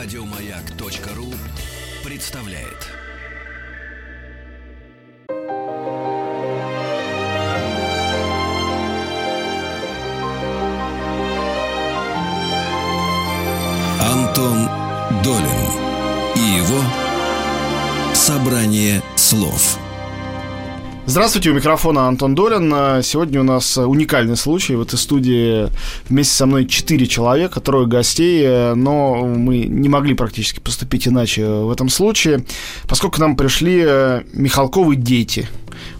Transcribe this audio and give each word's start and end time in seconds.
Радиомаяк.ру 0.00 1.34
представляет. 2.04 2.86
Антон 14.00 14.68
Долин 15.24 15.42
и 16.36 16.58
его 16.58 16.80
собрание 18.14 19.02
слов. 19.16 19.80
Здравствуйте, 21.10 21.48
у 21.48 21.54
микрофона 21.54 22.06
Антон 22.06 22.34
Долин. 22.34 23.02
Сегодня 23.02 23.40
у 23.40 23.42
нас 23.42 23.78
уникальный 23.78 24.36
случай. 24.36 24.74
В 24.74 24.82
этой 24.82 24.98
студии 24.98 25.70
вместе 26.06 26.34
со 26.34 26.44
мной 26.44 26.66
четыре 26.66 27.06
человека, 27.06 27.60
трое 27.60 27.86
гостей, 27.86 28.74
но 28.74 29.24
мы 29.24 29.60
не 29.60 29.88
могли 29.88 30.12
практически 30.12 30.60
поступить 30.60 31.08
иначе 31.08 31.46
в 31.46 31.70
этом 31.70 31.88
случае, 31.88 32.44
поскольку 32.86 33.16
к 33.16 33.20
нам 33.20 33.38
пришли 33.38 34.22
Михалковы 34.34 34.96
дети. 34.96 35.48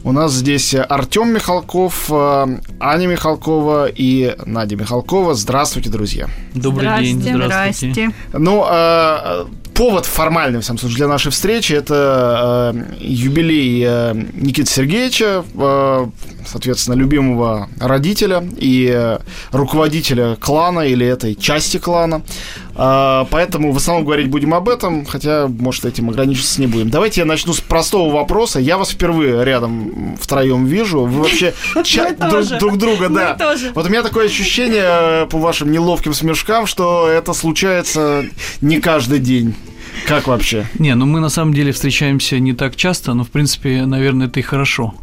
У 0.04 0.12
нас 0.12 0.32
здесь 0.32 0.74
Артем 0.74 1.32
Михалков, 1.32 2.10
Аня 2.10 3.06
Михалкова 3.06 3.86
и 3.86 4.34
Надя 4.46 4.76
Михалкова. 4.76 5.34
Здравствуйте, 5.34 5.90
друзья. 5.90 6.28
Добрый 6.54 6.88
Здрасте. 6.88 7.12
день. 7.12 7.34
Здравствуйте. 7.34 8.10
Здрасте. 8.10 8.14
Ну, 8.32 8.64
э, 8.68 9.44
повод 9.74 10.06
формальный, 10.06 10.58
в 10.58 10.64
самом 10.64 10.78
случае, 10.78 10.96
для 10.96 11.08
нашей 11.08 11.30
встречи 11.30 11.72
это 11.72 12.72
э, 12.74 12.96
юбилей 13.00 13.84
э, 13.86 14.14
Никиты 14.32 14.68
Сергеевича, 14.70 15.44
э, 15.54 16.06
соответственно, 16.46 16.96
любимого 16.96 17.68
родителя 17.78 18.42
и 18.56 18.90
э, 18.92 19.18
руководителя 19.52 20.36
клана 20.36 20.80
или 20.80 21.06
этой 21.06 21.36
части 21.36 21.78
клана. 21.78 22.22
Э, 22.78 23.24
поэтому 23.30 23.72
в 23.72 23.76
основном 23.76 24.04
говорить 24.04 24.28
будем 24.28 24.54
об 24.54 24.68
этом, 24.68 25.04
хотя, 25.04 25.48
может, 25.48 25.84
этим 25.84 26.08
ограничиться 26.08 26.60
не 26.60 26.68
будем. 26.68 26.90
Давайте 26.90 27.20
я 27.22 27.26
начну 27.26 27.52
с 27.52 27.60
простого 27.60 28.12
вопроса. 28.14 28.60
Я 28.60 28.78
вас 28.78 28.90
впервые 28.90 29.44
рядом 29.44 30.16
втроем 30.20 30.64
вижу. 30.64 31.00
Вы 31.00 31.22
вообще 31.22 31.52
ча- 31.84 32.12
друг, 32.12 32.46
друг 32.58 32.78
друга, 32.78 33.08
да. 33.08 33.36
Вот 33.74 33.86
у 33.86 33.88
меня 33.88 34.02
такое 34.02 34.26
ощущение 34.26 34.84
э, 34.84 35.26
по 35.26 35.38
вашим 35.38 35.72
неловким 35.72 36.14
смешкам, 36.14 36.66
что 36.66 37.08
это 37.08 37.32
случается 37.32 38.24
не 38.60 38.80
каждый 38.80 39.18
день. 39.18 39.54
Как 40.06 40.28
вообще? 40.28 40.66
Не, 40.78 40.94
ну 40.94 41.06
мы 41.06 41.18
на 41.18 41.28
самом 41.28 41.52
деле 41.52 41.72
встречаемся 41.72 42.38
не 42.38 42.52
так 42.52 42.76
часто, 42.76 43.14
но 43.14 43.24
в 43.24 43.30
принципе, 43.30 43.84
наверное, 43.84 44.28
это 44.28 44.38
и 44.38 44.42
хорошо. 44.42 44.94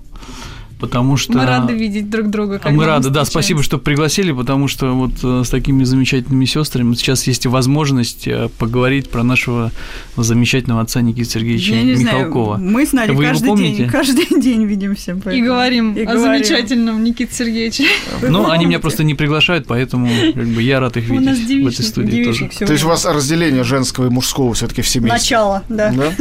Потому 0.86 1.18
что... 1.18 1.34
Мы 1.34 1.46
рады 1.46 1.74
видеть 1.74 2.10
друг 2.10 2.30
друга. 2.30 2.56
А 2.56 2.60
когда 2.60 2.72
мы 2.72 2.78
мы 2.78 2.86
рады, 2.86 3.10
да, 3.10 3.26
спасибо, 3.26 3.64
что 3.64 3.78
пригласили, 3.78 4.32
потому 4.32 4.68
что 4.68 4.94
вот 4.94 5.12
э, 5.24 5.44
с 5.46 5.50
такими 5.50 5.84
замечательными 5.84 6.46
сестрами 6.46 6.94
сейчас 6.96 7.26
есть 7.28 7.46
возможность 7.46 8.28
э, 8.28 8.50
поговорить 8.58 9.10
про 9.10 9.24
нашего 9.24 9.72
замечательного 10.18 10.82
отца 10.82 11.02
Никиты 11.02 11.30
Сергеевича 11.30 11.74
Я 11.74 11.84
не 11.84 11.94
Михалкова. 11.96 12.58
знаю, 12.58 12.72
мы 12.72 12.86
с 12.86 12.94
Надей 12.94 13.16
Вы 13.16 13.24
каждый 13.26 13.56
день, 13.58 13.90
каждый 13.90 14.26
день 14.42 14.66
видимся. 14.66 15.12
И 15.12 15.16
поэтому- 15.16 15.46
говорим 15.46 15.94
И 15.94 16.02
о 16.04 16.14
говорим. 16.14 16.44
замечательном 16.44 17.04
Никите 17.04 17.34
Сергеевиче. 17.34 17.86
Вы 18.22 18.30
Ну, 18.30 18.50
они 18.50 18.66
меня 18.66 18.80
просто 18.80 19.04
не 19.04 19.14
приглашают, 19.14 19.68
поэтому 19.68 20.10
как 20.34 20.48
бы, 20.48 20.62
я 20.62 20.80
рад 20.80 20.98
их 20.98 21.10
У 21.10 21.14
видеть 21.14 21.26
нас 21.28 21.38
в 21.40 21.68
этой 21.68 21.86
студии 21.86 22.24
тоже. 22.24 22.50
То 22.66 22.72
есть 22.74 22.84
у 22.84 22.88
вас 22.88 23.06
разделение 23.06 23.64
женского 23.64 24.08
и 24.08 24.10
мужского 24.10 24.54
все-таки 24.54 24.82
в 24.82 24.88
семействе? 24.88 25.14
Начало, 25.20 25.64
да. 25.70 25.92
Да? 25.92 26.14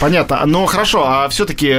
Понятно. 0.00 0.42
Но 0.46 0.64
хорошо, 0.66 1.04
а 1.06 1.28
все-таки 1.28 1.74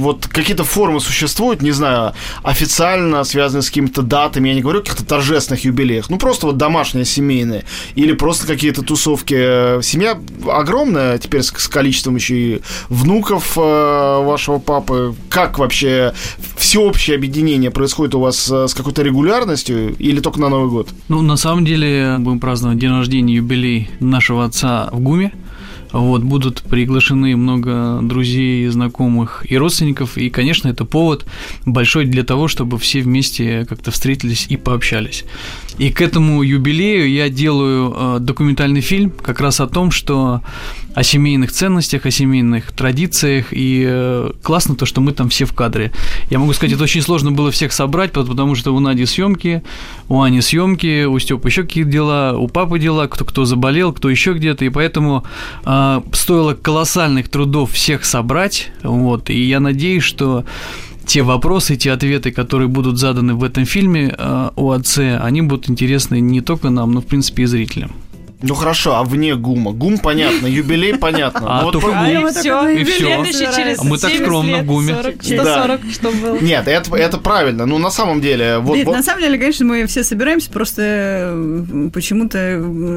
вот 0.00 0.26
какие-то 0.26 0.64
формы 0.64 1.00
существуют, 1.00 1.25
не 1.62 1.72
знаю, 1.72 2.12
официально 2.42 3.24
связанные 3.24 3.62
с 3.62 3.68
какими-то 3.68 4.02
датами, 4.02 4.48
я 4.48 4.54
не 4.54 4.62
говорю 4.62 4.80
о 4.80 4.82
каких-то 4.82 5.04
торжественных 5.04 5.64
юбилеях, 5.64 6.10
ну 6.10 6.18
просто 6.18 6.46
вот 6.46 6.56
домашние, 6.56 7.04
семейные, 7.04 7.64
или 7.94 8.12
просто 8.12 8.46
какие-то 8.46 8.82
тусовки. 8.82 9.82
Семья 9.82 10.18
огромная 10.48 11.18
теперь 11.18 11.42
с, 11.42 11.48
с 11.48 11.68
количеством 11.68 12.16
еще 12.16 12.36
и 12.36 12.62
внуков 12.88 13.56
э, 13.56 13.60
вашего 13.60 14.58
папы. 14.58 15.14
Как 15.28 15.58
вообще 15.58 16.14
всеобщее 16.56 17.16
объединение 17.16 17.70
происходит 17.70 18.14
у 18.14 18.20
вас 18.20 18.50
э, 18.50 18.68
с 18.68 18.74
какой-то 18.74 19.02
регулярностью 19.02 19.94
или 19.96 20.20
только 20.20 20.40
на 20.40 20.48
Новый 20.48 20.70
год? 20.70 20.88
Ну, 21.08 21.22
на 21.22 21.36
самом 21.36 21.64
деле, 21.64 22.16
будем 22.18 22.40
праздновать 22.40 22.78
день 22.78 22.90
рождения, 22.90 23.34
юбилей 23.34 23.90
нашего 24.00 24.44
отца 24.44 24.88
в 24.92 25.00
ГУМе. 25.00 25.32
Вот, 25.92 26.22
будут 26.22 26.62
приглашены 26.62 27.36
много 27.36 28.00
друзей, 28.02 28.66
знакомых 28.68 29.44
и 29.48 29.56
родственников. 29.56 30.18
И, 30.18 30.30
конечно, 30.30 30.68
это 30.68 30.84
повод 30.84 31.26
большой 31.64 32.06
для 32.06 32.24
того, 32.24 32.48
чтобы 32.48 32.78
все 32.78 33.00
вместе 33.00 33.64
как-то 33.64 33.90
встретились 33.90 34.46
и 34.48 34.56
пообщались. 34.56 35.24
И 35.78 35.90
к 35.90 36.00
этому 36.00 36.42
юбилею 36.42 37.10
я 37.10 37.28
делаю 37.28 37.94
э, 37.94 38.16
документальный 38.20 38.80
фильм 38.80 39.10
как 39.10 39.40
раз 39.40 39.60
о 39.60 39.66
том, 39.66 39.90
что 39.90 40.40
о 40.94 41.02
семейных 41.02 41.52
ценностях, 41.52 42.06
о 42.06 42.10
семейных 42.10 42.72
традициях. 42.72 43.48
И 43.50 43.84
э, 43.86 44.30
классно 44.42 44.74
то, 44.74 44.86
что 44.86 45.02
мы 45.02 45.12
там 45.12 45.28
все 45.28 45.44
в 45.44 45.52
кадре. 45.52 45.92
Я 46.30 46.38
могу 46.38 46.54
сказать, 46.54 46.74
это 46.74 46.84
очень 46.84 47.02
сложно 47.02 47.30
было 47.30 47.50
всех 47.50 47.72
собрать, 47.72 48.12
пот- 48.12 48.28
потому 48.28 48.54
что 48.54 48.74
у 48.74 48.80
Нади 48.80 49.04
съемки, 49.04 49.62
у 50.08 50.22
Ани 50.22 50.40
съемки, 50.40 51.04
у 51.04 51.18
Степы 51.18 51.48
еще 51.48 51.62
какие-то 51.64 51.90
дела, 51.90 52.34
у 52.38 52.48
папы 52.48 52.78
дела, 52.78 53.06
кто, 53.08 53.26
кто 53.26 53.44
заболел, 53.44 53.92
кто 53.92 54.08
еще 54.08 54.32
где-то. 54.32 54.64
И 54.64 54.70
поэтому 54.70 55.24
э, 55.66 56.00
стоило 56.12 56.54
колоссальных 56.54 57.28
трудов 57.28 57.72
всех 57.72 58.06
собрать. 58.06 58.70
Вот, 58.82 59.28
и 59.28 59.42
я 59.42 59.60
надеюсь, 59.60 60.04
что 60.04 60.46
те 61.06 61.22
вопросы, 61.22 61.76
те 61.76 61.92
ответы, 61.92 62.32
которые 62.32 62.68
будут 62.68 62.98
заданы 62.98 63.34
в 63.34 63.44
этом 63.44 63.64
фильме 63.64 64.14
э, 64.18 64.50
о 64.56 64.70
отце, 64.72 65.16
они 65.18 65.42
будут 65.42 65.70
интересны 65.70 66.20
не 66.20 66.40
только 66.40 66.70
нам, 66.70 66.92
но, 66.92 67.00
в 67.00 67.06
принципе, 67.06 67.44
и 67.44 67.46
зрителям. 67.46 67.92
Ну 68.42 68.54
хорошо, 68.54 68.96
а 68.96 69.02
вне 69.02 69.34
ГУМа? 69.34 69.72
ГУМ 69.72 69.98
понятно, 69.98 70.46
юбилей 70.46 70.94
понятно. 70.98 71.60
А 71.60 71.64
вот 71.64 71.72
только 71.72 71.88
про- 71.88 72.04
ГУМ. 72.04 72.22
мы 72.22 72.30
все, 72.32 72.68
И 72.68 72.84
через 72.84 73.78
А 73.80 73.84
мы 73.84 73.96
так 73.98 74.10
70 74.10 74.22
скромно 74.26 74.58
в 74.58 74.66
ГУМе. 74.66 74.94
40, 74.94 75.16
Да. 75.16 75.22
140, 75.22 75.80
что 75.90 76.10
было. 76.10 76.38
Нет, 76.40 76.68
это, 76.68 76.94
это 76.96 77.18
правильно. 77.18 77.64
Ну, 77.66 77.78
на 77.78 77.90
самом 77.90 78.20
деле, 78.20 78.58
вот, 78.58 78.76
Нет, 78.76 78.86
вот- 78.86 78.96
на 78.96 79.02
самом 79.02 79.22
деле, 79.22 79.38
конечно, 79.38 79.64
мы 79.64 79.86
все 79.86 80.04
собираемся, 80.04 80.50
просто 80.50 80.82
э, 80.82 81.88
почему-то 81.92 82.38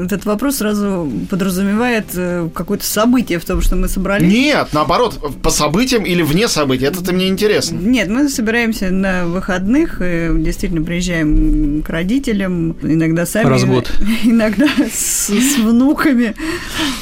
этот 0.04 0.26
вопрос 0.26 0.56
сразу 0.56 1.10
подразумевает 1.30 2.06
э, 2.14 2.48
какое-то 2.54 2.84
событие 2.84 3.38
в 3.38 3.44
том, 3.46 3.62
что 3.62 3.76
мы 3.76 3.88
собрались. 3.88 4.30
Нет, 4.30 4.68
наоборот, 4.72 5.18
по 5.42 5.50
событиям 5.50 6.04
или 6.04 6.20
вне 6.22 6.48
событий. 6.48 6.84
Это-то 6.84 7.14
мне 7.14 7.28
интересно. 7.28 7.78
Нет, 7.78 8.08
мы 8.08 8.28
собираемся 8.28 8.90
на 8.90 9.24
выходных, 9.26 10.02
э, 10.02 10.34
действительно 10.36 10.82
приезжаем 10.84 11.82
к 11.82 11.88
родителям, 11.88 12.72
иногда 12.82 13.24
сами. 13.24 13.48
Развод. 13.48 13.90
Иногда 14.24 14.66
с, 14.92 15.29
с 15.38 15.58
внуками. 15.58 16.34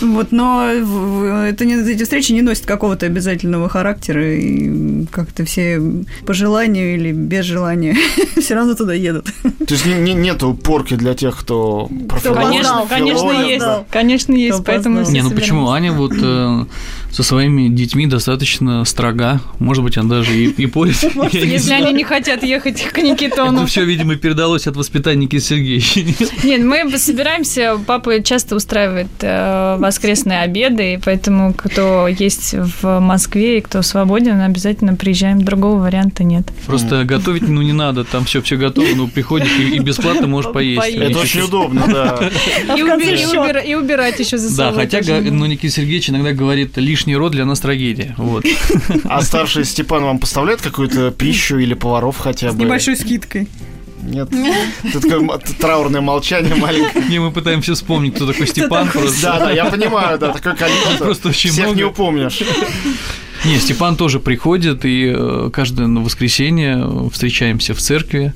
Вот, 0.00 0.33
но 0.33 0.66
это 0.69 1.65
не, 1.65 1.75
эти 1.91 2.03
встречи 2.03 2.33
не 2.33 2.43
носят 2.43 2.66
какого-то 2.66 3.06
обязательного 3.06 3.69
характера, 3.69 4.37
и 4.37 5.06
как-то 5.06 5.44
все 5.44 5.81
по 6.27 6.34
желанию 6.34 6.94
или 6.94 7.12
без 7.12 7.44
желания 7.44 7.97
все 8.41 8.55
равно 8.55 8.75
туда 8.75 8.94
едут. 8.94 9.27
То 9.43 9.75
есть 9.75 9.87
не- 9.87 9.94
не- 9.99 10.15
нету 10.15 10.55
порки 10.55 10.94
для 10.94 11.15
тех, 11.15 11.38
кто 11.38 11.88
профилолог, 12.09 12.43
Конечно, 12.43 12.87
конечно 12.88 13.31
есть. 13.47 13.61
да. 13.65 13.84
Конечно 13.91 14.33
есть, 14.33 14.55
Кто 14.56 14.65
поэтому 14.65 15.03
Не, 15.03 15.22
ну 15.22 15.31
почему? 15.31 15.71
Аня 15.71 15.93
вот 15.93 16.12
э, 16.21 16.65
со 17.11 17.23
своими 17.23 17.69
детьми 17.69 18.07
достаточно 18.07 18.85
строга. 18.85 19.41
Может 19.59 19.83
быть, 19.83 19.97
она 19.97 20.17
даже 20.17 20.37
и, 20.37 20.47
и 20.51 20.67
порит. 20.67 20.97
Если 21.33 21.73
они 21.73 21.93
не 21.93 22.05
хотят 22.05 22.43
ехать 22.43 22.83
к 22.83 22.99
Это 22.99 23.07
Никитону. 23.07 23.67
все, 23.67 23.85
видимо, 23.85 24.17
передалось 24.17 24.67
от 24.67 24.77
воспитания 24.77 25.23
Никиты 25.25 25.43
Сергеевича. 25.45 26.01
Нет, 26.45 26.63
мы 26.63 26.97
собираемся, 26.99 27.79
папа 27.87 28.23
часто 28.23 28.57
устраивает 28.57 29.09
э, 29.21 29.77
воскресные 29.79 30.41
обеды, 30.41 30.95
и 30.95 30.99
поэтому 30.99 31.55
кто 31.55 32.09
есть 32.09 32.55
в 32.55 33.01
Москве 33.01 33.59
и 33.59 33.61
кто 33.61 33.83
свободен, 33.83 34.41
обязательно 34.41 34.95
приезжаем. 34.95 35.43
Другого 35.43 35.81
варианта 35.81 36.25
нет. 36.25 36.47
Просто 36.67 37.05
готовить, 37.05 37.49
ну, 37.49 37.63
не 37.63 37.73
надо, 37.73 38.05
там 38.05 38.25
все 38.25 38.43
все 38.43 38.57
готово, 38.57 38.87
ну, 38.95 39.09
приходишь 39.09 39.51
и, 39.59 39.79
бесплатно 39.79 40.27
можешь 40.27 40.53
поесть. 40.53 40.94
Это 40.94 41.19
очень 41.19 41.41
удобно, 41.41 41.85
да. 41.87 42.31
И, 42.77 43.75
убирать 43.75 44.19
еще 44.19 44.38
за 44.38 44.49
Да, 44.56 44.69
собой. 44.69 44.82
хотя, 44.85 45.00
га- 45.03 45.19
надо. 45.19 45.31
ну, 45.32 45.47
Никита 45.47 45.75
Сергеевич 45.75 46.11
иногда 46.11 46.32
говорит, 46.32 46.77
лишний 47.08 47.16
род 47.16 47.32
для 47.32 47.44
нас 47.46 47.60
трагедия. 47.60 48.14
Вот. 48.19 48.44
А 49.05 49.22
старший 49.22 49.64
Степан 49.64 50.02
вам 50.05 50.19
поставляет 50.19 50.60
какую-то 50.60 51.10
пищу 51.10 51.58
или 51.58 51.75
поваров 51.75 52.19
хотя 52.19 52.50
С 52.50 52.55
бы? 52.55 52.64
небольшой 52.64 52.96
скидкой. 52.96 53.49
Нет. 54.02 54.28
Это 54.84 55.00
такое 55.00 55.38
траурное 55.58 56.00
молчание 56.02 56.55
маленькое. 56.55 57.05
Не, 57.08 57.19
мы 57.19 57.31
пытаемся 57.32 57.72
вспомнить, 57.75 58.14
кто 58.14 58.26
такой 58.26 58.46
Степан 58.46 58.88
просто. 58.88 59.22
Да, 59.22 59.38
да, 59.38 59.50
я 59.50 59.64
понимаю, 59.64 60.19
да, 60.19 60.32
такое 60.32 60.55
количество. 60.55 61.05
Просто 61.05 61.28
очень 61.31 61.50
Всех 61.50 61.64
много. 61.64 61.78
не 61.78 61.84
упомнишь. 61.84 62.43
Не, 63.44 63.58
Степан 63.58 63.96
тоже 63.96 64.20
приходит, 64.20 64.84
и 64.84 65.12
э, 65.16 65.50
каждое 65.52 65.88
воскресенье 65.88 67.08
встречаемся 67.10 67.72
в 67.75 67.78
церкви 67.78 68.34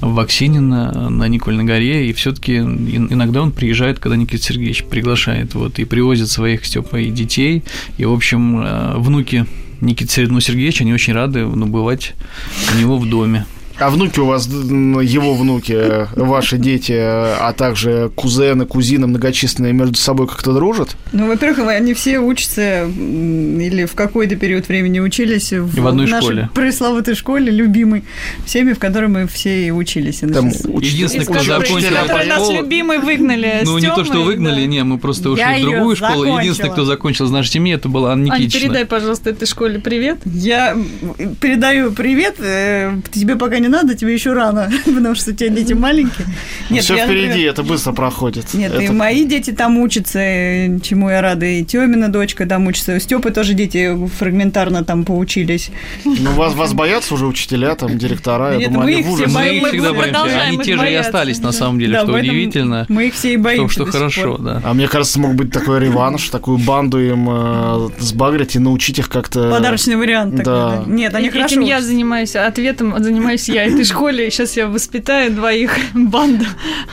в 0.00 0.14
Ваксинино 0.14 1.10
на 1.10 1.28
Никольной 1.28 1.64
горе, 1.64 2.08
и 2.08 2.12
все 2.12 2.32
таки 2.32 2.56
иногда 2.58 3.42
он 3.42 3.52
приезжает, 3.52 3.98
когда 3.98 4.16
Никита 4.16 4.42
Сергеевич 4.42 4.84
приглашает, 4.84 5.54
вот, 5.54 5.78
и 5.78 5.84
привозит 5.84 6.28
своих 6.28 6.64
Степа 6.64 6.96
и 6.96 7.10
детей, 7.10 7.64
и, 7.96 8.04
в 8.04 8.12
общем, 8.12 8.60
э, 8.60 8.94
внуки 8.98 9.46
Никиты 9.80 10.10
Сер- 10.12 10.30
ну, 10.30 10.40
Сергеевича, 10.40 10.84
они 10.84 10.92
очень 10.92 11.12
рады 11.12 11.46
ну, 11.46 11.66
бывать 11.66 12.14
у 12.74 12.78
него 12.78 12.98
в 12.98 13.08
доме. 13.08 13.46
А 13.78 13.90
внуки 13.90 14.20
у 14.20 14.24
вас, 14.26 14.46
его 14.46 15.34
внуки, 15.34 15.72
э, 15.76 16.06
ваши 16.16 16.56
дети, 16.56 16.92
э, 16.92 17.34
а 17.38 17.52
также 17.52 18.10
кузены, 18.14 18.64
кузины 18.64 19.06
многочисленные 19.06 19.74
между 19.74 19.96
собой 19.96 20.26
как-то 20.26 20.54
дружат? 20.54 20.96
Ну, 21.12 21.26
во-первых, 21.28 21.68
они 21.68 21.92
все 21.92 22.18
учатся 22.18 22.84
или 22.86 23.84
в 23.84 23.94
какой-то 23.94 24.36
период 24.36 24.68
времени 24.68 24.98
учились 25.00 25.52
в, 25.52 25.78
в 25.78 25.86
одной 25.86 26.06
нашей 26.06 26.22
школе. 26.22 26.50
пресловутой 26.54 27.14
школе, 27.14 27.52
любимой, 27.52 28.04
всеми, 28.46 28.72
в 28.72 28.78
которой 28.78 29.08
мы 29.08 29.26
все 29.26 29.66
и 29.66 29.70
учились. 29.70 30.22
И 30.22 30.26
Там 30.26 30.48
учителя- 30.48 30.80
Единственное, 30.80 31.26
кто 31.26 31.42
закончил 31.42 31.76
из 31.76 31.84
которой 31.84 32.26
нас 32.28 32.50
любимый 32.50 32.98
выгнали. 32.98 33.60
Ну, 33.64 33.76
не 33.78 33.88
то, 33.88 34.04
что 34.04 34.22
выгнали, 34.22 34.62
да. 34.62 34.66
не, 34.66 34.84
мы 34.84 34.96
просто 34.98 35.28
ушли 35.30 35.42
Я 35.44 35.58
в 35.58 35.60
другую 35.60 35.96
школу. 35.96 36.12
закончила. 36.20 36.38
Единственный, 36.40 36.70
кто 36.70 36.84
закончил 36.86 37.26
из 37.26 37.30
нашей 37.30 37.50
семьи, 37.50 37.74
это 37.74 37.90
была 37.90 38.12
Анна 38.12 38.32
Ань, 38.32 38.40
Никитична. 38.40 38.68
передай, 38.68 38.84
пожалуйста, 38.86 39.28
этой 39.30 39.46
школе 39.46 39.80
привет. 39.80 40.18
Я 40.24 40.74
передаю 41.42 41.92
привет. 41.92 42.36
э, 42.38 42.94
Тебе 43.12 43.36
пока 43.36 43.58
не 43.58 43.65
надо, 43.68 43.94
тебе 43.94 44.14
еще 44.14 44.32
рано, 44.32 44.70
потому 44.84 45.14
что 45.14 45.30
у 45.30 45.34
тебя 45.34 45.48
дети 45.50 45.72
маленькие. 45.72 46.26
Все 46.80 46.96
я, 46.96 47.04
впереди, 47.06 47.26
например, 47.28 47.50
это 47.50 47.62
быстро 47.62 47.92
проходит. 47.92 48.54
Нет, 48.54 48.72
и 48.80 48.84
Это- 48.84 48.92
мои 48.92 49.24
дети 49.24 49.50
там 49.52 49.78
учатся, 49.78 50.18
э, 50.20 50.78
чему 50.80 51.10
я 51.10 51.20
рада, 51.20 51.46
и 51.46 51.64
Тёмина 51.64 52.08
дочка 52.08 52.46
там 52.46 52.66
учится. 52.66 52.94
У 52.96 52.98
Степы 53.00 53.30
тоже 53.30 53.54
дети 53.54 53.96
фрагментарно 54.18 54.84
там 54.84 55.04
поучились. 55.04 55.70
Ну, 56.04 56.30
вас, 56.32 56.54
вас 56.54 56.72
боятся 56.72 57.14
уже 57.14 57.26
учителя, 57.26 57.74
там, 57.74 57.96
директора, 57.98 58.52
я 58.52 58.58
Нет, 58.58 58.72
думаю, 58.72 58.84
мы 58.86 58.90
они 58.92 59.00
их 59.00 59.06
в 59.06 59.14
все 59.14 59.24
ужасе. 59.24 59.38
Мы 59.38 59.56
их 59.56 59.66
всегда 59.68 59.92
боимся. 59.92 60.40
Они 60.42 60.58
те 60.58 60.76
же 60.76 60.90
и 60.90 60.94
остались, 60.94 61.38
на 61.38 61.44
да. 61.44 61.52
самом 61.52 61.78
деле, 61.78 61.92
Да, 61.94 62.02
что 62.04 62.12
удивительно. 62.14 62.86
Мы 62.88 63.06
их 63.08 63.14
все 63.14 63.34
и 63.34 63.36
боимся. 63.36 63.72
что 63.72 63.86
хорошо, 63.86 64.32
пор. 64.36 64.40
да. 64.42 64.62
А 64.64 64.74
мне 64.74 64.88
кажется, 64.88 65.18
мог 65.20 65.34
быть 65.34 65.50
такой 65.52 65.80
реванш, 65.80 66.28
такую 66.30 66.58
банду 66.58 66.98
им 67.00 67.26
э, 67.30 67.88
сбагрить 67.98 68.56
и 68.56 68.58
научить 68.58 68.98
их 68.98 69.08
как-то... 69.08 69.50
Подарочный 69.50 69.96
вариант. 69.96 70.36
такой, 70.36 70.44
Да. 70.44 70.76
да. 70.78 70.84
Нет, 70.86 71.14
они 71.14 71.28
Этим 71.28 71.36
хорошо. 71.38 71.60
я 71.60 71.80
занимаюсь, 71.80 72.34
ответом 72.36 72.94
занимаюсь 73.02 73.48
я 73.48 73.55
этой 73.64 73.84
школе. 73.84 74.30
Сейчас 74.30 74.56
я 74.56 74.66
воспитаю 74.66 75.32
двоих 75.32 75.76
банду. 75.94 76.44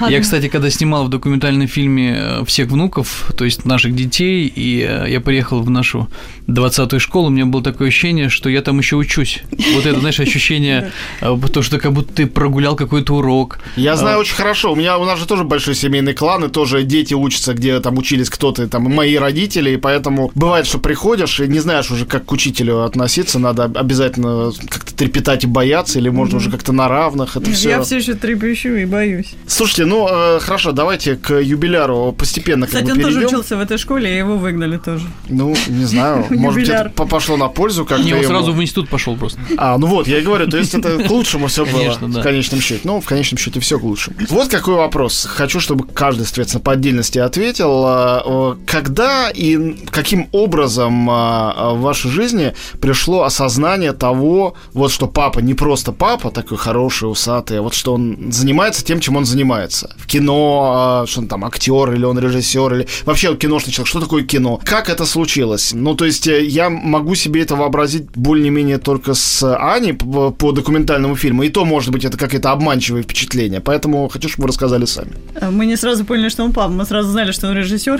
Я, 0.10 0.20
кстати, 0.22 0.48
когда 0.48 0.70
снимал 0.70 1.06
в 1.06 1.10
документальном 1.10 1.68
фильме 1.68 2.16
э, 2.18 2.46
всех 2.46 2.70
внуков, 2.70 3.32
то 3.38 3.46
есть 3.46 3.66
наших 3.66 3.96
детей, 3.96 4.52
и 4.54 4.86
э, 4.88 5.06
я 5.10 5.22
приехал 5.22 5.62
в 5.62 5.70
нашу 5.70 6.08
20-ю 6.48 7.00
школу, 7.00 7.28
у 7.28 7.30
меня 7.30 7.46
было 7.46 7.64
такое 7.64 7.88
ощущение, 7.90 8.30
что 8.30 8.50
я 8.50 8.62
там 8.62 8.80
еще 8.80 8.96
учусь. 8.96 9.42
Вот 9.74 9.86
это, 9.86 10.00
знаешь, 10.00 10.20
ощущение, 10.20 10.92
э, 11.22 11.38
то, 11.54 11.62
что 11.62 11.80
как 11.80 11.94
будто 11.94 12.14
ты 12.14 12.28
прогулял 12.28 12.76
какой-то 12.76 13.16
урок. 13.16 13.60
Я 13.76 13.96
знаю 13.96 14.18
А. 14.18 14.20
очень 14.20 14.36
хорошо. 14.36 14.74
У 14.74 14.76
меня 14.76 14.98
у 14.98 15.06
нас 15.06 15.20
же 15.20 15.26
тоже 15.26 15.44
большой 15.44 15.76
семейный 15.76 16.14
клан, 16.14 16.44
и 16.46 16.50
тоже 16.50 16.84
дети 16.84 17.14
учатся, 17.14 17.54
где 17.54 17.80
там 17.80 17.98
учились 17.98 18.30
кто-то, 18.30 18.68
там 18.68 18.84
мои 18.84 19.16
родители, 19.16 19.72
и 19.72 19.78
поэтому 19.78 20.32
бывает, 20.36 20.66
что 20.66 20.80
приходишь 20.80 21.40
и 21.40 21.48
не 21.48 21.60
знаешь 21.60 21.92
уже, 21.92 22.06
как 22.06 22.26
к 22.26 22.32
учителю 22.32 22.84
относиться, 22.84 23.40
надо 23.40 23.66
обязательно 23.66 24.52
как-то 24.70 24.96
трепетать 24.96 25.44
и 25.44 25.48
бояться, 25.48 26.00
или 26.00 26.10
можно 26.10 26.38
уже 26.38 26.50
как-то 26.54 26.72
на 26.72 26.88
равных. 26.88 27.36
Это 27.36 27.52
все. 27.52 27.70
Я 27.70 27.82
все 27.82 27.98
еще 27.98 28.14
трепещу 28.14 28.70
и 28.70 28.86
боюсь. 28.86 29.34
Слушайте, 29.48 29.86
ну 29.86 30.08
э, 30.08 30.40
хорошо, 30.40 30.72
давайте 30.72 31.16
к 31.16 31.34
юбиляру 31.34 32.14
постепенно 32.16 32.68
как 32.68 32.76
Кстати, 32.76 32.86
бы 32.86 32.92
он 32.92 33.02
тоже 33.02 33.16
перейдем. 33.16 33.38
учился 33.40 33.58
в 33.58 33.62
этой 33.62 33.78
школе, 33.80 34.14
и 34.14 34.18
его 34.18 34.38
выгнали 34.38 34.78
тоже. 34.78 35.06
Ну, 35.30 35.56
не 35.68 35.86
знаю, 35.86 36.28
может 36.30 36.60
быть, 36.60 36.70
это 36.70 36.90
пошло 36.90 37.38
на 37.38 37.48
пользу 37.48 37.86
как-то 37.86 38.04
Не, 38.04 38.14
он 38.14 38.24
сразу 38.24 38.54
в 38.54 38.62
институт 38.62 38.90
пошел 38.90 39.18
просто. 39.18 39.40
А, 39.58 39.78
ну 39.80 39.88
вот, 39.88 40.08
я 40.08 40.20
и 40.20 40.22
говорю, 40.22 40.48
то 40.48 40.58
есть 40.58 40.76
это 40.76 41.00
к 41.04 41.10
лучшему 41.10 41.48
все 41.48 41.66
было 41.66 41.94
в 42.00 42.22
конечном 42.22 42.62
счете. 42.62 42.82
Ну, 42.84 43.02
в 43.02 43.06
конечном 43.06 43.40
счете 43.40 43.60
все 43.60 43.80
к 43.80 43.84
лучшему. 43.84 44.16
Вот 44.30 44.50
какой 44.50 44.76
вопрос. 44.76 45.26
Хочу, 45.30 45.60
чтобы 45.60 45.88
каждый, 45.88 46.26
соответственно, 46.26 46.62
по 46.62 46.74
отдельности 46.74 47.18
ответил. 47.18 47.84
Э, 47.88 48.56
Когда 48.68 49.32
и 49.32 49.76
каким 49.90 50.28
образом 50.32 51.10
а, 51.10 51.74
в 51.74 51.82
вашей 51.82 52.12
жизни 52.12 52.54
пришло 52.80 53.24
осознание 53.24 53.94
того, 53.94 54.56
вот 54.74 54.92
что 54.92 55.08
папа 55.08 55.40
не 55.40 55.54
просто 55.54 55.92
папа, 55.92 56.30
такой 56.44 56.58
хороший, 56.58 57.10
усатый, 57.10 57.60
а 57.60 57.62
вот 57.62 57.74
что 57.74 57.94
он 57.94 58.32
занимается 58.32 58.84
тем, 58.86 59.00
чем 59.00 59.16
он 59.16 59.26
занимается. 59.26 59.96
В 59.98 60.06
кино, 60.08 61.02
а, 61.04 61.08
что 61.08 61.22
он 61.22 61.28
там, 61.28 61.46
актер 61.46 61.94
или 61.94 62.06
он 62.06 62.20
режиссер, 62.20 62.74
или 62.76 62.88
вообще 63.06 63.30
он 63.30 63.38
киношный 63.38 63.74
человек. 63.74 63.88
Что 63.90 64.00
такое 64.00 64.24
кино? 64.24 64.60
Как 64.64 64.90
это 64.90 65.06
случилось? 65.06 65.72
Ну, 65.74 65.96
то 65.96 66.06
есть 66.06 66.28
э, 66.28 66.44
я 66.46 66.70
могу 66.70 67.16
себе 67.16 67.42
это 67.42 67.56
вообразить 67.56 68.06
более-менее 68.16 68.78
только 68.78 69.14
с 69.14 69.44
Аней 69.58 69.94
по, 69.94 70.32
по 70.32 70.52
документальному 70.52 71.16
фильму, 71.16 71.44
и 71.44 71.50
то, 71.50 71.66
может 71.66 71.92
быть, 71.92 72.06
это 72.06 72.18
какое-то 72.18 72.52
обманчивое 72.52 73.04
впечатление. 73.04 73.62
Поэтому 73.62 74.08
хочу, 74.10 74.30
чтобы 74.30 74.44
вы 74.44 74.48
рассказали 74.50 74.86
сами. 74.86 75.12
А 75.40 75.52
Мы 75.52 75.66
не 75.66 75.78
сразу 75.78 76.06
поняли, 76.06 76.30
что 76.30 76.44
он 76.44 76.54
папа, 76.54 76.70
мы 76.72 76.86
сразу 76.86 77.10
знали, 77.12 77.32
что 77.32 77.48
он 77.48 77.56
режиссер. 77.58 78.00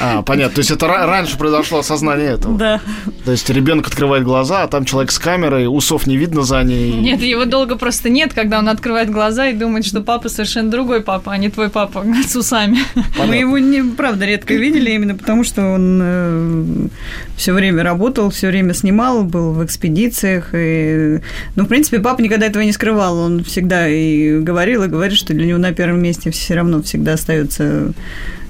А, 0.00 0.22
понятно. 0.22 0.54
То 0.54 0.60
есть 0.60 0.70
это 0.70 0.86
ра- 0.86 1.06
раньше 1.06 1.36
произошло 1.36 1.78
осознание 1.78 2.30
этого. 2.32 2.56
Да. 2.58 2.80
То 3.24 3.32
есть 3.32 3.48
ребенок 3.50 3.86
открывает 3.86 4.24
глаза, 4.24 4.62
а 4.62 4.68
там 4.68 4.84
человек 4.84 5.10
с 5.10 5.18
камерой, 5.18 5.66
усов 5.66 6.06
не 6.06 6.16
видно 6.16 6.42
за 6.42 6.62
ней. 6.62 6.92
Нет, 6.92 7.22
его 7.22 7.44
долго 7.44 7.69
просто 7.76 8.08
нет, 8.08 8.32
когда 8.34 8.58
он 8.58 8.68
открывает 8.68 9.10
глаза 9.10 9.48
и 9.48 9.52
думает, 9.54 9.84
что 9.84 10.00
папа 10.00 10.28
совершенно 10.28 10.70
другой 10.70 11.02
папа, 11.02 11.32
а 11.32 11.38
не 11.38 11.48
твой 11.48 11.70
папа 11.70 12.04
с 12.28 12.36
усами. 12.36 12.78
Мы 13.26 13.36
его, 13.36 13.58
не, 13.58 13.82
правда, 13.82 14.26
редко 14.26 14.54
видели, 14.54 14.90
именно 14.90 15.14
потому 15.14 15.44
что 15.44 15.62
он 15.62 16.90
все 17.36 17.52
время 17.52 17.82
работал, 17.82 18.30
все 18.30 18.48
время 18.48 18.74
снимал, 18.74 19.24
был 19.24 19.52
в 19.52 19.64
экспедициях. 19.64 20.50
И, 20.52 21.20
ну, 21.56 21.64
в 21.64 21.68
принципе, 21.68 21.98
папа 22.00 22.20
никогда 22.20 22.46
этого 22.46 22.62
не 22.62 22.72
скрывал. 22.72 23.18
Он 23.18 23.44
всегда 23.44 23.88
и 23.88 24.38
говорил, 24.40 24.84
и 24.84 24.88
говорит, 24.88 25.16
что 25.16 25.32
для 25.32 25.46
него 25.46 25.58
на 25.58 25.72
первом 25.72 26.02
месте 26.02 26.30
все 26.30 26.54
равно 26.54 26.82
всегда 26.82 27.14
остается 27.14 27.64
э, 27.64 27.90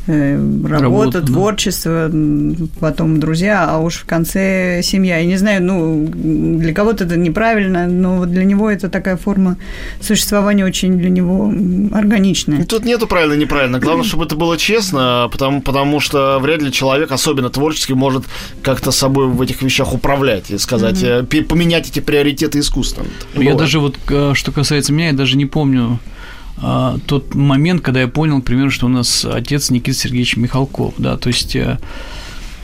работа, 0.06 0.78
Работа, 0.82 1.20
да. 1.20 1.26
творчество, 1.26 2.06
м, 2.08 2.68
потом 2.80 3.20
друзья, 3.20 3.66
а 3.70 3.78
уж 3.78 3.96
в 3.96 4.04
конце 4.06 4.80
семья. 4.82 5.18
Я 5.18 5.26
не 5.26 5.36
знаю, 5.36 5.62
ну, 5.62 6.06
для 6.12 6.72
кого-то 6.74 7.04
это 7.04 7.16
неправильно, 7.16 7.86
но 7.86 8.16
вот 8.18 8.30
для 8.30 8.44
него 8.44 8.70
это 8.70 8.88
такая 8.88 9.16
форма 9.16 9.56
существования 10.00 10.64
очень 10.64 10.98
для 10.98 11.10
него 11.10 11.52
органичная. 11.92 12.64
Тут 12.64 12.84
нету 12.84 13.06
правильно 13.06 13.34
и 13.34 13.38
неправильно. 13.38 13.78
Главное, 13.78 14.04
чтобы 14.04 14.24
это 14.24 14.36
было 14.36 14.56
честно, 14.56 15.28
потому, 15.30 15.60
потому 15.62 16.00
что 16.00 16.38
вряд 16.40 16.62
ли 16.62 16.72
человек, 16.72 17.12
особенно 17.12 17.50
творческий, 17.50 17.94
может 17.94 18.24
как-то 18.62 18.90
собой 18.90 19.28
в 19.28 19.40
этих 19.42 19.62
вещах 19.62 19.94
управлять 19.94 20.50
и 20.50 20.58
сказать, 20.58 21.02
э, 21.02 21.24
пе- 21.28 21.42
поменять 21.44 21.88
эти 21.88 22.00
приоритеты 22.00 22.58
искусственно. 22.58 23.06
Я 23.34 23.54
даже 23.54 23.78
вот, 23.80 23.96
э, 24.10 24.32
что 24.34 24.52
касается 24.52 24.92
меня, 24.92 25.08
я 25.08 25.12
даже 25.12 25.36
не 25.36 25.46
помню 25.46 25.98
а, 26.62 26.98
тот 27.06 27.34
момент, 27.34 27.82
когда 27.82 28.00
я 28.00 28.08
понял, 28.08 28.40
к 28.40 28.44
примеру, 28.44 28.70
что 28.70 28.86
у 28.86 28.90
нас 28.90 29.24
отец 29.24 29.70
Никита 29.70 29.96
Сергеевич 29.96 30.36
Михалков, 30.36 30.94
да, 30.98 31.16
то 31.16 31.28
есть 31.28 31.56
э, 31.56 31.78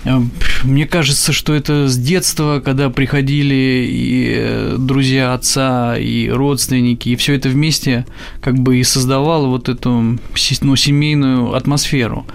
э, 0.04 0.20
мне 0.64 0.86
кажется, 0.86 1.32
что 1.32 1.54
это 1.54 1.88
с 1.88 1.96
детства, 1.96 2.60
когда 2.62 2.90
приходили 2.90 3.88
и 3.88 4.34
э, 4.36 4.76
друзья 4.78 5.32
отца, 5.32 5.96
и 5.96 6.28
родственники, 6.28 7.08
и 7.08 7.16
все 7.16 7.34
это 7.34 7.48
вместе 7.48 8.04
как 8.42 8.58
бы 8.58 8.78
и 8.78 8.84
создавало 8.84 9.46
вот 9.46 9.68
эту 9.70 9.90
ну, 10.60 10.76
семейную 10.76 11.54
атмосферу. 11.54 12.26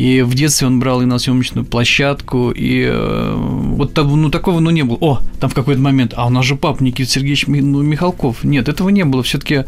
И 0.00 0.22
в 0.22 0.32
детстве 0.32 0.66
он 0.66 0.80
брал 0.80 1.02
и 1.02 1.04
на 1.04 1.18
съемочную 1.18 1.66
площадку, 1.66 2.52
и 2.52 2.88
э, 2.90 3.34
вот 3.36 3.94
ну, 3.94 4.30
такого 4.30 4.58
ну, 4.58 4.70
не 4.70 4.82
было. 4.82 4.96
О, 4.98 5.20
там 5.38 5.50
в 5.50 5.54
какой-то 5.54 5.78
момент, 5.78 6.14
а 6.16 6.26
у 6.26 6.30
нас 6.30 6.46
же 6.46 6.56
пап 6.56 6.80
Никита 6.80 7.10
Сергеевич 7.10 7.46
ну, 7.48 7.82
Михалков. 7.82 8.42
Нет, 8.42 8.70
этого 8.70 8.88
не 8.88 9.04
было. 9.04 9.22
все 9.22 9.36
таки 9.36 9.64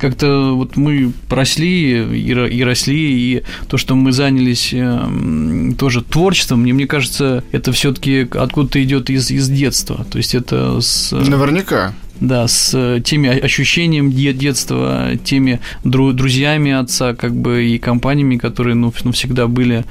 как-то 0.00 0.54
вот 0.54 0.78
мы 0.78 1.12
росли 1.28 2.02
и, 2.02 2.30
и 2.30 2.64
росли, 2.64 3.34
и 3.36 3.42
то, 3.68 3.76
что 3.76 3.94
мы 3.94 4.12
занялись 4.12 4.70
э, 4.72 5.74
тоже 5.78 6.00
творчеством, 6.00 6.62
мне, 6.62 6.72
мне 6.72 6.86
кажется, 6.86 7.44
это 7.52 7.70
все 7.72 7.92
таки 7.92 8.26
откуда-то 8.32 8.82
идет 8.82 9.10
из, 9.10 9.30
из 9.30 9.50
детства. 9.50 10.06
То 10.10 10.16
есть 10.16 10.34
это 10.34 10.80
с... 10.80 11.12
Наверняка. 11.12 11.92
Да, 12.20 12.46
с 12.46 12.72
э, 12.74 13.00
теми 13.04 13.28
ощущением 13.44 14.10
де- 14.12 14.32
детства, 14.32 15.10
теми 15.24 15.58
дру- 15.84 16.12
друзьями 16.12 16.70
отца, 16.70 17.12
как 17.14 17.32
бы 17.34 17.64
и 17.64 17.78
компаниями, 17.78 18.36
которые, 18.36 18.74
ну, 18.76 18.92
ну, 19.04 19.10
всегда 19.10 19.46
были 19.48 19.84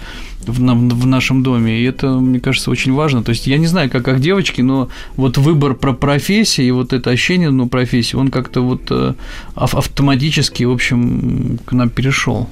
в, 0.48 0.62
на- 0.62 0.74
в 0.75 1.06
нашем 1.06 1.44
доме. 1.44 1.80
И 1.80 1.84
это, 1.84 2.08
мне 2.20 2.39
кажется, 2.39 2.72
очень 2.72 2.94
важно. 2.94 3.24
То 3.24 3.32
есть 3.32 3.48
я 3.48 3.58
не 3.58 3.68
знаю, 3.68 3.89
как, 3.89 4.06
как 4.06 4.20
девочки, 4.22 4.62
но 4.62 4.88
вот 5.18 5.38
выбор 5.38 5.74
про 5.75 5.94
профессии 5.94 6.65
и 6.65 6.72
вот 6.72 6.94
это 6.94 7.10
ощущение, 7.12 7.50
ну, 7.50 7.68
профессии, 7.68 8.15
он 8.15 8.30
как-то 8.30 8.62
вот 8.62 8.82
э, 8.89 9.13
ав- 9.56 9.75
автоматически, 9.75 10.63
в 10.63 10.72
общем, 10.72 11.60
к 11.65 11.74
нам 11.74 11.89
перешел. 11.89 12.48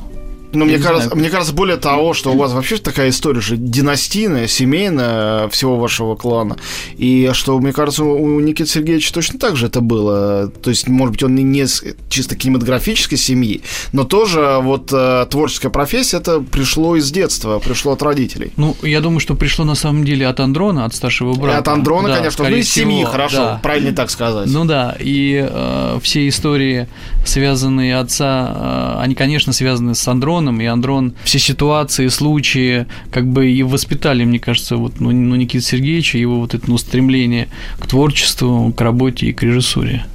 Ну, 0.53 0.65
мне 0.65 0.75
не 0.77 0.81
кажется, 0.81 1.07
знаю. 1.09 1.19
мне 1.19 1.29
кажется, 1.29 1.53
более 1.53 1.77
того, 1.77 2.13
что 2.13 2.31
у 2.33 2.37
вас 2.37 2.51
вообще 2.53 2.77
такая 2.77 3.09
история 3.09 3.41
же 3.41 3.57
династийная, 3.57 4.47
семейная 4.47 5.47
всего 5.49 5.77
вашего 5.77 6.15
клана. 6.15 6.57
И 6.97 7.29
что, 7.33 7.57
мне 7.59 7.73
кажется, 7.73 8.03
у 8.03 8.39
Никиты 8.39 8.69
Сергеевича 8.69 9.13
точно 9.13 9.39
так 9.39 9.55
же 9.55 9.67
это 9.67 9.81
было. 9.81 10.47
То 10.49 10.69
есть, 10.69 10.87
может 10.87 11.13
быть, 11.13 11.23
он 11.23 11.35
не- 11.35 11.65
с 11.67 11.83
чисто 12.09 12.35
кинематографической 12.35 13.17
семьи, 13.17 13.61
но 13.93 14.03
тоже 14.03 14.57
вот 14.61 14.89
э, 14.91 15.25
творческая 15.29 15.69
профессия, 15.69 16.17
это 16.17 16.39
пришло 16.41 16.95
из 16.95 17.11
детства, 17.11 17.59
пришло 17.59 17.93
от 17.93 18.01
родителей. 18.03 18.51
Ну, 18.57 18.75
я 18.81 18.99
думаю, 19.01 19.19
что 19.19 19.35
пришло 19.35 19.63
на 19.65 19.75
самом 19.75 20.03
деле 20.03 20.27
от 20.27 20.39
Андрона, 20.39 20.85
от 20.85 20.93
старшего 20.95 21.33
И 21.33 21.37
брата. 21.39 21.59
от 21.59 21.67
Андрона, 21.67 22.09
Да, 22.09 22.17
конечно, 22.17 22.49
ну 22.49 22.55
из 22.55 22.69
семьи, 22.69 22.97
всего, 23.01 23.11
хорошо, 23.11 23.37
да. 23.37 23.59
правильно 23.63 23.93
так 23.95 24.09
сказать. 24.09 24.47
Ну 24.49 24.65
да, 24.65 24.95
и 24.99 25.47
э, 25.49 25.99
все 26.01 26.27
истории, 26.27 26.87
связанные 27.25 27.97
отца, 27.97 28.95
э, 28.97 29.01
они, 29.03 29.15
конечно, 29.15 29.53
связаны 29.53 29.95
с 29.95 30.07
Андроном, 30.07 30.40
и 30.49 30.65
Андрон 30.65 31.13
все 31.23 31.39
ситуации, 31.39 32.07
случаи, 32.07 32.87
как 33.11 33.27
бы 33.27 33.51
и 33.51 33.63
воспитали, 33.63 34.23
мне 34.23 34.39
кажется, 34.39 34.77
вот, 34.77 34.99
ну, 34.99 35.11
ну 35.11 35.35
Никита 35.35 35.63
Сергеевича, 35.63 36.17
его 36.17 36.39
вот 36.39 36.53
это 36.53 36.69
ну, 36.69 36.77
стремление 36.77 37.47
к 37.79 37.87
творчеству, 37.87 38.73
к 38.73 38.81
работе 38.81 39.27
и 39.27 39.33
к 39.33 39.43
режиссуре. 39.43 40.05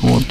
Вот. 0.00 0.24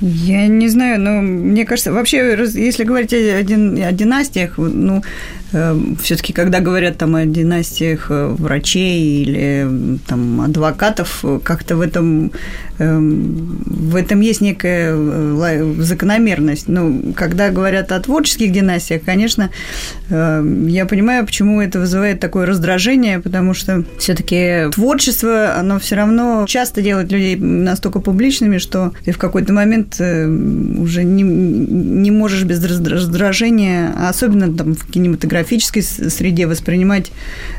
Я 0.00 0.46
не 0.46 0.68
знаю, 0.68 1.00
но 1.00 1.20
мне 1.20 1.64
кажется, 1.64 1.92
вообще, 1.92 2.38
если 2.54 2.84
говорить 2.84 3.12
о, 3.12 3.38
о 3.38 3.92
династиях, 3.92 4.54
ну, 4.56 5.02
все-таки, 5.50 6.32
когда 6.32 6.60
говорят 6.60 6.98
там 6.98 7.14
о 7.14 7.24
династиях 7.24 8.10
э, 8.10 8.26
врачей 8.38 9.22
или 9.22 9.98
там 10.06 10.42
адвокатов, 10.42 11.20
э, 11.22 11.40
как-то 11.42 11.76
в 11.76 11.80
этом 11.80 12.32
эм, 12.78 13.62
в 13.64 13.96
этом 13.96 14.20
есть 14.20 14.42
некая 14.42 14.92
э, 14.94 15.74
закономерность. 15.78 16.68
Ну, 16.68 17.14
когда 17.16 17.48
говорят 17.48 17.92
о 17.92 18.00
творческих 18.00 18.52
династиях, 18.52 19.02
конечно, 19.04 19.48
э, 20.10 20.64
я 20.66 20.84
понимаю, 20.84 21.24
почему 21.24 21.62
это 21.62 21.78
вызывает 21.80 22.20
такое 22.20 22.44
раздражение, 22.44 23.18
потому 23.18 23.54
что 23.54 23.84
все-таки 23.98 24.70
творчество, 24.72 25.54
оно 25.56 25.78
все 25.78 25.96
равно 25.96 26.44
часто 26.46 26.82
делает 26.82 27.10
людей 27.10 27.36
настолько 27.36 28.00
публичными, 28.00 28.58
что 28.58 28.92
ты 29.04 29.12
в 29.12 29.18
какой-то 29.18 29.54
момент 29.54 29.94
уже 29.98 31.04
не, 31.04 31.22
не 31.22 32.10
можешь 32.10 32.44
без 32.44 32.62
раздра- 32.62 32.94
раздражения, 32.94 33.94
особенно 34.08 34.54
там 34.54 34.74
в 34.74 34.86
кинематографической 34.90 35.37
с- 35.82 36.10
среде 36.10 36.46
воспринимать 36.46 37.10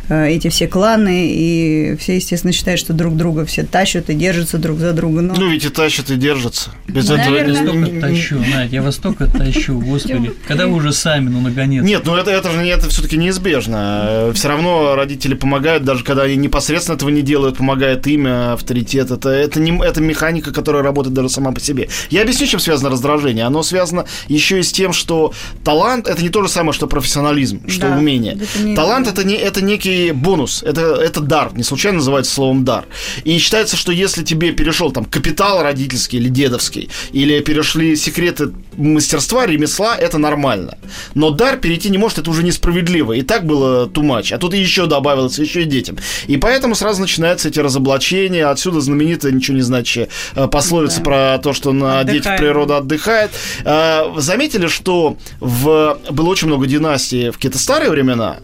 э, 0.09 0.29
эти 0.31 0.49
все 0.49 0.67
кланы, 0.67 1.29
и 1.31 1.95
все, 1.99 2.15
естественно, 2.15 2.53
считают, 2.53 2.79
что 2.79 2.93
друг 2.93 3.15
друга 3.15 3.45
все 3.45 3.63
тащат 3.63 4.09
и 4.09 4.13
держатся 4.13 4.57
друг 4.57 4.79
за 4.79 4.93
друга. 4.93 5.21
Но... 5.21 5.33
Ну, 5.35 5.49
ведь 5.49 5.65
и 5.65 5.69
тащат, 5.69 6.09
и 6.11 6.15
держатся. 6.15 6.71
Без 6.87 7.07
Наверное. 7.09 7.53
этого... 7.53 7.73
Я 7.73 7.85
столько 7.85 8.01
тащу, 8.01 8.39
Надь, 8.53 8.71
я 8.71 8.81
вас 8.81 8.95
столько 8.95 9.27
тащу, 9.27 9.79
господи. 9.79 10.31
Когда 10.47 10.67
вы 10.67 10.75
уже 10.75 10.93
сами, 10.93 11.29
ну, 11.29 11.41
наконец. 11.41 11.83
Нет, 11.83 12.03
ну 12.05 12.15
это, 12.15 12.31
это 12.31 12.51
же 12.51 12.61
не- 12.63 12.69
это 12.69 12.89
все-таки 12.89 13.17
неизбежно. 13.17 14.31
Все 14.33 14.47
равно 14.47 14.95
родители 14.95 15.33
помогают, 15.33 15.83
даже 15.83 16.03
когда 16.03 16.23
они 16.23 16.35
непосредственно 16.35 16.95
этого 16.95 17.09
не 17.09 17.21
делают, 17.21 17.57
помогает 17.57 18.05
имя, 18.07 18.53
авторитет. 18.53 19.11
Это, 19.11 19.29
это, 19.29 19.59
не, 19.59 19.77
это 19.83 20.01
механика, 20.01 20.51
которая 20.51 20.83
работает 20.83 21.13
даже 21.13 21.29
сама 21.29 21.51
по 21.51 21.59
себе. 21.59 21.89
Я 22.09 22.21
объясню, 22.23 22.47
чем 22.47 22.59
связано 22.59 22.89
раздражение. 22.89 23.45
Оно 23.45 23.63
связано 23.63 24.05
еще 24.27 24.59
и 24.59 24.63
с 24.63 24.71
тем, 24.71 24.93
что 24.93 25.33
талант 25.63 26.07
это 26.07 26.21
не 26.21 26.29
то 26.29 26.41
же 26.43 26.49
самое, 26.49 26.73
что 26.73 26.87
профессионализм, 26.87 27.61
что 27.69 27.87
Да, 27.89 27.97
умение. 27.97 28.33
это 28.41 28.59
не- 28.63 28.75
талант 28.75 29.07
это, 29.07 29.23
не, 29.23 29.35
это 29.35 29.61
некий 29.61 30.11
бонус, 30.11 30.63
это, 30.63 30.81
это 30.95 31.19
дар, 31.21 31.51
не 31.55 31.63
случайно 31.63 31.97
называется 31.97 32.31
словом 32.33 32.65
дар. 32.65 32.85
И 33.23 33.37
считается, 33.37 33.75
что 33.77 33.91
если 33.91 34.23
тебе 34.23 34.51
перешел 34.51 34.91
там 34.91 35.05
капитал 35.05 35.61
родительский 35.63 36.19
или 36.19 36.29
дедовский, 36.29 36.89
или 37.11 37.39
перешли 37.41 37.95
секреты 37.95 38.51
мастерства, 38.79 39.45
ремесла, 39.45 39.95
это 39.95 40.17
нормально. 40.17 40.77
Но 41.13 41.29
дар 41.29 41.57
перейти 41.57 41.89
не 41.89 41.97
может, 41.97 42.17
это 42.19 42.29
уже 42.29 42.43
несправедливо. 42.43 43.13
И 43.13 43.21
так 43.21 43.45
было 43.45 43.87
тумач, 43.87 44.31
а 44.31 44.37
тут 44.37 44.53
еще 44.53 44.85
добавилось, 44.85 45.37
еще 45.37 45.61
и 45.63 45.65
детям. 45.65 45.97
И 46.27 46.37
поэтому 46.37 46.75
сразу 46.75 47.01
начинаются 47.01 47.49
эти 47.49 47.59
разоблачения, 47.59 48.47
отсюда 48.47 48.79
знаменитая 48.81 49.31
ничего 49.31 49.57
не 49.57 49.63
значащая 49.63 50.07
э, 50.35 50.47
пословица 50.47 50.97
Да. 50.99 51.03
про 51.03 51.37
то, 51.43 51.53
что 51.53 51.71
на 51.73 51.99
Отдыхает. 51.99 52.23
детях 52.23 52.37
природа 52.37 52.77
отдыхает. 52.77 53.31
Э, 53.65 54.03
Заметили, 54.17 54.67
что 54.67 55.17
в... 55.39 55.97
было 56.09 56.29
очень 56.29 56.47
много 56.47 56.65
династий 56.67 57.29
в 57.29 57.33
какие-то 57.35 57.59
старые 57.59 57.89
времена, 57.91 58.37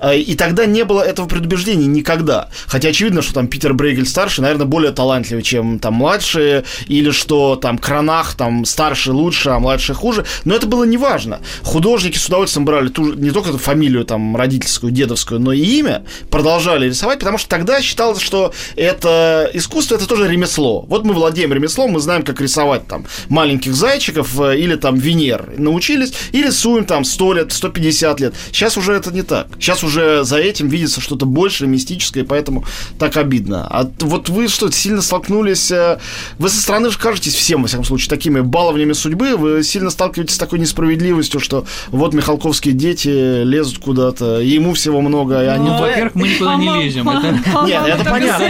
э, 0.00 0.16
и 0.18 0.34
тогда 0.34 0.66
не 0.66 0.84
было 0.84 1.02
этого 1.02 1.26
предубеждения 1.28 1.86
никогда. 1.86 2.48
Хотя 2.66 2.88
очевидно, 2.88 3.22
что 3.22 3.34
там 3.34 3.46
Питер 3.48 3.74
Брейгель 3.74 4.06
старший, 4.06 4.42
наверное, 4.42 4.66
более 4.66 4.92
талантливый, 4.92 5.42
чем 5.42 5.78
там 5.78 5.94
младшие, 5.94 6.64
или 6.86 7.10
что 7.10 7.56
там 7.56 7.78
Кранах 7.78 8.34
там 8.34 8.64
старший 8.64 9.12
лучше, 9.12 9.50
а 9.50 9.58
младший 9.58 9.81
хуже. 9.90 10.24
Но 10.44 10.54
это 10.54 10.66
было 10.66 10.84
неважно. 10.84 11.40
Художники 11.62 12.16
с 12.16 12.26
удовольствием 12.26 12.64
брали 12.64 12.88
ту, 12.88 13.12
не 13.14 13.30
только 13.30 13.48
эту 13.50 13.58
фамилию 13.58 14.04
там 14.04 14.36
родительскую, 14.36 14.92
дедовскую, 14.92 15.40
но 15.40 15.52
и 15.52 15.60
имя, 15.60 16.04
продолжали 16.30 16.86
рисовать, 16.86 17.18
потому 17.18 17.38
что 17.38 17.48
тогда 17.48 17.80
считалось, 17.82 18.20
что 18.20 18.52
это 18.76 19.50
искусство, 19.52 19.96
это 19.96 20.06
тоже 20.06 20.28
ремесло. 20.28 20.82
Вот 20.88 21.04
мы 21.04 21.14
владеем 21.14 21.52
ремеслом, 21.52 21.92
мы 21.92 22.00
знаем, 22.00 22.22
как 22.22 22.40
рисовать 22.40 22.86
там 22.86 23.06
маленьких 23.28 23.74
зайчиков 23.74 24.38
э, 24.40 24.58
или 24.58 24.76
там 24.76 24.96
Венер. 24.96 25.54
Научились 25.56 26.12
и 26.32 26.42
рисуем 26.42 26.84
там 26.84 27.04
100 27.04 27.32
лет, 27.34 27.52
150 27.52 28.20
лет. 28.20 28.34
Сейчас 28.52 28.76
уже 28.76 28.92
это 28.92 29.10
не 29.12 29.22
так. 29.22 29.48
Сейчас 29.58 29.82
уже 29.84 30.24
за 30.24 30.38
этим 30.38 30.68
видится 30.68 31.00
что-то 31.00 31.26
большее, 31.26 31.68
мистическое, 31.68 32.24
поэтому 32.24 32.64
так 32.98 33.16
обидно. 33.16 33.66
А 33.70 33.90
вот 34.00 34.28
вы 34.28 34.48
что, 34.48 34.70
сильно 34.70 35.02
столкнулись... 35.02 35.70
э, 35.70 35.98
Вы 36.38 36.48
со 36.48 36.60
стороны 36.60 36.90
же 36.90 36.98
кажетесь 36.98 37.34
всем, 37.34 37.62
во 37.62 37.68
всяком 37.68 37.84
случае, 37.84 38.10
такими 38.10 38.40
баловнями 38.40 38.92
судьбы. 38.92 39.36
Вы 39.36 39.62
сильно 39.72 39.90
сталкиваетесь 39.90 40.34
с 40.34 40.38
такой 40.38 40.58
несправедливостью, 40.58 41.40
что 41.40 41.64
вот 41.88 42.14
Михалковские 42.14 42.74
дети 42.74 43.42
лезут 43.42 43.78
куда-то, 43.78 44.40
и 44.40 44.48
ему 44.48 44.74
всего 44.74 45.00
много, 45.00 45.42
и 45.42 45.46
они... 45.46 45.68
Ну, 45.68 45.78
во-первых, 45.78 46.14
мы 46.14 46.28
никуда 46.28 46.56
не 46.56 46.82
лезем. 46.82 47.08
Это... 47.08 47.66
Нет, 47.66 47.82
это 47.86 48.10
понятно. 48.10 48.46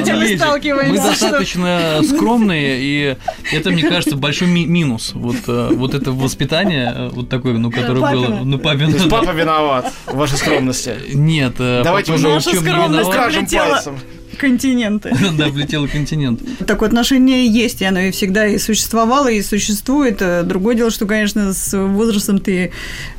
Мы 0.88 0.96
достаточно 0.96 2.00
скромные, 2.02 2.78
и 2.80 3.16
это, 3.52 3.70
мне 3.70 3.82
кажется, 3.82 4.16
большой 4.16 4.48
ми- 4.48 4.66
минус. 4.66 5.12
Вот, 5.14 5.36
э, 5.46 5.68
вот 5.72 5.94
это 5.94 6.12
воспитание, 6.12 6.92
э, 6.94 7.08
вот 7.12 7.28
такое, 7.28 7.54
ну, 7.54 7.70
которое 7.70 8.00
было... 8.00 8.40
Ну, 8.44 8.58
папин. 8.58 8.90
То 8.90 8.96
есть 8.98 9.10
папа 9.10 9.30
виноват 9.30 9.92
в 10.06 10.16
вашей 10.16 10.38
скромности. 10.38 10.94
Нет, 11.12 11.54
э, 11.58 11.82
Давайте 11.84 12.12
уже 12.12 12.28
виноват. 12.28 13.06
Скажем 13.06 13.46
пальцем. 13.46 13.98
Континенты. 14.38 15.14
Да, 15.38 15.48
влетел 15.48 15.88
континент. 15.88 16.40
Такое 16.66 16.88
отношение 16.88 17.46
есть, 17.46 17.80
и 17.80 17.84
оно 17.84 18.00
и 18.00 18.10
всегда 18.10 18.46
и 18.46 18.58
существовало, 18.58 19.30
и 19.30 19.40
существует. 19.42 20.20
Э, 20.20 20.42
Другое 20.42 20.74
дело, 20.74 20.90
что, 20.90 21.06
конечно, 21.06 21.52
с 21.54 21.76
возрастом 21.76 22.38
ты 22.38 22.72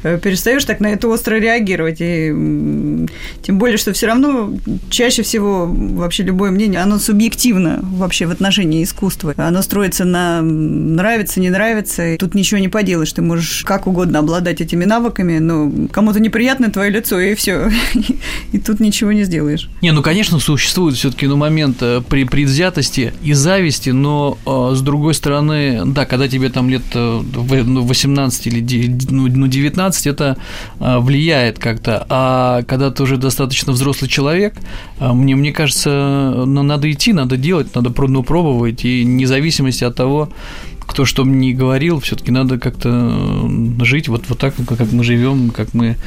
э, 0.04 0.20
перестаешь 0.20 0.64
так 0.66 0.80
на 0.80 0.88
это 0.88 1.08
остро 1.08 1.36
реагировать. 1.36 1.98
И 2.00 2.30
тем 3.42 3.58
более, 3.58 3.78
что 3.78 3.94
все 3.94 4.08
равно 4.08 4.54
чаще 4.90 5.24
всего 5.24 5.66
вообще 5.68 6.24
любое 6.24 6.52
мнение, 6.52 6.82
оно 6.82 7.00
субъективно 7.00 7.80
вообще 7.82 8.26
в 8.26 8.32
отношении 8.32 8.84
искусства. 8.84 9.34
Оно 9.38 9.62
строится 9.62 10.06
на 10.06 10.42
нравится, 10.42 11.40
не 11.40 11.50
нравится. 11.50 12.14
И 12.14 12.18
тут 12.18 12.36
ничего 12.36 12.60
не 12.60 12.70
поделаешь. 12.70 13.12
Ты 13.14 13.22
можешь 13.22 13.64
как 13.64 13.88
угодно 13.88 14.20
обладать 14.20 14.62
этими 14.62 14.86
навыками, 14.86 15.40
но 15.40 15.72
кому-то 15.92 16.20
неприятно 16.20 16.72
твое 16.72 16.90
лицо, 16.90 17.20
и 17.20 17.36
все. 17.36 17.72
И 18.52 18.60
тут 18.60 18.80
ничего 18.80 19.12
не 19.12 19.24
сделаешь. 19.24 19.70
Не, 19.82 19.92
ну, 19.92 20.02
конечно, 20.02 20.40
существует 20.40 20.96
все-таки 21.04 21.28
ну, 21.28 21.36
момент 21.36 21.78
э, 21.82 22.02
при 22.08 22.24
предвзятости 22.24 23.14
и 23.22 23.34
зависти, 23.34 23.90
но 23.90 24.38
э, 24.46 24.72
с 24.74 24.82
другой 24.82 25.14
стороны, 25.14 25.82
да, 25.86 26.06
когда 26.06 26.30
тебе 26.30 26.48
там 26.48 26.70
лет 26.70 26.84
э, 26.94 27.22
в- 27.22 27.68
ну, 27.68 27.82
18 27.82 28.48
или 28.48 28.98
ну, 29.10 29.28
ну, 29.28 29.48
19, 29.48 30.08
это 30.08 30.38
э, 30.80 31.00
влияет 31.00 31.60
как-то. 31.60 32.06
А 32.08 32.62
когда 32.64 32.90
ты 32.90 33.04
уже 33.04 33.18
достаточно 33.18 33.74
взрослый 33.74 34.10
человек, 34.10 34.54
мне, 35.02 35.36
мне 35.36 35.52
кажется, 35.52 35.90
ну, 36.46 36.64
надо 36.64 36.90
идти, 36.90 37.12
надо 37.12 37.36
делать, 37.36 37.76
надо 37.76 37.94
ну, 38.08 38.24
пробовать, 38.24 38.86
и 38.86 39.04
вне 39.04 39.28
зависимости 39.28 39.84
от 39.84 39.96
того, 39.96 40.30
кто 40.86 41.06
что 41.06 41.24
мне 41.26 41.48
не 41.50 41.54
говорил, 41.54 42.00
все-таки 42.00 42.32
надо 42.32 42.58
как-то 42.60 42.90
э, 42.90 43.84
жить 43.86 44.08
вот, 44.08 44.24
вот 44.30 44.40
так, 44.40 44.54
как 44.68 44.92
мы 44.92 45.04
живем, 45.04 45.50
как 45.52 45.74
мы 45.74 45.98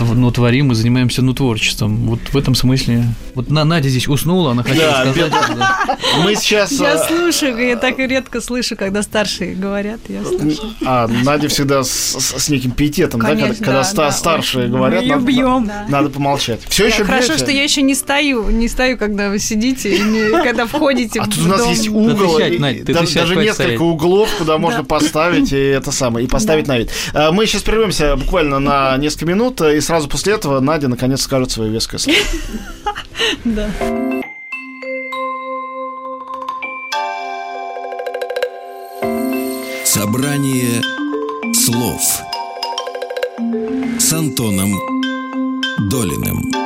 ну, 0.00 0.30
творим 0.30 0.72
и 0.72 0.74
занимаемся 0.74 1.22
ну, 1.22 1.32
творчеством. 1.34 1.96
Вот 2.08 2.20
в 2.32 2.36
этом 2.36 2.54
смысле. 2.54 3.04
Вот 3.34 3.50
На- 3.50 3.64
Надя 3.64 3.88
здесь 3.88 4.08
уснула, 4.08 4.52
она 4.52 4.62
хотела 4.62 5.04
Да, 5.04 5.12
сказать. 5.12 5.32
да. 5.56 5.98
Мы 6.24 6.34
сейчас... 6.36 6.72
Я 6.72 6.94
э, 6.94 7.06
слушаю, 7.08 7.56
я 7.66 7.76
так 7.76 7.98
редко 7.98 8.40
слышу, 8.40 8.76
когда 8.76 9.02
старшие 9.02 9.54
говорят, 9.54 10.00
я 10.08 10.22
слушаю. 10.24 10.72
А, 10.84 11.08
Надя 11.08 11.48
всегда 11.48 11.82
с, 11.84 11.90
с- 11.90 12.38
с 12.42 12.48
неким 12.48 12.72
пиететом, 12.72 13.20
да, 13.20 13.28
когда, 13.28 13.42
Конечно, 13.44 13.64
когда 13.64 13.78
да, 13.78 13.84
ста- 13.84 14.06
да, 14.06 14.12
старшие 14.12 14.64
очень. 14.64 14.72
говорят, 14.74 15.06
надо, 15.06 15.24
бьём. 15.24 15.64
надо- 15.66 15.90
надо 15.90 16.08
помолчать. 16.10 16.60
Все 16.68 16.86
еще 16.88 17.04
Хорошо, 17.04 17.28
бьете? 17.28 17.44
что 17.44 17.50
я 17.52 17.62
еще 17.62 17.82
не 17.82 17.94
стою, 17.94 18.50
не 18.50 18.68
стою, 18.68 18.98
когда 18.98 19.28
вы 19.30 19.38
сидите, 19.38 19.96
и 19.96 20.00
не- 20.00 20.42
когда 20.42 20.66
входите 20.66 21.20
А 21.20 21.24
в 21.24 21.28
тут 21.28 21.38
у 21.44 21.48
нас 21.48 21.60
дом. 21.60 21.70
есть 21.70 21.84
Да 21.90 21.92
угол, 21.98 22.36
ты 22.36 22.42
сядь, 22.42 22.52
и- 22.54 22.58
Надь, 22.58 22.78
ты- 22.80 22.84
ты 22.86 22.94
даже, 22.94 23.14
даже 23.14 23.36
несколько 23.36 23.54
стоять. 23.54 23.78
Углов, 24.22 24.38
куда 24.38 24.58
можно 24.58 24.84
поставить 24.84 25.52
и 25.52 25.56
это 25.56 25.92
самое, 25.92 26.26
и 26.26 26.28
поставить 26.28 26.66
на 26.66 26.78
вид. 26.78 26.90
А, 27.12 27.32
Мы 27.32 27.46
сейчас 27.46 27.62
прервемся 27.62 28.16
буквально 28.16 28.58
на 28.58 28.96
несколько 28.96 29.26
минут, 29.26 29.60
и 29.60 29.80
сразу 29.80 30.08
после 30.08 30.34
этого 30.34 30.60
Надя 30.60 30.88
наконец 30.88 31.22
скажет 31.22 31.50
свое 31.50 31.70
веское 31.70 31.98
слово. 31.98 32.18
Да. 33.44 33.68
Собрание 39.84 40.82
слов 41.54 42.00
с 43.98 44.12
Антоном 44.12 44.72
Долиным. 45.90 46.61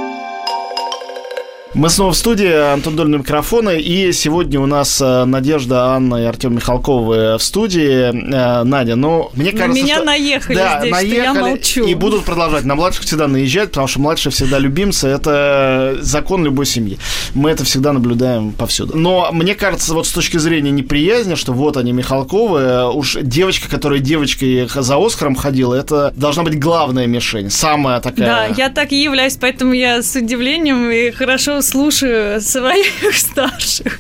Мы 1.77 1.91
снова 1.91 2.13
в 2.13 2.17
студии, 2.17 2.73
Антон 2.73 2.97
Долин 2.97 3.19
микрофона, 3.19 3.69
и 3.69 4.11
сегодня 4.11 4.59
у 4.59 4.65
нас 4.65 4.99
э, 4.99 5.27
Надежда, 5.27 5.89
Анна 5.89 6.23
и 6.23 6.25
Артем 6.25 6.55
Михалковы 6.55 7.37
в 7.37 7.43
студии. 7.43 8.33
Э, 8.35 8.63
Надя, 8.63 8.97
ну, 8.97 9.29
мне 9.35 9.53
На 9.53 9.59
кажется, 9.59 9.85
меня 9.85 9.97
что... 9.97 10.05
наехали 10.07 10.57
Да, 10.57 10.81
здесь, 10.81 10.97
что 10.97 11.07
я 11.07 11.35
наехали 11.35 11.51
молчу. 11.51 11.85
и 11.85 11.95
будут 11.95 12.25
продолжать. 12.25 12.65
На 12.65 12.77
младших 12.77 13.05
всегда 13.05 13.29
наезжать, 13.29 13.69
потому 13.69 13.89
что 13.89 14.01
младшие 14.01 14.33
всегда 14.33 14.59
любимцы. 14.59 15.07
Это 15.07 15.99
закон 16.01 16.47
любой 16.47 16.65
семьи. 16.65 16.99
Мы 17.35 17.51
это 17.51 17.63
всегда 17.65 17.93
наблюдаем 17.93 18.53
повсюду. 18.53 18.97
Но 18.97 19.29
мне 19.33 19.55
кажется, 19.55 19.93
вот 19.93 20.07
с 20.07 20.13
точки 20.13 20.39
зрения 20.39 20.71
неприязни, 20.71 21.35
что 21.35 21.53
вот 21.53 21.77
они, 21.77 21.93
Михалковы, 21.93 22.59
э, 22.59 22.85
уж 22.87 23.19
девочка, 23.21 23.69
которая 23.69 23.99
девочкой 23.99 24.67
за 24.67 24.97
Оскаром 24.97 25.35
ходила, 25.35 25.75
это 25.75 26.11
должна 26.17 26.43
быть 26.43 26.59
главная 26.59 27.07
мишень, 27.07 27.51
самая 27.51 28.01
такая... 28.01 28.27
Да, 28.27 28.47
я 28.47 28.71
так 28.71 28.93
и 28.93 29.03
являюсь, 29.03 29.37
поэтому 29.39 29.75
я 29.75 30.03
с 30.03 30.17
удивлением 30.17 30.91
и 30.91 31.11
хорошо 31.11 31.61
слушаю 31.67 32.41
своих 32.41 32.87
старших. 33.13 33.99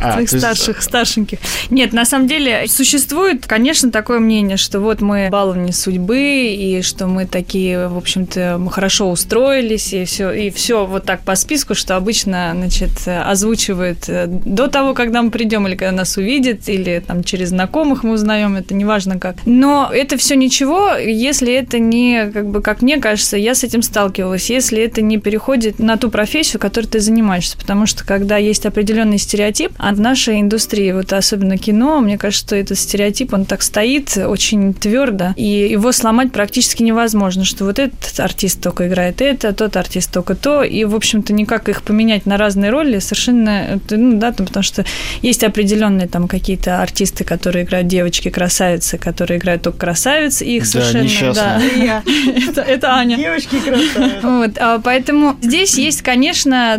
А, 0.00 0.12
своих 0.12 0.32
есть- 0.32 0.44
старших, 0.44 0.82
старшеньких. 0.82 1.38
Нет, 1.70 1.92
на 1.92 2.04
самом 2.04 2.26
деле 2.28 2.66
существует, 2.68 3.46
конечно, 3.46 3.90
такое 3.90 4.20
мнение, 4.20 4.56
что 4.56 4.80
вот 4.80 5.00
мы 5.00 5.28
баловни 5.30 5.72
судьбы, 5.72 6.54
и 6.54 6.82
что 6.82 7.06
мы 7.06 7.26
такие, 7.26 7.88
в 7.88 7.96
общем-то, 7.96 8.56
мы 8.58 8.70
хорошо 8.70 9.10
устроились, 9.10 9.92
и 9.92 10.04
все, 10.04 10.30
и 10.30 10.50
все 10.50 10.86
вот 10.86 11.04
так 11.04 11.20
по 11.20 11.34
списку, 11.34 11.74
что 11.74 11.96
обычно, 11.96 12.52
значит, 12.54 12.90
озвучивают 13.06 14.08
э, 14.08 14.26
до 14.26 14.68
того, 14.68 14.94
когда 14.94 15.22
мы 15.22 15.30
придем, 15.30 15.66
или 15.66 15.74
когда 15.74 15.92
нас 15.92 16.16
увидят, 16.16 16.68
или 16.68 17.02
там 17.04 17.24
через 17.24 17.48
знакомых 17.48 18.04
мы 18.04 18.12
узнаем, 18.12 18.56
это 18.56 18.74
неважно 18.74 19.18
как. 19.18 19.36
Но 19.46 19.90
это 19.92 20.16
все 20.16 20.36
ничего, 20.36 20.92
если 20.94 21.52
это 21.54 21.78
не, 21.78 22.30
как 22.32 22.46
бы, 22.48 22.62
как 22.62 22.82
мне 22.82 22.98
кажется, 22.98 23.36
я 23.36 23.54
с 23.54 23.64
этим 23.64 23.82
сталкивалась, 23.82 24.50
если 24.50 24.82
это 24.82 25.02
не 25.02 25.18
переходит 25.18 25.78
на 25.78 25.96
ту 25.96 26.10
профессию, 26.10 26.33
которой 26.58 26.86
ты 26.86 27.00
занимаешься, 27.00 27.56
потому 27.56 27.86
что 27.86 28.04
когда 28.04 28.36
есть 28.36 28.66
определенный 28.66 29.18
стереотип, 29.18 29.72
а 29.78 29.94
в 29.94 30.00
нашей 30.00 30.40
индустрии, 30.40 30.92
вот 30.92 31.12
особенно 31.12 31.58
кино, 31.58 32.00
мне 32.00 32.18
кажется, 32.18 32.46
что 32.46 32.56
этот 32.56 32.78
стереотип, 32.78 33.32
он 33.32 33.44
так 33.44 33.62
стоит 33.62 34.16
очень 34.16 34.74
твердо, 34.74 35.32
и 35.36 35.44
его 35.44 35.92
сломать 35.92 36.32
практически 36.32 36.82
невозможно, 36.82 37.44
что 37.44 37.64
вот 37.64 37.78
этот 37.78 38.18
артист 38.18 38.60
только 38.60 38.88
играет 38.88 39.20
это, 39.20 39.52
тот 39.52 39.76
артист 39.76 40.12
только 40.12 40.34
то, 40.34 40.62
и, 40.62 40.84
в 40.84 40.94
общем-то, 40.94 41.32
никак 41.32 41.68
их 41.68 41.82
поменять 41.82 42.26
на 42.26 42.36
разные 42.36 42.70
роли 42.70 42.98
совершенно, 42.98 43.80
ну, 43.90 44.18
да, 44.18 44.32
там, 44.32 44.46
потому 44.46 44.62
что 44.62 44.84
есть 45.22 45.44
определенные 45.44 46.08
там 46.08 46.28
какие-то 46.28 46.82
артисты, 46.82 47.24
которые 47.24 47.64
играют 47.64 47.86
девочки-красавицы, 47.86 48.98
которые 48.98 49.38
играют 49.38 49.62
только 49.62 49.78
красавиц, 49.78 50.42
и 50.42 50.56
их 50.56 50.64
Да, 50.64 50.68
совершенно, 50.68 50.98
да, 51.34 51.60
несчастные. 51.60 52.02
это, 52.48 52.60
это 52.60 52.94
Аня. 52.94 53.16
Девочки 53.16 53.58
красавицы. 53.60 54.20
Вот, 54.22 54.58
а, 54.58 54.80
поэтому 54.80 55.36
здесь 55.40 55.78
есть, 55.78 56.02
конечно, 56.02 56.23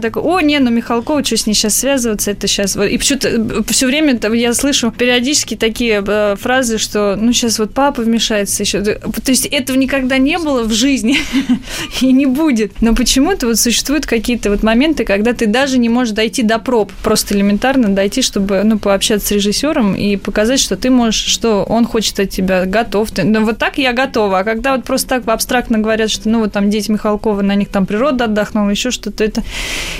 такой, 0.01 0.23
о, 0.23 0.39
не, 0.39 0.59
ну 0.59 0.71
Михалкова, 0.71 1.23
что 1.23 1.37
с 1.37 1.47
ней 1.47 1.53
сейчас 1.53 1.75
связываться, 1.75 2.31
это 2.31 2.47
сейчас... 2.47 2.75
И 2.75 2.97
почему-то 2.97 3.63
все 3.71 3.87
время 3.87 4.17
там 4.17 4.33
я 4.33 4.53
слышу 4.53 4.91
периодически 4.91 5.55
такие 5.55 6.03
э, 6.05 6.35
фразы, 6.39 6.77
что, 6.77 7.15
ну, 7.15 7.33
сейчас 7.33 7.59
вот 7.59 7.73
папа 7.73 8.01
вмешается 8.01 8.63
еще. 8.63 8.81
То 8.81 8.99
есть 9.27 9.45
этого 9.45 9.77
никогда 9.77 10.17
не 10.17 10.37
было 10.37 10.63
в 10.63 10.71
жизни 10.71 11.17
и 12.01 12.11
не 12.11 12.25
будет. 12.25 12.81
Но 12.81 12.95
почему-то 12.95 13.47
вот 13.47 13.57
существуют 13.57 14.05
какие-то 14.05 14.49
вот 14.49 14.63
моменты, 14.63 15.05
когда 15.05 15.33
ты 15.33 15.47
даже 15.47 15.77
не 15.77 15.89
можешь 15.89 16.13
дойти 16.13 16.43
до 16.43 16.59
проб, 16.59 16.91
просто 17.03 17.35
элементарно 17.35 17.89
дойти, 17.89 18.21
чтобы, 18.21 18.63
ну, 18.63 18.79
пообщаться 18.79 19.27
с 19.27 19.31
режиссером 19.31 19.95
и 19.95 20.15
показать, 20.17 20.59
что 20.59 20.75
ты 20.75 20.89
можешь, 20.89 21.25
что 21.25 21.63
он 21.63 21.85
хочет 21.85 22.19
от 22.19 22.29
тебя, 22.29 22.65
готов. 22.65 23.11
Ты, 23.11 23.23
ну, 23.23 23.45
вот 23.45 23.57
так 23.57 23.77
я 23.77 23.93
готова. 23.93 24.39
А 24.39 24.43
когда 24.43 24.75
вот 24.75 24.85
просто 24.85 25.09
так 25.09 25.27
абстрактно 25.27 25.79
говорят, 25.79 26.09
что, 26.09 26.29
ну, 26.29 26.39
вот 26.39 26.53
там 26.53 26.69
дети 26.69 26.91
Михалкова, 26.91 27.41
на 27.41 27.55
них 27.55 27.69
там 27.69 27.85
природа 27.85 28.25
отдохнула, 28.25 28.69
еще 28.69 28.91
что-то, 28.91 29.23
это, 29.37 29.43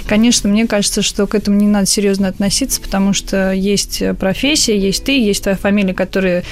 конечно, 0.08 0.50
мне 0.50 0.68
кажется, 0.68 1.02
что 1.02 1.28
к 1.28 1.36
этому 1.36 1.58
не 1.58 1.68
надо 1.68 1.86
серьезно 1.86 2.28
относиться, 2.28 2.82
потому 2.82 3.14
что 3.14 3.52
есть 3.52 4.02
профессия, 4.20 4.78
есть 4.78 5.04
ты, 5.04 5.20
есть 5.20 5.44
твоя 5.44 5.58
фамилия, 5.58 5.94
которая 5.94 6.44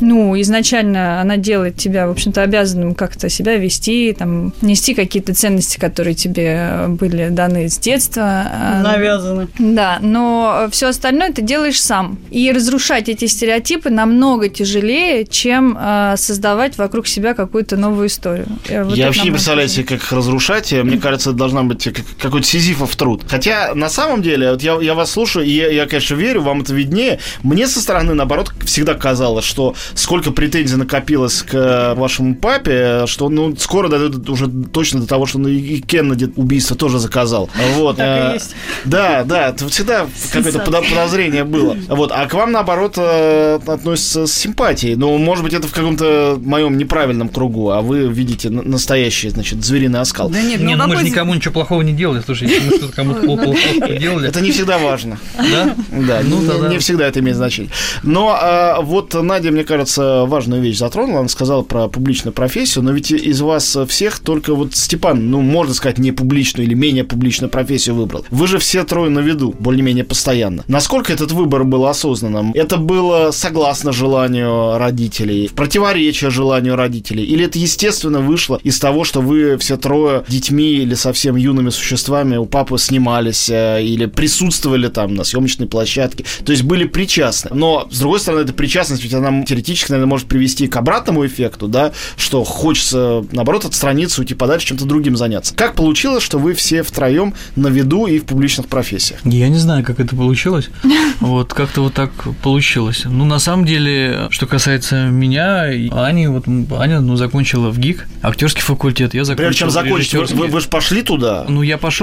ну, 0.00 0.38
изначально 0.40 1.20
она 1.20 1.36
делает 1.36 1.76
тебя, 1.76 2.06
в 2.06 2.10
общем-то, 2.10 2.42
обязанным 2.42 2.94
как-то 2.94 3.28
себя 3.28 3.56
вести, 3.56 4.14
там, 4.18 4.52
нести 4.62 4.94
какие-то 4.94 5.34
ценности, 5.34 5.78
которые 5.78 6.14
тебе 6.14 6.86
были 6.88 7.28
даны 7.28 7.68
с 7.68 7.78
детства. 7.78 8.46
А, 8.50 8.82
Навязаны. 8.82 9.48
Да, 9.58 9.98
но 10.00 10.68
все 10.70 10.88
остальное 10.88 11.32
ты 11.32 11.42
делаешь 11.42 11.80
сам. 11.80 12.18
И 12.30 12.50
разрушать 12.52 13.08
эти 13.08 13.26
стереотипы 13.26 13.90
намного 13.90 14.48
тяжелее, 14.48 15.26
чем 15.26 15.76
э, 15.78 16.14
создавать 16.16 16.78
вокруг 16.78 17.06
себя 17.06 17.34
какую-то 17.34 17.76
новую 17.76 18.08
историю. 18.08 18.46
Э, 18.68 18.84
вот 18.84 18.96
я 18.96 19.06
вообще 19.06 19.24
не 19.24 19.30
представляю 19.30 19.68
себе, 19.68 19.84
как 19.84 19.98
их 19.98 20.12
разрушать. 20.12 20.72
Мне 20.72 20.98
кажется, 20.98 21.30
это 21.30 21.38
должна 21.38 21.62
быть 21.62 21.84
как- 21.92 22.29
какой-то 22.30 22.46
сизифов 22.46 22.94
труд. 22.96 23.24
Хотя, 23.28 23.74
на 23.74 23.88
самом 23.88 24.22
деле, 24.22 24.52
вот 24.52 24.62
я, 24.62 24.78
я 24.80 24.94
вас 24.94 25.10
слушаю, 25.10 25.44
и 25.44 25.50
я, 25.50 25.68
я, 25.68 25.86
конечно, 25.86 26.14
верю, 26.14 26.42
вам 26.42 26.62
это 26.62 26.72
виднее. 26.72 27.18
Мне 27.42 27.66
со 27.66 27.80
стороны, 27.80 28.14
наоборот, 28.14 28.52
всегда 28.64 28.94
казалось, 28.94 29.44
что 29.44 29.74
сколько 29.94 30.30
претензий 30.30 30.76
накопилось 30.76 31.42
к 31.42 31.54
э, 31.54 31.94
вашему 31.94 32.36
папе, 32.36 33.04
что 33.06 33.28
ну, 33.28 33.54
скоро 33.56 33.88
дойдет 33.88 34.28
уже 34.28 34.48
точно 34.48 35.00
до 35.00 35.06
того, 35.06 35.26
что 35.26 35.38
ну, 35.38 35.48
и 35.48 35.80
Кеннеди 35.80 36.32
убийство 36.36 36.76
тоже 36.76 36.98
заказал. 36.98 37.50
Вот. 37.74 37.96
Так 37.96 38.06
и 38.06 38.30
э, 38.30 38.34
есть. 38.34 38.54
Да, 38.84 39.24
да, 39.24 39.48
это 39.48 39.68
всегда 39.68 40.06
какое-то 40.32 40.58
подо- 40.60 40.88
подозрение 40.88 41.44
было. 41.44 41.76
Вот, 41.88 42.12
а 42.12 42.26
к 42.26 42.34
вам, 42.34 42.52
наоборот, 42.52 42.94
э, 42.96 43.58
относятся 43.66 44.26
с 44.26 44.32
симпатией. 44.32 44.94
Ну, 44.94 45.18
может 45.18 45.42
быть, 45.44 45.52
это 45.52 45.66
в 45.66 45.72
каком-то 45.72 46.38
моем 46.40 46.78
неправильном 46.78 47.28
кругу, 47.28 47.70
а 47.70 47.80
вы 47.80 48.08
видите 48.08 48.50
на- 48.50 48.62
настоящий, 48.62 49.30
значит, 49.30 49.64
звериный 49.64 50.00
оскал. 50.00 50.28
Да 50.30 50.40
нет, 50.40 50.60
Не, 50.60 50.76
ну 50.76 50.86
ну 50.86 50.88
мы 50.94 50.96
же 50.96 51.04
никому 51.04 51.34
ничего 51.34 51.52
плохого 51.52 51.82
не 51.82 51.92
делали. 51.92 52.19
Слушай, 52.24 52.48
если 52.48 52.68
мы 52.70 52.76
что-то 52.76 52.92
кому-то 52.92 53.20
плохо 53.20 53.58
делали, 53.98 54.28
Это 54.28 54.40
не 54.40 54.50
всегда 54.50 54.78
важно. 54.78 55.18
да? 55.36 55.74
Да, 55.90 56.20
Ну, 56.24 56.68
не- 56.68 56.78
всегда 56.78 57.06
это 57.06 57.20
имеет 57.20 57.36
значение. 57.36 57.72
Но 58.02 58.36
а, 58.40 58.80
вот 58.80 59.14
Надя, 59.14 59.50
мне 59.50 59.64
кажется, 59.64 60.24
важную 60.26 60.62
вещь 60.62 60.78
затронула. 60.78 61.20
Она 61.20 61.28
сказала 61.28 61.62
про 61.62 61.88
публичную 61.88 62.32
профессию, 62.32 62.84
но 62.84 62.92
ведь 62.92 63.10
из 63.10 63.40
вас 63.40 63.76
всех 63.88 64.18
только 64.20 64.54
вот 64.54 64.74
Степан, 64.74 65.30
ну, 65.30 65.40
можно 65.40 65.74
сказать, 65.74 65.98
не 65.98 66.12
публичную 66.12 66.66
или 66.66 66.74
менее 66.74 67.04
публичную 67.04 67.50
профессию 67.50 67.94
выбрал. 67.96 68.24
Вы 68.30 68.46
же 68.46 68.58
все 68.58 68.84
трое 68.84 69.10
на 69.10 69.20
виду, 69.20 69.54
более-менее 69.58 70.04
постоянно. 70.04 70.64
Насколько 70.68 71.12
этот 71.12 71.32
выбор 71.32 71.64
был 71.64 71.86
осознанным? 71.86 72.52
Это 72.54 72.76
было 72.76 73.30
согласно 73.32 73.92
желанию 73.92 74.78
родителей, 74.78 75.48
в 75.48 75.52
противоречие 75.54 76.30
желанию 76.30 76.76
родителей? 76.76 77.24
Или 77.24 77.44
это 77.46 77.58
естественно 77.58 78.20
вышло 78.20 78.60
из 78.62 78.78
того, 78.78 79.04
что 79.04 79.20
вы 79.20 79.56
все 79.58 79.76
трое 79.76 80.24
детьми 80.28 80.72
или 80.72 80.94
совсем 80.94 81.36
юными 81.36 81.70
существами 81.70 82.09
у 82.10 82.46
папы 82.46 82.78
снимались 82.78 83.48
э, 83.48 83.82
или 83.82 84.06
присутствовали 84.06 84.88
там 84.88 85.14
на 85.14 85.24
съемочной 85.24 85.66
площадке, 85.66 86.24
то 86.44 86.52
есть 86.52 86.64
были 86.64 86.84
причастны. 86.84 87.50
Но, 87.54 87.88
с 87.90 87.98
другой 87.98 88.20
стороны, 88.20 88.42
эта 88.42 88.52
причастность, 88.52 89.02
ведь 89.02 89.14
она 89.14 89.44
теоретически, 89.44 89.92
наверное, 89.92 90.10
может 90.10 90.26
привести 90.28 90.66
к 90.66 90.76
обратному 90.76 91.26
эффекту, 91.26 91.68
да, 91.68 91.92
что 92.16 92.44
хочется, 92.44 93.24
наоборот, 93.32 93.64
отстраниться, 93.64 94.20
уйти 94.20 94.34
подальше, 94.34 94.68
чем-то 94.68 94.84
другим 94.84 95.16
заняться. 95.16 95.54
Как 95.54 95.74
получилось, 95.74 96.22
что 96.22 96.38
вы 96.38 96.54
все 96.54 96.82
втроем 96.82 97.34
на 97.56 97.68
виду 97.68 98.06
и 98.06 98.18
в 98.18 98.24
публичных 98.24 98.66
профессиях? 98.66 99.20
Я 99.24 99.48
не 99.48 99.58
знаю, 99.58 99.84
как 99.84 100.00
это 100.00 100.16
получилось. 100.16 100.68
Вот 101.20 101.52
как-то 101.52 101.82
вот 101.82 101.94
так 101.94 102.10
получилось. 102.42 103.02
Ну, 103.04 103.24
на 103.24 103.38
самом 103.38 103.66
деле, 103.66 104.28
что 104.30 104.46
касается 104.46 105.06
меня 105.06 105.64
Ани, 105.92 106.28
вот 106.28 106.44
Аня, 106.78 107.00
ну, 107.00 107.16
закончила 107.16 107.70
в 107.70 107.78
ГИК, 107.78 108.06
актерский 108.22 108.62
факультет, 108.62 109.12
я 109.14 109.24
закончил 109.24 109.46
Прежде 109.46 109.58
чем 109.58 109.70
закончить, 109.70 110.14
вы- 110.14 110.46
вы 110.46 110.60
же 110.60 110.68
пошли 110.68 111.02
туда. 111.02 111.44
Ну, 111.48 111.62
я 111.62 111.76
пошел, 111.76 111.99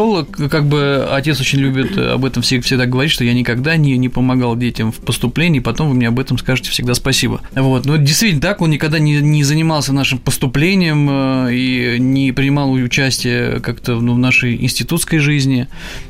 как 0.50 0.66
бы 0.66 1.08
отец 1.12 1.40
очень 1.40 1.60
любит 1.60 1.98
об 1.98 2.26
этом 2.26 2.44
всегда, 2.44 2.86
говорить, 2.86 3.12
что 3.12 3.24
я 3.24 3.34
никогда 3.34 3.76
не, 3.78 3.98
не 3.98 4.10
помогал 4.10 4.56
детям 4.56 4.92
в 4.92 4.98
поступлении, 4.98 5.60
потом 5.60 5.90
вы 5.90 5.96
мне 5.96 6.08
об 6.08 6.20
этом 6.20 6.38
скажете 6.38 6.70
всегда 6.70 6.94
спасибо. 6.94 7.42
Вот, 7.54 7.86
ну, 7.86 7.98
действительно 7.98 8.42
так, 8.42 8.62
он 8.62 8.70
никогда 8.70 9.00
не, 9.00 9.22
не 9.22 9.44
занимался 9.44 9.94
нашим 9.94 10.20
поступлением 10.20 11.10
э, 11.10 11.54
и 11.54 12.00
не 12.00 12.32
принимал 12.32 12.72
участие 12.72 13.60
как-то 13.60 13.96
ну, 13.96 14.14
в 14.14 14.20
нашей 14.20 14.62
институтской 14.64 15.20
жизни. 15.20 15.68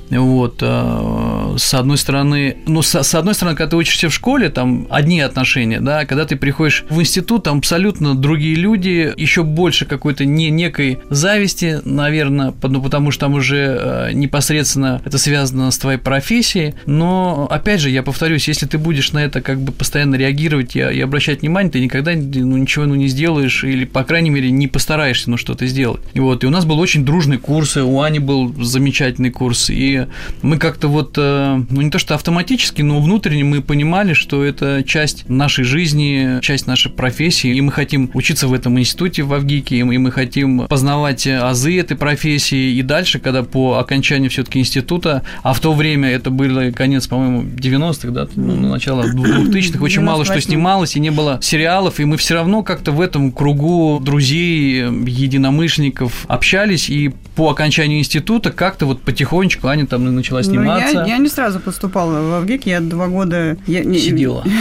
Вот, 0.09 0.59
э, 0.61 1.55
с 1.57 1.73
одной 1.73 1.97
стороны, 1.97 2.57
ну, 2.65 2.81
с, 2.81 3.03
с 3.03 3.15
одной 3.15 3.33
стороны, 3.33 3.57
когда 3.57 3.71
ты 3.71 3.75
учишься 3.75 4.09
в 4.09 4.13
школе, 4.13 4.49
там 4.49 4.87
одни 4.89 5.19
отношения, 5.19 5.79
да, 5.81 6.05
когда 6.05 6.25
ты 6.25 6.35
приходишь 6.35 6.85
в 6.89 6.99
институт, 6.99 7.43
там 7.43 7.57
абсолютно 7.57 8.15
другие 8.15 8.55
люди, 8.55 9.13
еще 9.17 9.43
больше 9.43 9.85
какой-то 9.85 10.25
не 10.25 10.49
некой 10.49 10.99
зависти, 11.09 11.81
наверное, 11.83 12.53
ну, 12.61 12.81
потому 12.81 13.11
что 13.11 13.21
там 13.21 13.33
уже 13.33 13.77
э, 13.79 14.11
непосредственно 14.13 15.01
это 15.03 15.17
связано 15.17 15.71
с 15.71 15.77
твоей 15.77 15.99
профессией, 15.99 16.75
но, 16.85 17.47
опять 17.49 17.81
же, 17.81 17.89
я 17.89 18.03
повторюсь, 18.03 18.47
если 18.47 18.65
ты 18.65 18.77
будешь 18.77 19.11
на 19.11 19.23
это 19.23 19.41
как 19.41 19.59
бы 19.59 19.71
постоянно 19.71 20.15
реагировать 20.15 20.75
и, 20.75 20.79
и 20.79 21.01
обращать 21.01 21.41
внимание, 21.41 21.71
ты 21.71 21.79
никогда 21.81 22.13
ну, 22.13 22.57
ничего 22.57 22.85
ну, 22.85 22.95
не 22.95 23.07
сделаешь 23.07 23.63
или, 23.63 23.85
по 23.85 24.03
крайней 24.03 24.29
мере, 24.29 24.51
не 24.51 24.67
постараешься 24.67 25.29
ну, 25.29 25.37
что-то 25.37 25.65
сделать. 25.67 26.01
И 26.13 26.19
вот, 26.19 26.43
и 26.43 26.47
у 26.47 26.49
нас 26.49 26.65
был 26.65 26.79
очень 26.79 27.03
дружный 27.03 27.37
курс, 27.37 27.77
и 27.77 27.81
у 27.81 28.01
Ани 28.01 28.19
был 28.19 28.53
замечательный 28.63 29.31
курс, 29.31 29.69
и 29.69 29.96
мы 30.41 30.57
как-то 30.57 30.87
вот, 30.87 31.15
э, 31.17 31.61
ну 31.69 31.81
не 31.81 31.89
то 31.89 31.99
что 31.99 32.15
автоматически, 32.15 32.81
но 32.81 33.01
внутренне 33.01 33.43
мы 33.43 33.61
понимали, 33.61 34.13
что 34.13 34.43
это 34.43 34.83
часть 34.85 35.27
нашей 35.29 35.63
жизни, 35.63 36.39
часть 36.41 36.67
нашей 36.67 36.91
профессии, 36.91 37.55
и 37.55 37.61
мы 37.61 37.71
хотим 37.71 38.09
учиться 38.13 38.47
в 38.47 38.53
этом 38.53 38.79
институте 38.79 39.23
в 39.23 39.33
Авгике, 39.33 39.77
и 39.77 39.83
мы 39.83 40.11
хотим 40.11 40.67
познавать 40.67 41.27
азы 41.27 41.79
этой 41.79 41.97
профессии, 41.97 42.75
и 42.75 42.81
дальше, 42.81 43.19
когда 43.19 43.43
по 43.43 43.77
окончанию 43.77 44.29
все-таки 44.29 44.59
института, 44.59 45.23
а 45.43 45.53
в 45.53 45.59
то 45.59 45.73
время 45.73 46.09
это 46.09 46.29
был 46.29 46.71
конец, 46.73 47.07
по-моему, 47.07 47.43
90-х, 47.43 48.09
да, 48.11 48.27
ну, 48.35 48.55
начало 48.69 49.03
2000-х, 49.03 49.83
очень 49.83 50.01
мало 50.01 50.25
что 50.25 50.35
98-м. 50.35 50.41
снималось, 50.41 50.95
и 50.95 50.99
не 50.99 51.11
было 51.11 51.39
сериалов, 51.41 51.99
и 51.99 52.05
мы 52.05 52.17
все 52.17 52.35
равно 52.35 52.63
как-то 52.63 52.91
в 52.91 53.01
этом 53.01 53.31
кругу 53.31 53.99
друзей, 53.99 54.81
единомышленников 54.81 56.25
общались, 56.27 56.89
и 56.89 57.13
по 57.35 57.49
окончанию 57.49 57.99
института 57.99 58.51
как-то 58.51 58.85
вот 58.85 59.01
потихонечку 59.01 59.67
Аня 59.67 59.85
там 59.89 60.13
начала 60.15 60.39
Ну, 60.39 60.43
сниматься. 60.43 60.89
я, 60.99 61.05
я 61.05 61.17
не 61.17 61.29
сразу 61.29 61.59
поступала 61.59 62.21
в 62.21 62.33
Авгик, 62.33 62.65
я 62.65 62.79
два 62.81 63.07
года... 63.07 63.57
Я, 63.67 63.83
не- 63.83 63.99
Сидела. 63.99 64.43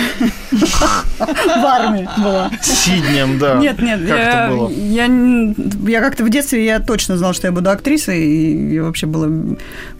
В 1.18 1.64
армии 1.64 2.08
была. 2.18 2.50
Сиднем, 2.62 3.38
да. 3.38 3.54
Нет, 3.56 3.80
нет, 3.80 4.00
Как 4.00 4.08
я, 4.08 4.44
это 4.46 4.54
было? 4.54 4.70
Я, 4.70 6.00
как-то 6.00 6.24
в 6.24 6.30
детстве 6.30 6.64
я 6.64 6.80
точно 6.80 7.16
знала, 7.16 7.34
что 7.34 7.46
я 7.46 7.52
буду 7.52 7.70
актрисой, 7.70 8.22
и 8.24 8.74
я 8.74 8.82
вообще 8.82 9.06
была 9.06 9.28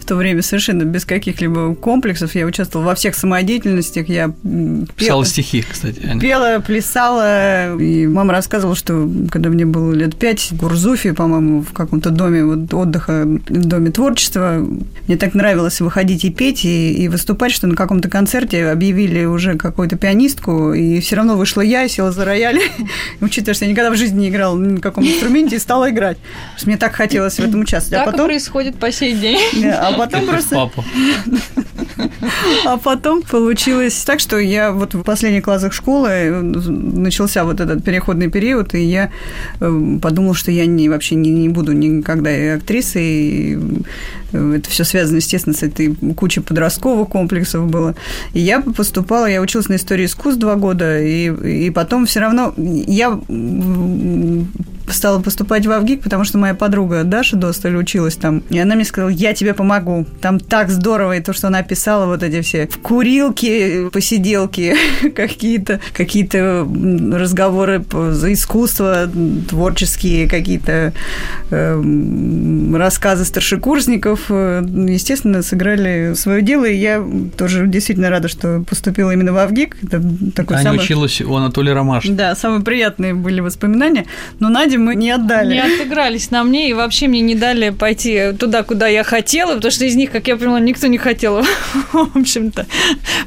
в 0.07 0.09
то 0.09 0.15
время 0.15 0.41
совершенно 0.41 0.85
без 0.85 1.05
каких-либо 1.05 1.75
комплексов. 1.75 2.37
Я 2.37 2.47
участвовала 2.47 2.87
во 2.87 2.95
всех 2.95 3.17
самодеятельностях. 3.17 4.09
Я 4.09 4.31
м, 4.45 4.87
Писала 4.95 5.23
пела, 5.23 5.27
стихи, 5.27 5.65
кстати. 5.69 6.01
Пела, 6.21 6.63
плясала. 6.65 7.77
И 7.77 8.07
мама 8.07 8.33
рассказывала, 8.33 8.77
что 8.77 9.11
когда 9.33 9.51
мне 9.51 9.67
было 9.67 9.93
лет 9.93 10.15
пять, 10.15 10.53
в 10.53 10.59
Гурзуфе, 10.59 11.13
по-моему, 11.13 11.63
в 11.63 11.73
каком-то 11.73 12.11
доме 12.11 12.45
вот, 12.45 12.73
отдыха, 12.73 13.25
доме 13.49 13.91
творчества, 13.91 14.65
мне 15.09 15.17
так 15.17 15.35
нравилось 15.35 15.81
выходить 15.81 16.25
и 16.25 16.31
петь, 16.31 16.65
и, 16.65 16.93
и 16.93 17.09
выступать, 17.09 17.51
что 17.51 17.67
на 17.67 17.75
каком-то 17.75 18.09
концерте 18.09 18.69
объявили 18.69 19.25
уже 19.25 19.57
какую-то 19.57 19.97
пианистку, 19.97 20.73
и 20.73 21.01
все 21.01 21.17
равно 21.17 21.37
вышла 21.37 21.63
я, 21.63 21.89
села 21.89 22.13
за 22.13 22.25
рояль, 22.25 22.61
учитывая, 23.21 23.55
что 23.55 23.65
я 23.65 23.73
никогда 23.73 23.91
в 23.91 23.97
жизни 23.97 24.21
не 24.21 24.29
играла 24.29 24.57
ни 24.57 24.75
на 24.75 24.81
каком 24.81 25.05
инструменте, 25.05 25.57
и 25.57 25.59
стала 25.59 25.91
играть. 25.91 26.19
Потому 26.19 26.59
что 26.59 26.69
мне 26.69 26.77
так 26.77 26.95
хотелось 26.95 27.35
в 27.35 27.41
этом 27.41 27.63
участвовать. 27.63 27.99
Так 27.99 28.07
А 28.07 28.11
и 28.11 28.13
потом, 28.13 28.29
происходит 28.29 28.77
по 28.77 28.93
сей 28.93 29.17
день. 29.17 29.41
А 29.67 29.96
потом 29.97 30.27
просто 30.27 30.71
а 32.65 32.77
потом 32.77 33.23
получилось 33.23 34.03
так, 34.05 34.21
что 34.21 34.39
я 34.39 34.73
вот 34.73 34.95
в 34.95 35.03
последних 35.03 35.45
классах 35.45 35.73
школы 35.73 36.09
э, 36.09 36.41
начался 36.41 37.45
вот 37.45 37.61
этот 37.61 37.85
переходный 37.85 38.31
период, 38.31 38.75
и 38.75 38.83
я 38.83 39.11
э, 39.61 39.99
подумала, 40.01 40.35
что 40.35 40.51
я 40.51 40.67
не, 40.67 40.89
вообще 40.89 41.15
не, 41.15 41.31
не 41.31 41.49
буду 41.49 41.73
никогда 41.73 42.37
и 42.37 42.49
актрисой. 42.49 43.03
И 43.05 43.59
э, 44.33 44.57
это 44.59 44.71
все 44.71 44.85
связано, 44.85 45.17
естественно, 45.17 45.55
с 45.55 45.63
этой 45.63 45.95
кучей 46.15 46.41
подростковых 46.41 47.09
комплексов 47.09 47.69
было. 47.69 47.95
И 48.33 48.41
я 48.41 48.61
поступала, 48.61 49.27
я 49.27 49.41
училась 49.41 49.69
на 49.69 49.77
истории 49.77 50.07
искусств 50.07 50.41
два 50.41 50.57
года, 50.57 51.01
и, 51.01 51.67
и 51.67 51.71
потом 51.71 52.07
все 52.07 52.21
равно 52.21 52.55
я 52.57 53.19
стала 54.93 55.21
поступать 55.21 55.67
в 55.67 55.71
Авгик, 55.71 56.03
потому 56.03 56.25
что 56.25 56.39
моя 56.39 56.55
подруга 56.55 57.05
Даша 57.05 57.37
Досталь 57.37 57.77
училась 57.77 58.17
там, 58.17 58.43
и 58.51 58.59
она 58.59 58.75
мне 58.75 58.85
сказала, 58.85 59.11
я 59.11 59.35
тебе 59.35 59.55
помогу, 59.55 59.86
там 60.21 60.41
так 60.41 60.71
здорово, 60.71 61.17
и 61.17 61.21
то, 61.21 61.33
что 61.33 61.49
она 61.49 61.63
писала, 61.63 62.07
вот 62.07 62.23
эти 62.23 62.41
все 62.41 62.69
курилки, 62.83 63.89
посиделки, 63.91 64.75
какие-то 65.15 65.81
какие 65.93 66.27
разговоры 67.15 67.81
по- 67.81 68.13
за 68.13 68.33
искусство, 68.33 69.09
творческие 69.49 70.29
какие-то 70.29 70.93
эм, 71.51 72.75
рассказы 72.77 73.25
старшекурсников, 73.25 74.27
э, 74.29 74.65
естественно, 74.89 75.43
сыграли 75.43 76.15
свое 76.15 76.43
дело, 76.43 76.65
и 76.65 76.77
я 76.77 77.05
тоже 77.37 77.67
действительно 77.67 78.11
рада, 78.11 78.29
что 78.29 78.63
поступила 78.69 79.11
именно 79.11 79.33
в 79.33 79.39
Авгик. 79.39 79.77
Это 79.83 80.03
такой 80.35 80.57
Аня 80.57 80.65
самый... 80.65 80.79
училась 80.81 81.21
у 81.21 81.35
Анатолия 81.35 81.73
Ромашина. 81.73 82.17
Да, 82.17 82.35
самые 82.35 82.63
приятные 82.63 83.15
были 83.15 83.41
воспоминания. 83.41 84.07
Но 84.41 84.49
Наде 84.49 84.79
мы 84.79 84.95
не 84.95 85.11
отдали. 85.11 85.55
Не 85.55 85.61
отыгрались 85.61 86.31
на 86.31 86.45
мне, 86.45 86.71
и 86.71 86.73
вообще 86.73 87.09
мне 87.09 87.21
не 87.21 87.35
дали 87.35 87.71
пойти 87.71 88.33
туда, 88.39 88.63
куда 88.63 88.87
я 88.87 89.05
хотела, 89.05 89.55
потому 89.55 89.71
что 89.71 89.76
из 89.85 89.95
них, 89.97 90.11
как 90.11 90.27
я 90.29 90.37
поняла, 90.37 90.59
никто 90.61 90.87
не 90.87 90.99
хотел. 90.99 91.43
В 91.93 92.17
общем-то, 92.17 92.67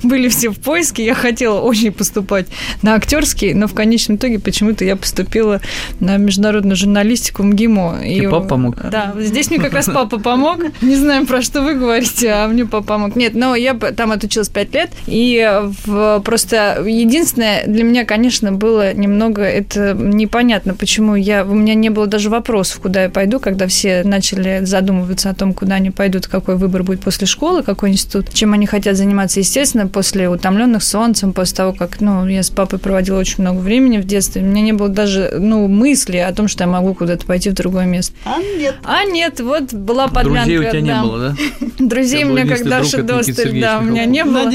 были 0.04 0.28
все 0.30 0.50
в 0.50 0.60
поиске. 0.60 1.06
Я 1.06 1.14
хотела 1.14 1.60
очень 1.62 1.92
поступать 1.92 2.48
на 2.82 2.96
актерский, 2.96 3.54
но 3.54 3.68
в 3.68 3.74
конечном 3.74 4.18
итоге 4.18 4.40
почему-то 4.40 4.86
я 4.86 4.96
поступила 4.96 5.62
на 6.00 6.18
международную 6.18 6.76
журналистику 6.76 7.44
МГИМО. 7.44 8.00
И- 8.06 8.16
Тебе 8.18 8.30
папа 8.30 8.48
помог? 8.48 8.78
Да, 8.90 9.14
здесь 9.20 9.50
мне 9.50 9.60
как 9.60 9.74
раз 9.74 9.86
папа 9.86 10.20
помог. 10.20 10.60
Не 10.82 10.96
знаю, 10.96 11.26
про 11.28 11.42
что 11.42 11.62
вы 11.62 11.76
говорите, 11.76 12.30
а 12.32 12.48
мне 12.48 12.66
папа 12.66 12.86
помог. 12.88 13.16
Нет, 13.16 13.34
но 13.36 13.56
я 13.56 13.74
там 13.74 14.12
отучилась 14.12 14.50
пять 14.50 14.74
лет, 14.74 14.90
и 15.08 15.62
в- 15.86 16.22
просто 16.24 16.84
единственное 16.86 17.66
для 17.68 17.84
меня, 17.84 18.06
конечно, 18.06 18.52
было 18.52 18.94
немного 18.94 19.42
это 19.44 19.94
непонятно, 19.94 20.74
почему 20.74 21.16
я 21.16 21.44
у 21.44 21.54
меня 21.54 21.74
не 21.74 21.90
было 21.90 22.08
даже 22.08 22.30
вопросов, 22.30 22.80
куда 22.82 23.04
я 23.04 23.10
пойду, 23.10 23.40
когда 23.40 23.68
все 23.68 24.04
начали 24.04 24.62
задумываться 24.64 25.30
о 25.30 25.34
том, 25.36 25.54
куда 25.54 25.76
они 25.76 25.92
пойдут, 25.92 26.28
какой 26.30 26.56
выбор 26.56 26.84
будет 26.84 27.02
после 27.02 27.28
школы, 27.28 27.64
какой 27.64 27.92
институт, 27.92 28.34
чем 28.34 28.54
они 28.54 28.66
хотят 28.66 28.96
заниматься. 28.96 29.40
Естественно, 29.40 29.88
после 29.88 30.30
утомленных 30.30 30.84
солнцем, 30.84 31.34
после 31.34 31.58
того, 31.58 31.74
как 31.74 32.02
ну, 32.02 32.28
я 32.28 32.44
с 32.44 32.50
папой 32.50 32.80
проводила 32.80 33.20
очень 33.20 33.42
много 33.44 33.60
времени 33.60 33.98
в 33.98 34.06
детстве, 34.06 34.42
у 34.42 34.46
меня 34.46 34.62
не 34.62 34.74
было 34.74 34.90
даже 34.90 35.36
ну, 35.40 35.68
мысли 35.68 36.18
о 36.18 36.34
том, 36.34 36.48
что 36.48 36.64
я 36.64 36.70
могу 36.70 36.94
куда-то 36.94 37.26
пойти 37.26 37.50
в 37.50 37.54
другое 37.54 37.86
место. 37.86 38.14
А 38.26 38.42
нет. 38.42 38.76
А 38.84 39.04
нет, 39.04 39.40
вот 39.40 39.74
была 39.74 40.08
подмянка. 40.08 40.50
Друзей 40.50 40.58
у 40.58 40.70
тебя 40.72 40.82
не 40.82 41.02
было, 41.02 41.20
да? 41.20 41.36
Друзей 41.80 42.24
У 42.24 42.30
меня 42.30 42.44
как 42.44 42.60
единственный 42.60 43.04
Даша 43.04 43.04
Досталь, 43.04 43.62
да, 43.62 43.80
у 43.80 43.84
меня 43.84 44.06
не 44.06 44.24
было. 44.24 44.50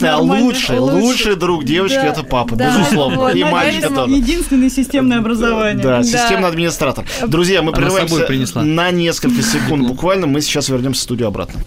Нормальный- 0.00 0.42
лучший, 0.42 0.78
лучший. 0.78 1.36
друг 1.36 1.64
девочки 1.64 1.96
это 1.96 2.22
папа, 2.22 2.54
безусловно. 2.54 3.28
И 3.28 3.44
мальчика 3.44 3.90
тоже. 3.90 4.14
Единственное 4.14 4.70
системное 4.70 5.18
образование. 5.18 5.82
Да, 5.82 6.02
системный 6.02 6.48
администратор. 6.48 7.04
Друзья, 7.26 7.62
мы 7.62 7.72
прерываемся 7.72 8.60
на 8.60 8.90
несколько 8.90 9.42
секунд 9.42 9.86
буквально. 9.86 10.26
Мы 10.26 10.40
сейчас 10.40 10.68
вернемся 10.68 10.83
в 10.92 10.98
студию 10.98 11.28
обратно. 11.28 11.60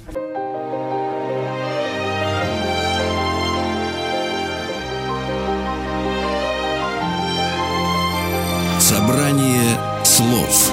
Собрание 8.80 9.78
слов 10.04 10.72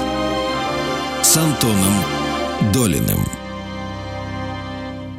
с 1.21 1.37
Антоном 1.37 1.93
Долиным. 2.73 3.44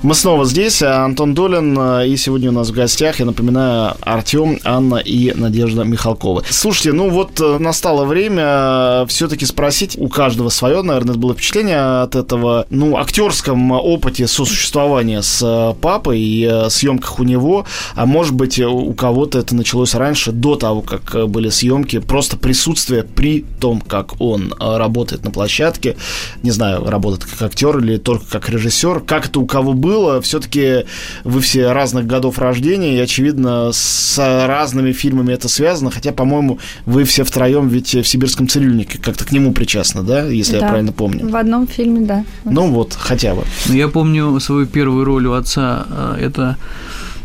Мы 0.06 0.14
снова 0.14 0.44
здесь, 0.44 0.82
а 0.82 1.04
Антон 1.04 1.34
Долин, 1.34 1.76
э, 1.76 2.06
и 2.06 2.16
сегодня 2.16 2.50
у 2.50 2.52
нас 2.52 2.68
в 2.68 2.72
гостях, 2.72 3.18
я 3.18 3.26
напоминаю, 3.26 3.94
Артем, 4.02 4.60
Анна 4.62 4.98
и 4.98 5.32
Надежда 5.32 5.82
Михалкова. 5.82 6.44
Слушайте, 6.48 6.92
ну 6.92 7.10
вот 7.10 7.40
э, 7.40 7.58
настало 7.58 8.04
время 8.04 9.04
все-таки 9.08 9.44
спросить, 9.46 9.96
у 9.98 10.06
каждого 10.06 10.48
свое, 10.48 10.82
наверное, 10.82 11.16
было 11.16 11.34
впечатление 11.34 12.02
от 12.02 12.14
этого, 12.14 12.66
ну, 12.70 12.96
актерском 12.98 13.72
опыте 13.72 14.28
сосуществования 14.28 15.22
с 15.22 15.42
э, 15.42 15.74
папой 15.80 16.20
и 16.20 16.48
э, 16.48 16.70
съемках 16.70 17.18
у 17.18 17.24
него, 17.24 17.66
а 17.96 18.06
может 18.06 18.34
быть, 18.34 18.60
э, 18.60 18.64
у 18.64 18.94
кого-то 18.94 19.40
это 19.40 19.56
началось 19.56 19.96
раньше, 19.96 20.30
до 20.30 20.54
того, 20.54 20.82
как 20.82 21.16
э, 21.16 21.26
были 21.26 21.48
съемки, 21.48 21.98
просто 21.98 22.36
присутствие 22.36 23.02
при 23.02 23.44
том, 23.58 23.80
как 23.80 24.20
он 24.20 24.54
э, 24.56 24.76
работает 24.76 25.24
на 25.24 25.32
площадке, 25.32 25.96
не 26.44 26.52
знаю, 26.52 26.88
работает 26.88 27.24
как 27.24 27.42
актер 27.42 27.78
или 27.78 27.96
только 27.96 28.24
как 28.30 28.48
режиссер, 28.48 29.00
как 29.00 29.26
это 29.26 29.40
у 29.40 29.46
кого 29.46 29.72
было, 29.72 29.95
все-таки 30.22 30.84
вы 31.24 31.40
все 31.40 31.72
разных 31.72 32.06
годов 32.06 32.38
рождения, 32.38 32.96
и, 32.96 33.00
очевидно, 33.00 33.70
с 33.72 34.18
разными 34.46 34.92
фильмами 34.92 35.32
это 35.32 35.48
связано, 35.48 35.90
хотя, 35.90 36.12
по-моему, 36.12 36.58
вы 36.86 37.04
все 37.04 37.24
втроем 37.24 37.68
ведь 37.68 37.94
в 37.94 38.04
«Сибирском 38.04 38.48
цирюльнике» 38.48 38.98
как-то 38.98 39.24
к 39.24 39.32
нему 39.32 39.52
причастны, 39.52 40.02
да, 40.02 40.24
если 40.26 40.54
я 40.54 40.60
Да. 40.60 40.68
правильно 40.68 40.92
помню? 40.92 41.28
В 41.28 41.36
одном 41.36 41.66
фильме, 41.66 42.06
да. 42.06 42.24
Ну 42.44 42.70
вот, 42.70 42.94
хотя 42.98 43.34
бы. 43.34 43.42
Ну, 43.66 43.74
Я 43.74 43.88
помню 43.88 44.38
свою 44.40 44.66
первую 44.66 45.04
роль 45.04 45.26
у 45.26 45.32
отца. 45.32 45.86
э, 45.88 46.18
Это 46.26 46.56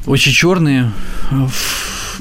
очень 0.05 0.31
черные. 0.31 0.91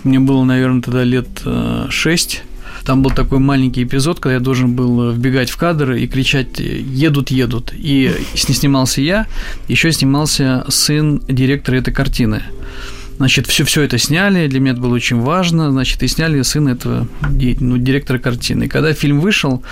Мне 0.04 0.18
было, 0.20 0.44
наверное, 0.44 0.82
тогда 0.82 1.04
лет 1.04 1.28
э, 1.44 1.86
шесть. 1.90 2.42
Там 2.85 3.03
был 3.03 3.11
такой 3.11 3.38
маленький 3.38 3.83
эпизод, 3.85 4.21
когда 4.21 4.35
я 4.35 4.40
должен 4.40 4.75
был 4.75 5.11
вбегать 5.12 5.51
в 5.51 5.57
кадр 5.57 5.93
и 5.93 6.07
кричать 6.07 6.59
«едут, 6.59 7.31
едут». 7.31 7.73
И 7.77 8.12
сни- 8.35 8.55
снимался 8.55 9.01
я, 9.01 9.27
еще 9.69 9.93
снимался 9.93 10.64
сын 10.69 11.23
директора 11.29 11.77
этой 11.77 11.93
картины. 11.93 12.43
Значит, 13.19 13.47
все, 13.49 13.64
все 13.64 13.83
это 13.83 13.99
сняли, 13.99 14.47
для 14.47 14.61
меня 14.61 14.73
это 14.73 14.81
было 14.81 14.95
очень 14.95 15.21
важно, 15.21 15.71
значит, 15.71 16.03
и 16.03 16.09
сняли 16.09 16.40
сына 16.40 16.71
этого 16.71 17.07
ну, 17.21 17.77
директора 17.77 18.19
картины. 18.19 18.64
И 18.64 18.69
когда 18.69 18.95
фильм 18.95 19.21
вышел, 19.21 19.62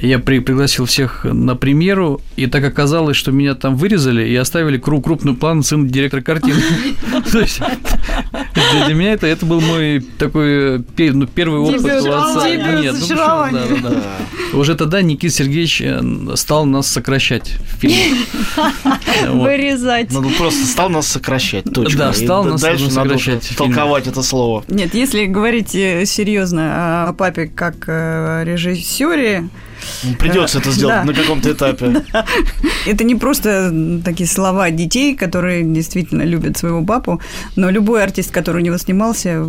я 0.00 0.18
при- 0.18 0.40
пригласил 0.40 0.86
всех 0.86 1.22
на 1.24 1.54
премьеру, 1.54 2.20
и 2.34 2.48
так 2.48 2.64
оказалось, 2.64 3.16
что 3.16 3.30
меня 3.30 3.54
там 3.54 3.76
вырезали 3.76 4.28
и 4.28 4.34
оставили 4.34 4.80
кру- 4.80 5.00
крупный 5.00 5.34
план 5.34 5.62
сына 5.62 5.88
директора 5.88 6.20
картины. 6.20 6.60
То 7.30 7.38
есть 7.38 7.60
для 8.56 8.86
для 8.86 8.94
меня 8.94 9.12
это, 9.12 9.26
это 9.26 9.44
был 9.44 9.60
мой 9.60 10.00
такой 10.18 10.82
пе- 10.96 11.12
ну, 11.12 11.26
первый 11.26 11.60
опыт 11.60 11.82
Дебют. 11.82 12.82
Нет, 12.82 12.94
ну, 13.00 13.16
да, 13.16 13.50
да, 13.52 13.90
да. 13.90 14.56
Уже 14.56 14.74
тогда 14.74 15.02
Никита 15.02 15.34
Сергеевич 15.34 15.82
э, 15.82 16.00
стал 16.36 16.64
нас 16.64 16.86
сокращать 16.86 17.52
в 17.52 17.80
фильме. 17.80 18.16
Вырезать. 19.28 20.12
Ну, 20.12 20.28
просто 20.30 20.66
стал 20.66 20.88
нас 20.88 21.06
сокращать, 21.06 21.64
точно. 21.72 21.98
Да, 21.98 22.12
стал 22.12 22.44
нас 22.44 22.60
Дальше 22.60 22.90
сокращать 22.90 23.48
толковать 23.56 24.06
это 24.06 24.22
слово. 24.22 24.64
Нет, 24.68 24.94
если 24.94 25.26
говорить 25.26 25.74
э, 25.74 26.06
серьезно 26.06 27.08
о 27.08 27.12
папе 27.12 27.46
как 27.46 27.74
э, 27.86 28.44
режиссере, 28.44 29.48
Придется 30.18 30.58
это 30.58 30.70
сделать 30.70 30.96
Да. 30.96 31.04
на 31.04 31.12
каком-то 31.14 31.52
этапе. 31.52 32.04
это 32.86 33.04
не 33.04 33.14
просто 33.14 34.00
такие 34.04 34.28
слова 34.28 34.70
детей, 34.70 35.14
которые 35.16 35.62
действительно 35.64 36.22
любят 36.22 36.56
своего 36.56 36.82
папу, 36.84 37.20
но 37.56 37.70
любой 37.70 38.02
артист, 38.02 38.30
который 38.30 38.62
у 38.62 38.64
него 38.64 38.78
снимался, 38.78 39.44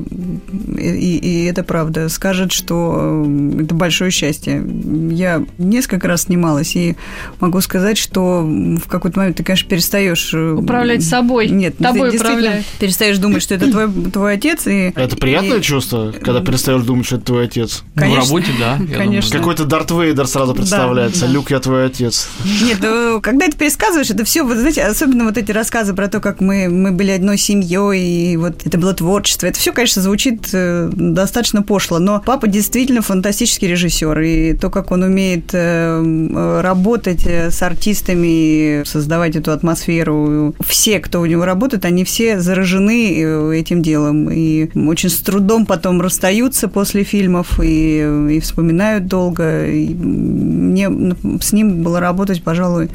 и, 0.78 1.18
и 1.18 1.46
это 1.46 1.64
правда, 1.64 2.10
скажет, 2.10 2.52
что 2.52 3.24
э, 3.26 3.64
это 3.64 3.76
большое 3.76 4.12
счастье. 4.12 4.64
Я 5.12 5.44
несколько 5.58 6.08
раз 6.08 6.24
снималась, 6.24 6.76
и 6.76 6.96
могу 7.40 7.62
сказать, 7.62 7.98
что 7.98 8.42
в 8.44 8.88
какой-то 8.88 9.20
момент 9.20 9.38
ты, 9.38 9.44
конечно, 9.44 9.70
перестаешь 9.70 10.34
э, 10.34 10.52
Управлять 10.54 11.04
собой. 11.04 11.48
Нет, 11.50 11.78
Тобой 11.78 12.10
ты 12.10 12.18
действительно 12.18 12.40
управляет. 12.48 12.66
перестаешь 12.80 13.18
думать, 13.18 13.42
что 13.44 13.56
это 13.56 13.70
твой, 13.72 13.92
твой 14.12 14.34
отец. 14.34 14.68
И, 14.68 14.92
Это 14.96 15.16
приятное 15.18 15.58
и- 15.60 15.62
чувство, 15.62 16.14
когда 16.22 16.42
перестаешь 16.42 16.82
думать, 16.84 17.06
что 17.06 17.16
это 17.18 17.26
твой 17.26 17.46
отец? 17.46 17.84
Ну, 17.84 17.92
в 17.96 18.00
Конечно. 18.00 18.24
работе, 18.24 18.52
да. 18.60 18.80
Конечно. 18.98 19.38
Какой-то 19.38 19.66
Дарт 19.66 19.92
Вейдер 19.92 20.27
сразу 20.28 20.54
представляется. 20.54 21.26
Люк, 21.28 21.52
я 21.52 21.60
твой 21.60 21.88
отец. 21.88 22.30
Нет, 22.64 22.78
ну, 22.82 23.20
когда 23.22 23.46
это 23.46 23.58
пересказываешь, 23.58 24.10
это 24.10 24.24
все, 24.24 24.44
вот, 24.44 24.58
знаете, 24.58 24.84
особенно 24.84 25.26
вот 25.26 25.38
эти 25.38 25.52
рассказы 25.52 25.94
про 25.94 26.08
то, 26.08 26.20
как 26.20 26.42
мы, 26.42 26.70
мы 26.70 26.92
были 26.92 27.12
одной 27.12 27.38
семьей, 27.38 28.34
и 28.34 28.38
вот 28.38 28.66
это 28.66 28.78
было 28.78 28.94
творчество. 28.94 29.48
Это 29.48 29.60
все, 29.60 29.74
конечно, 29.74 30.02
звучит 30.02 30.50
э, 30.54 30.90
достаточно 30.94 31.62
пошло, 31.62 32.00
но 32.00 32.22
папа 32.26 32.48
действительно 32.48 33.02
фантастический 33.02 33.68
режиссер, 33.68 34.20
и 34.20 34.54
то, 34.54 34.70
как 34.70 34.92
он 34.92 35.04
умеет 35.04 35.50
э, 35.54 36.62
работать 36.62 37.26
э, 37.26 37.52
с 37.52 37.62
артистами, 37.62 38.84
создавать 38.86 39.36
эту 39.36 39.52
атмосферу. 39.52 40.56
Все, 40.66 41.00
кто 41.00 41.22
у 41.22 41.26
него 41.26 41.46
работает, 41.46 41.86
они 41.86 42.04
все 42.04 42.40
заражены 42.40 43.58
этим 43.58 43.82
делом, 43.82 44.30
и 44.30 44.70
очень 44.88 45.10
с 45.10 45.18
трудом 45.18 45.66
потом 45.66 46.02
расстаются 46.02 46.68
после 46.68 47.04
фильмов 47.04 47.60
и, 47.62 48.28
и 48.32 48.40
вспоминают 48.40 49.08
долго. 49.08 49.68
И 49.68 49.94
мне 50.18 51.16
с 51.42 51.54
ним 51.54 51.84
было 51.84 52.00
работать, 52.00 52.44
пожалуй, 52.44 52.90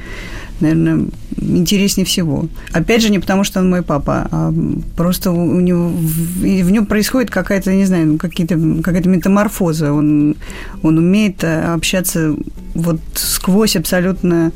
наверное, 0.60 1.06
интереснее 1.36 2.04
всего. 2.04 2.46
Опять 2.72 3.02
же, 3.02 3.10
не 3.10 3.18
потому, 3.18 3.44
что 3.44 3.60
он 3.60 3.70
мой 3.70 3.82
папа, 3.82 4.28
а 4.30 4.54
просто 4.96 5.30
у 5.30 5.60
него 5.60 5.88
в, 5.88 6.42
в 6.42 6.70
нем 6.70 6.86
происходит 6.86 7.30
какая-то, 7.30 7.72
не 7.72 7.84
знаю, 7.84 8.18
какие-то, 8.18 8.58
какая-то 8.82 9.08
метаморфоза. 9.08 9.92
Он, 9.92 10.36
он 10.82 10.98
умеет 10.98 11.42
э, 11.44 11.74
общаться 11.74 12.34
вот 12.74 13.00
сквозь 13.14 13.76
абсолютно 13.76 14.52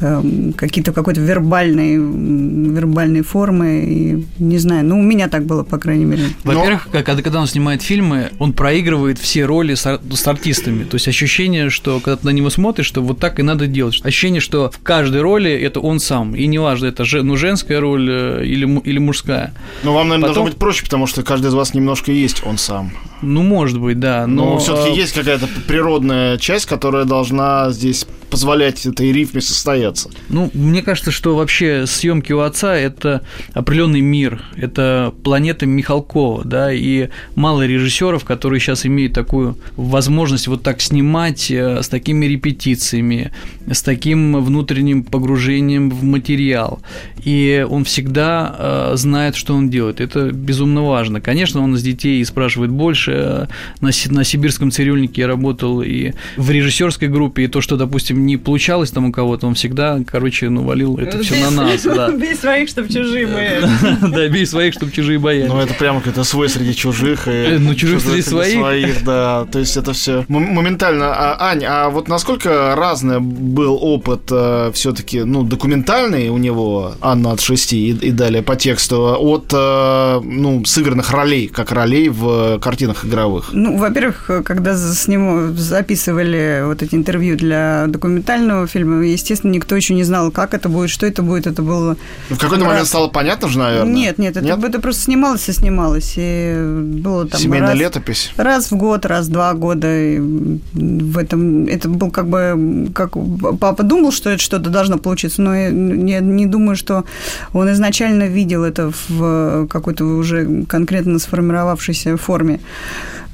э, 0.00 0.22
какие-то 0.56 0.92
какой-то 0.92 1.20
вербальные, 1.20 1.96
вербальные 1.96 3.22
формы. 3.22 3.84
И, 3.86 4.26
не 4.38 4.58
знаю, 4.58 4.84
ну, 4.84 5.00
у 5.00 5.02
меня 5.02 5.28
так 5.28 5.44
было, 5.44 5.62
по 5.64 5.78
крайней 5.78 6.04
мере. 6.04 6.24
Во-первых, 6.44 6.86
Но... 6.92 7.02
когда, 7.02 7.22
когда 7.22 7.40
он 7.40 7.46
снимает 7.46 7.82
фильмы, 7.82 8.30
он 8.38 8.52
проигрывает 8.52 9.18
все 9.18 9.44
роли 9.46 9.74
с, 9.74 10.00
с 10.12 10.26
артистами. 10.26 10.84
То 10.84 10.96
есть 10.96 11.08
ощущение, 11.08 11.70
что 11.70 12.00
когда 12.00 12.16
ты 12.16 12.26
на 12.26 12.30
него 12.30 12.50
смотришь, 12.50 12.86
что 12.86 13.02
вот 13.02 13.18
так 13.18 13.40
и 13.40 13.42
надо 13.42 13.66
делать. 13.66 14.00
Ощущение, 14.04 14.40
что 14.40 14.70
в 14.70 14.82
каждой 14.82 15.22
роли 15.22 15.35
это 15.44 15.80
он 15.80 16.00
сам. 16.00 16.34
И 16.34 16.46
неважно, 16.46 16.86
это 16.86 17.04
же, 17.04 17.22
ну, 17.22 17.36
женская 17.36 17.80
роль 17.80 18.08
э, 18.10 18.44
или, 18.44 18.80
или 18.84 18.98
мужская. 18.98 19.52
Ну, 19.82 19.92
вам, 19.92 20.08
наверное, 20.08 20.28
Потом... 20.28 20.34
должно 20.34 20.44
быть 20.50 20.58
проще, 20.58 20.84
потому 20.84 21.06
что 21.06 21.22
каждый 21.22 21.48
из 21.48 21.54
вас 21.54 21.74
немножко 21.74 22.12
есть 22.12 22.42
он 22.44 22.58
сам. 22.58 22.92
Ну, 23.22 23.42
может 23.42 23.80
быть, 23.80 23.98
да. 23.98 24.26
Но, 24.26 24.52
но 24.52 24.58
все-таки 24.58 24.90
э, 24.90 24.96
есть 24.96 25.12
какая-то 25.12 25.48
природная 25.66 26.38
часть, 26.38 26.66
которая 26.66 27.04
должна 27.04 27.70
здесь 27.70 28.06
позволять 28.30 28.84
этой 28.86 29.12
рифме 29.12 29.40
состояться. 29.40 30.10
Ну, 30.28 30.50
мне 30.52 30.82
кажется, 30.82 31.10
что 31.10 31.36
вообще 31.36 31.86
съемки 31.86 32.32
у 32.32 32.40
отца 32.40 32.76
это 32.76 33.22
определенный 33.54 34.00
мир, 34.00 34.42
это 34.56 35.14
планета 35.22 35.66
Михалкова, 35.66 36.44
да, 36.44 36.72
и 36.72 37.08
мало 37.34 37.66
режиссеров, 37.66 38.24
которые 38.24 38.60
сейчас 38.60 38.84
имеют 38.84 39.12
такую 39.12 39.56
возможность 39.76 40.48
вот 40.48 40.62
так 40.62 40.80
снимать 40.80 41.50
э, 41.50 41.82
с 41.82 41.88
такими 41.88 42.26
репетициями, 42.26 43.32
с 43.70 43.82
таким 43.82 44.44
внутренним 44.44 45.04
погружением 45.04 45.25
в 45.26 46.04
материал. 46.04 46.80
И 47.24 47.66
он 47.68 47.84
всегда 47.84 48.54
э, 48.58 48.92
знает, 48.96 49.34
что 49.34 49.54
он 49.54 49.68
делает. 49.68 50.00
Это 50.00 50.30
безумно 50.30 50.82
важно. 50.82 51.20
Конечно, 51.20 51.60
он 51.60 51.76
с 51.76 51.82
детей 51.82 52.24
спрашивает 52.24 52.70
больше. 52.70 53.48
На, 53.80 53.90
на 54.10 54.24
сибирском 54.24 54.70
цирюльнике 54.70 55.22
я 55.22 55.26
работал 55.26 55.82
и 55.82 56.12
в 56.36 56.50
режиссерской 56.50 57.08
группе, 57.08 57.44
и 57.44 57.48
то, 57.48 57.60
что, 57.60 57.76
допустим, 57.76 58.26
не 58.26 58.36
получалось 58.36 58.90
там 58.90 59.06
у 59.06 59.12
кого-то, 59.12 59.46
он 59.46 59.54
всегда, 59.54 60.00
короче, 60.06 60.48
ну, 60.48 60.62
валил 60.62 60.98
это 60.98 61.18
все 61.22 61.36
на 61.42 61.50
нас. 61.50 61.86
Да. 61.96 62.10
Бей 62.10 62.34
своих, 62.34 62.68
чтобы 62.68 62.88
чужие 62.88 63.26
боялись. 63.26 63.70
Да, 64.02 64.28
бей 64.28 64.46
своих, 64.46 64.74
чтобы 64.74 64.92
чужие 64.92 65.18
боялись. 65.18 65.48
Ну, 65.48 65.58
это 65.58 65.74
прямо 65.74 66.00
какой-то 66.00 66.24
свой 66.24 66.48
среди 66.48 66.74
чужих. 66.74 67.26
Э, 67.26 67.58
ну, 67.58 67.74
чужих 67.74 68.00
среди 68.00 68.22
своих. 68.22 69.04
Да, 69.04 69.46
то 69.50 69.58
есть 69.58 69.76
это 69.76 69.92
все 69.92 70.24
моментально. 70.28 71.14
А, 71.14 71.50
Ань, 71.50 71.64
а 71.64 71.88
вот 71.88 72.08
насколько 72.08 72.74
разный 72.76 73.20
был 73.20 73.78
опыт 73.80 74.22
э, 74.30 74.70
все-таки, 75.16 75.24
ну, 75.24 75.42
документальный 75.42 76.28
у 76.28 76.38
него, 76.38 76.92
Анна 77.00 77.32
от 77.32 77.40
шести 77.40 77.90
и 77.90 78.10
далее 78.10 78.42
по 78.42 78.56
тексту, 78.56 79.16
от, 79.18 79.52
э, 79.52 80.20
ну, 80.22 80.64
сыгранных 80.64 81.10
ролей, 81.10 81.48
как 81.48 81.72
ролей 81.72 82.08
в 82.08 82.58
картинах 82.60 83.04
игровых? 83.04 83.50
Ну, 83.52 83.76
во-первых, 83.78 84.30
когда 84.44 84.76
с 84.76 85.08
ним 85.08 85.56
записывали 85.56 86.62
вот 86.64 86.82
эти 86.82 86.94
интервью 86.94 87.36
для 87.36 87.86
документального 87.88 88.66
фильма, 88.66 89.04
естественно, 89.04 89.52
никто 89.52 89.76
еще 89.76 89.94
не 89.94 90.04
знал, 90.04 90.30
как 90.30 90.54
это 90.54 90.68
будет, 90.68 90.90
что 90.90 91.06
это 91.06 91.22
будет. 91.22 91.46
Это 91.46 91.62
было... 91.62 91.96
Ну, 92.30 92.36
в 92.36 92.38
какой-то 92.38 92.64
раз... 92.64 92.72
момент 92.72 92.88
стало 92.88 93.08
понятно 93.08 93.48
же, 93.48 93.58
наверное? 93.58 93.92
Нет, 93.92 94.18
нет, 94.18 94.36
это, 94.36 94.44
нет? 94.44 94.64
это 94.64 94.80
просто 94.80 95.02
снималось 95.02 95.48
и 95.48 95.52
снималось. 95.52 96.14
И 96.16 96.54
было 97.02 97.26
там 97.26 97.40
Семейная 97.40 97.70
раз, 97.70 97.78
летопись? 97.78 98.32
Раз 98.36 98.70
в 98.70 98.76
год, 98.76 99.06
раз 99.06 99.26
в 99.26 99.32
два 99.32 99.54
года. 99.54 99.86
И 99.86 100.18
в 100.18 101.18
этом... 101.18 101.66
Это 101.66 101.88
был 101.88 102.10
как 102.10 102.28
бы... 102.28 102.90
Как 102.94 103.12
папа 103.60 103.82
думал, 103.82 104.12
что 104.12 104.30
это 104.30 104.42
что-то 104.42 104.70
должно 104.70 104.98
получиться, 105.06 105.40
но 105.40 105.54
я 105.54 105.70
не, 105.70 106.18
не 106.20 106.46
думаю, 106.46 106.74
что 106.74 107.04
он 107.52 107.70
изначально 107.70 108.24
видел 108.24 108.64
это 108.64 108.90
в 109.08 109.68
какой-то 109.68 110.04
уже 110.04 110.64
конкретно 110.68 111.20
сформировавшейся 111.20 112.16
форме. 112.16 112.58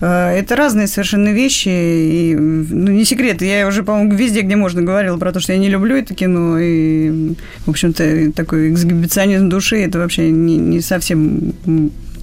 Э, 0.03 0.37
это 0.37 0.55
разные 0.55 0.87
совершенно 0.87 1.33
вещи. 1.33 1.69
И, 1.71 2.37
ну, 2.37 2.91
не 2.93 3.07
секрет, 3.07 3.41
я 3.41 3.67
уже, 3.67 3.83
по-моему, 3.83 4.15
везде, 4.15 4.43
где 4.43 4.55
можно, 4.57 4.83
говорила 4.83 5.17
про 5.17 5.33
то, 5.33 5.41
что 5.41 5.55
я 5.55 5.59
не 5.59 5.71
люблю 5.71 5.97
это 5.97 6.15
кино. 6.15 6.59
И, 6.61 7.35
в 7.65 7.71
общем-то, 7.71 8.33
такой 8.33 8.73
эксгибиционизм 8.73 9.49
души– 9.49 9.77
это 9.87 9.99
вообще 9.99 10.31
не, 10.31 10.59
не 10.59 10.83
совсем 10.83 11.55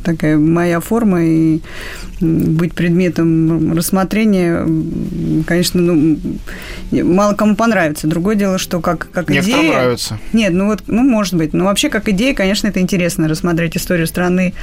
такая 0.03 0.37
моя 0.37 0.79
форма, 0.79 1.23
и 1.23 1.61
быть 2.21 2.73
предметом 2.73 3.73
рассмотрения, 3.73 4.65
конечно, 5.45 5.81
ну, 5.81 6.19
мало 6.91 7.33
кому 7.33 7.55
понравится. 7.55 8.07
Другое 8.07 8.35
дело, 8.35 8.57
что 8.57 8.81
как, 8.81 9.09
как 9.11 9.29
Некоторым 9.29 9.61
идея... 9.61 9.73
нравится. 9.73 10.19
Нет, 10.33 10.53
ну 10.53 10.67
вот, 10.67 10.83
ну, 10.87 11.03
может 11.03 11.35
быть. 11.35 11.53
Но 11.53 11.65
вообще, 11.65 11.89
как 11.89 12.09
идея, 12.09 12.33
конечно, 12.33 12.67
это 12.67 12.79
интересно, 12.79 13.27
рассмотреть 13.27 13.77
историю 13.77 14.07
страны 14.07 14.53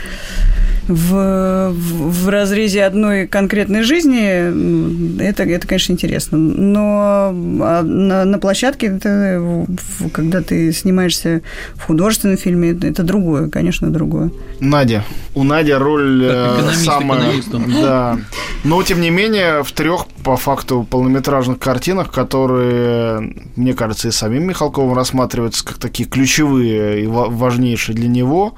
в, 0.87 1.73
в, 1.73 2.25
в 2.25 2.29
разрезе 2.29 2.85
одной 2.85 3.27
конкретной 3.27 3.83
жизни, 3.83 5.23
это, 5.23 5.45
это, 5.45 5.67
конечно, 5.67 5.93
интересно. 5.93 6.39
Но 6.39 7.35
а, 7.63 7.83
на, 7.83 8.25
на 8.25 8.39
площадке, 8.39 8.89
это, 8.89 9.67
когда 10.13 10.43
ты 10.43 10.73
снимаешься 10.73 11.43
в 11.75 11.83
художественном 11.83 12.37
фильме, 12.37 12.71
это, 12.71 12.87
это 12.87 13.03
другое, 13.03 13.49
конечно, 13.49 13.91
другое. 13.91 14.31
Надя. 14.61 15.05
У 15.37 15.45
Нади 15.45 15.73
роль 15.73 16.25
э, 16.25 16.73
самая... 16.73 17.31
Да. 17.83 18.19
Но, 18.65 18.83
тем 18.83 19.03
не 19.03 19.11
менее, 19.11 19.63
в 19.63 19.71
трех, 19.73 20.07
по 20.25 20.37
факту, 20.39 20.87
полнометражных 20.89 21.59
картинах, 21.59 22.11
которые, 22.11 23.35
мне 23.55 23.75
кажется, 23.75 24.09
и 24.09 24.13
самим 24.13 24.45
Михалковым 24.45 24.95
рассматриваются 24.95 25.63
как 25.63 25.77
такие 25.77 26.09
ключевые 26.09 27.05
и 27.05 27.07
важнейшие 27.07 27.95
для 27.95 28.09
него, 28.09 28.55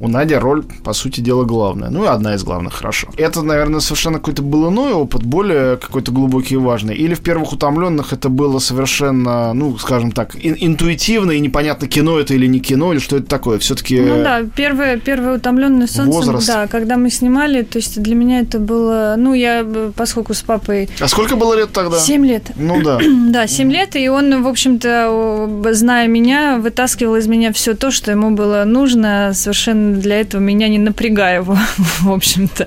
у 0.00 0.08
Нади 0.08 0.34
роль, 0.34 0.64
по 0.82 0.94
сути 0.94 1.20
дела, 1.20 1.44
главная. 1.44 1.90
Ну 1.90 2.04
и 2.04 2.06
одна 2.06 2.34
из 2.34 2.42
главных, 2.42 2.72
хорошо. 2.72 3.08
Это, 3.18 3.42
наверное, 3.42 3.80
совершенно 3.80 4.18
какой-то 4.18 4.42
был 4.42 4.70
иной 4.70 4.92
опыт, 4.94 5.22
более 5.22 5.76
какой-то 5.76 6.10
глубокий 6.10 6.54
и 6.54 6.56
важный. 6.56 6.94
Или 6.94 7.12
в 7.14 7.20
первых 7.20 7.52
утомленных 7.52 8.14
это 8.14 8.30
было 8.30 8.58
совершенно, 8.60 9.52
ну, 9.52 9.76
скажем 9.76 10.12
так, 10.12 10.34
ин- 10.36 10.56
интуитивно 10.58 11.32
и 11.32 11.40
непонятно, 11.40 11.86
кино 11.86 12.18
это 12.18 12.32
или 12.32 12.46
не 12.46 12.60
кино, 12.60 12.92
или 12.94 12.98
что 13.00 13.16
это 13.18 13.26
такое. 13.26 13.58
Все-таки. 13.58 14.00
Ну 14.00 14.22
да, 14.22 14.40
первое, 14.56 14.96
первое 14.96 15.36
утомленное 15.36 15.86
солнцем. 15.86 16.12
Возраст. 16.12 16.46
Да, 16.46 16.66
когда 16.66 16.96
мы 16.96 17.10
снимали, 17.10 17.60
то 17.62 17.76
есть 17.76 18.00
для 18.00 18.14
меня 18.14 18.40
это 18.40 18.58
было. 18.58 19.16
Ну, 19.18 19.34
я, 19.34 19.66
поскольку 19.94 20.32
с 20.32 20.40
папой. 20.40 20.88
А 20.98 21.08
сколько 21.08 21.36
было 21.36 21.54
лет 21.54 21.72
тогда? 21.72 21.98
Семь 21.98 22.24
лет. 22.24 22.52
Ну 22.56 22.82
да. 22.82 22.98
да, 23.28 23.46
семь 23.46 23.70
лет, 23.70 23.96
и 23.96 24.08
он, 24.08 24.42
в 24.42 24.48
общем-то, 24.48 25.70
зная 25.72 26.08
меня, 26.08 26.56
вытаскивал 26.56 27.16
из 27.16 27.26
меня 27.26 27.52
все 27.52 27.74
то, 27.74 27.90
что 27.90 28.10
ему 28.10 28.30
было 28.30 28.64
нужно 28.64 29.32
совершенно 29.34 29.89
для 29.98 30.20
этого 30.20 30.40
меня 30.40 30.68
не 30.68 30.78
напрягая, 30.78 31.42
в 31.42 31.58
общем-то. 32.06 32.66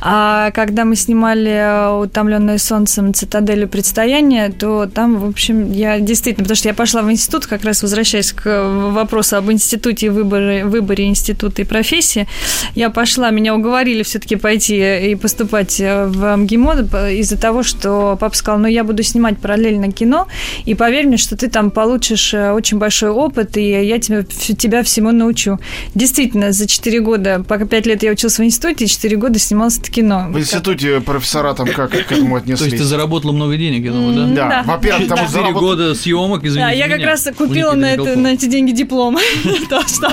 А 0.00 0.50
когда 0.52 0.84
мы 0.84 0.96
снимали 0.96 2.02
«Утомленное 2.02 2.58
солнцем. 2.58 3.14
Цитадели 3.14 3.64
предстояния», 3.64 4.50
то 4.50 4.86
там, 4.86 5.18
в 5.18 5.28
общем, 5.28 5.72
я 5.72 5.98
действительно, 6.00 6.44
потому 6.44 6.56
что 6.56 6.68
я 6.68 6.74
пошла 6.74 7.02
в 7.02 7.10
институт, 7.10 7.46
как 7.46 7.64
раз 7.64 7.82
возвращаясь 7.82 8.32
к 8.32 8.68
вопросу 8.90 9.36
об 9.36 9.50
институте 9.50 10.10
выборе, 10.10 10.64
выборе 10.64 11.06
института 11.06 11.62
и 11.62 11.64
профессии, 11.64 12.26
я 12.74 12.90
пошла, 12.90 13.30
меня 13.30 13.54
уговорили 13.54 14.02
все-таки 14.02 14.36
пойти 14.36 15.10
и 15.10 15.14
поступать 15.14 15.78
в 15.80 16.36
МГИМО 16.36 17.10
из-за 17.12 17.38
того, 17.38 17.62
что 17.62 18.16
папа 18.20 18.34
сказал, 18.36 18.60
ну, 18.60 18.68
я 18.68 18.84
буду 18.84 19.02
снимать 19.02 19.38
параллельно 19.38 19.90
кино, 19.92 20.28
и 20.64 20.74
поверь 20.74 21.06
мне, 21.06 21.16
что 21.16 21.36
ты 21.36 21.48
там 21.48 21.70
получишь 21.70 22.34
очень 22.34 22.78
большой 22.78 23.10
опыт, 23.10 23.56
и 23.56 23.68
я 23.68 23.98
тебя, 23.98 24.22
тебя 24.22 24.82
всему 24.82 25.12
научу. 25.12 25.58
Действительно, 25.94 26.52
за 26.58 26.66
4 26.66 27.00
года, 27.00 27.44
пока 27.46 27.64
5 27.66 27.86
лет 27.86 28.02
я 28.02 28.10
училась 28.12 28.38
в 28.38 28.42
институте, 28.44 28.86
4 28.86 29.16
года 29.16 29.38
снималась 29.38 29.78
в 29.78 29.90
кино. 29.90 30.26
В 30.30 30.38
институте 30.38 31.00
профессора 31.00 31.54
там 31.54 31.68
как 31.68 31.90
к 31.90 32.12
этому 32.12 32.38
То 32.40 32.46
есть 32.46 32.58
ты 32.58 32.64
отнеслись? 32.64 32.82
заработала 32.82 33.32
много 33.32 33.56
денег, 33.56 33.84
я 33.84 33.92
думаю, 33.92 34.14
да? 34.14 34.34
Да, 34.34 34.48
Да. 34.48 34.62
во-первых, 34.72 35.08
там 35.08 35.18
Четыре 35.26 35.52
года 35.52 35.94
съемок, 35.94 36.44
извините 36.44 36.60
Да, 36.60 36.70
я 36.70 36.88
как 36.88 36.98
меня. 36.98 37.06
раз 37.08 37.28
купила 37.36 37.72
на, 37.72 37.86
это, 37.86 38.16
на 38.16 38.28
эти 38.28 38.46
деньги 38.46 38.72
диплом. 38.72 39.16
То, 39.70 39.80
что 39.88 40.08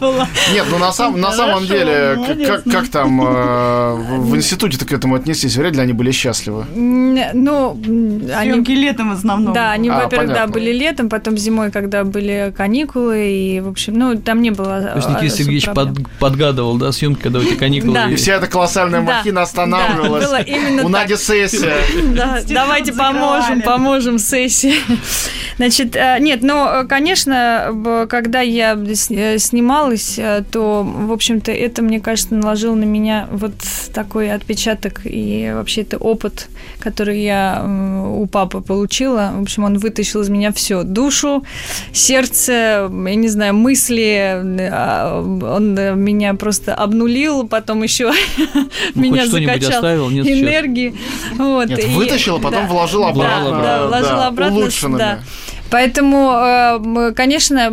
было. 0.00 0.28
Нет, 0.52 0.64
ну 0.70 0.78
на, 0.78 0.92
сам, 0.92 1.20
на 1.20 1.32
самом 1.32 1.66
деле, 1.66 2.18
как, 2.46 2.64
как 2.64 2.88
там 2.88 3.20
э, 3.22 3.94
в, 3.94 4.30
в 4.30 4.36
институте 4.36 4.78
к 4.84 4.92
этому 4.92 5.16
отнеслись? 5.16 5.56
Вряд 5.56 5.74
ли 5.74 5.80
они 5.80 5.92
были 5.92 6.10
счастливы. 6.12 6.64
Ну, 6.74 7.78
Съемки 7.82 8.70
летом 8.72 9.10
в 9.10 9.18
основном. 9.18 9.52
Да, 9.54 9.72
они, 9.72 9.88
А, 9.88 10.04
во-первых, 10.04 10.28
да, 10.32 10.46
были 10.46 10.72
летом, 10.72 11.08
потом 11.08 11.36
зимой, 11.36 11.70
когда 11.70 12.04
были 12.04 12.52
каникулы, 12.56 13.30
и, 13.30 13.60
в 13.60 13.68
общем, 13.68 13.94
ну, 13.98 14.16
там 14.18 14.42
не 14.42 14.50
было 14.50 14.80
То 14.80 14.96
есть 14.96 15.08
Никита 15.08 15.36
Сергеевич. 15.36 15.64
Под- 15.86 16.08
подгадывал, 16.18 16.76
да, 16.76 16.92
съемки, 16.92 17.20
когда 17.22 17.38
у 17.40 17.42
тебя 17.44 17.56
каникулы. 17.56 17.94
Да. 17.94 18.10
И 18.10 18.14
вся 18.16 18.34
эта 18.34 18.46
колоссальная 18.46 19.02
Да, 19.02 19.16
махина 19.18 19.42
останавливалась. 19.42 20.24
да, 20.24 20.28
было 20.30 20.40
именно 20.42 20.82
У 20.82 20.90
так. 20.90 21.02
Нади 21.02 21.16
сессия. 21.16 21.74
Да, 22.14 22.40
давайте 22.48 22.92
закрывали. 22.92 23.14
поможем, 23.18 23.62
поможем 23.62 24.18
сессии. 24.18 24.74
Значит, 25.56 25.96
э, 25.96 26.16
нет, 26.20 26.40
ну, 26.42 26.66
э, 26.66 26.84
конечно, 26.86 28.06
когда 28.08 28.40
я 28.40 28.74
э, 28.74 29.38
снималась, 29.38 30.18
то, 30.50 30.82
в 30.82 31.12
общем-то, 31.12 31.52
это, 31.52 31.82
мне 31.82 32.00
кажется, 32.00 32.34
наложило 32.34 32.74
на 32.74 32.84
меня 32.84 33.28
вот 33.30 33.52
такой 33.94 34.32
отпечаток 34.32 35.00
и 35.04 35.50
вообще 35.54 35.82
это 35.82 35.98
опыт, 35.98 36.48
который 36.80 37.22
я 37.22 37.64
у 37.64 38.26
папы 38.26 38.60
получила. 38.60 39.32
В 39.36 39.42
общем, 39.42 39.64
он 39.64 39.78
вытащил 39.78 40.22
из 40.22 40.28
меня 40.28 40.52
все 40.52 40.82
душу, 40.82 41.44
сердце, 41.92 42.88
я 42.90 43.14
не 43.14 43.28
знаю, 43.28 43.54
мысли. 43.54 44.40
э, 44.42 45.22
Он 45.72 45.78
э, 45.78 45.94
меня 45.94 46.34
просто 46.34 46.74
обнулил, 46.74 47.46
потом 47.48 47.82
еще 47.82 48.12
Ну, 48.94 49.02
меня 49.02 49.26
закачал 49.26 49.70
оставил, 49.70 50.10
нет 50.10 50.26
сейчас. 50.26 50.38
энергии. 50.38 50.94
Вот, 51.36 51.68
Нет, 51.68 51.84
и- 51.84 51.86
вытащила, 51.94 52.38
потом 52.38 52.66
да. 52.66 52.72
Вложила 52.72 53.08
обратно. 53.08 53.62
Да, 53.62 53.86
вложила 53.86 54.26
обратно, 54.26 54.56
улучшенными. 54.56 54.98
да. 54.98 55.18
Поэтому, 55.72 56.32
э, 56.36 57.12
конечно, 57.16 57.72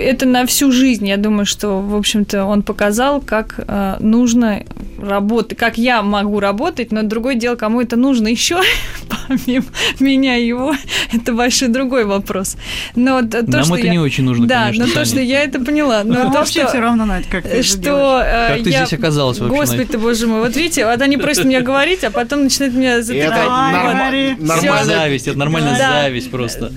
это 0.00 0.24
на 0.26 0.46
всю 0.46 0.72
жизнь. 0.72 1.06
Я 1.06 1.18
думаю, 1.18 1.44
что, 1.44 1.80
в 1.82 1.94
общем-то, 1.94 2.44
он 2.46 2.62
показал, 2.62 3.20
как 3.20 3.60
э, 3.68 3.96
нужно 4.00 4.62
работать, 4.98 5.58
как 5.58 5.76
я 5.76 6.00
могу 6.02 6.40
работать, 6.40 6.92
но 6.92 7.02
другое 7.02 7.34
дело, 7.34 7.54
кому 7.56 7.82
это 7.82 7.96
нужно 7.96 8.28
еще, 8.28 8.58
помимо 9.28 9.66
меня 10.00 10.36
и 10.38 10.46
его, 10.46 10.74
это 11.12 11.34
большой 11.34 11.68
другой 11.68 12.06
вопрос. 12.06 12.56
Но 12.94 13.20
то, 13.20 13.42
Нам 13.42 13.64
что 13.64 13.76
это 13.76 13.86
я- 13.86 13.92
не 13.92 13.98
очень 13.98 14.24
нужно, 14.24 14.46
Да, 14.46 14.64
конечно, 14.64 14.86
но 14.86 14.92
то, 14.94 15.04
что 15.04 15.20
я 15.20 15.42
это 15.42 15.60
поняла. 15.60 16.04
Но 16.04 16.14
Ну, 16.24 16.30
то, 16.32 16.38
вообще 16.38 16.60
что- 16.60 16.68
все 16.68 16.80
равно, 16.80 17.04
Надь, 17.04 17.26
как 17.28 17.44
ты 17.44 17.62
что 17.62 18.22
э, 18.24 18.54
Как 18.54 18.62
ты 18.64 18.70
я... 18.70 18.86
здесь 18.86 18.98
оказалась 18.98 19.38
вообще, 19.38 19.54
Господи 19.56 19.80
Надь? 19.80 19.90
ты, 19.90 19.98
боже 19.98 20.26
мой, 20.26 20.40
вот 20.40 20.56
видите, 20.56 20.86
вот 20.86 21.02
они 21.02 21.18
просят 21.18 21.44
меня 21.44 21.60
говорить, 21.60 22.02
а 22.02 22.10
потом 22.10 22.44
начинают 22.44 22.74
меня 22.74 23.02
затыкать. 23.02 23.26
это 23.32 23.36
Давай, 23.44 23.72
норма- 23.74 23.92
говори. 23.92 24.32
Это 24.32 24.42
нормально. 24.42 24.84
зависть, 24.84 25.28
это 25.28 25.38
нормальная 25.38 25.76
зависть 25.76 26.30
просто. 26.30 26.72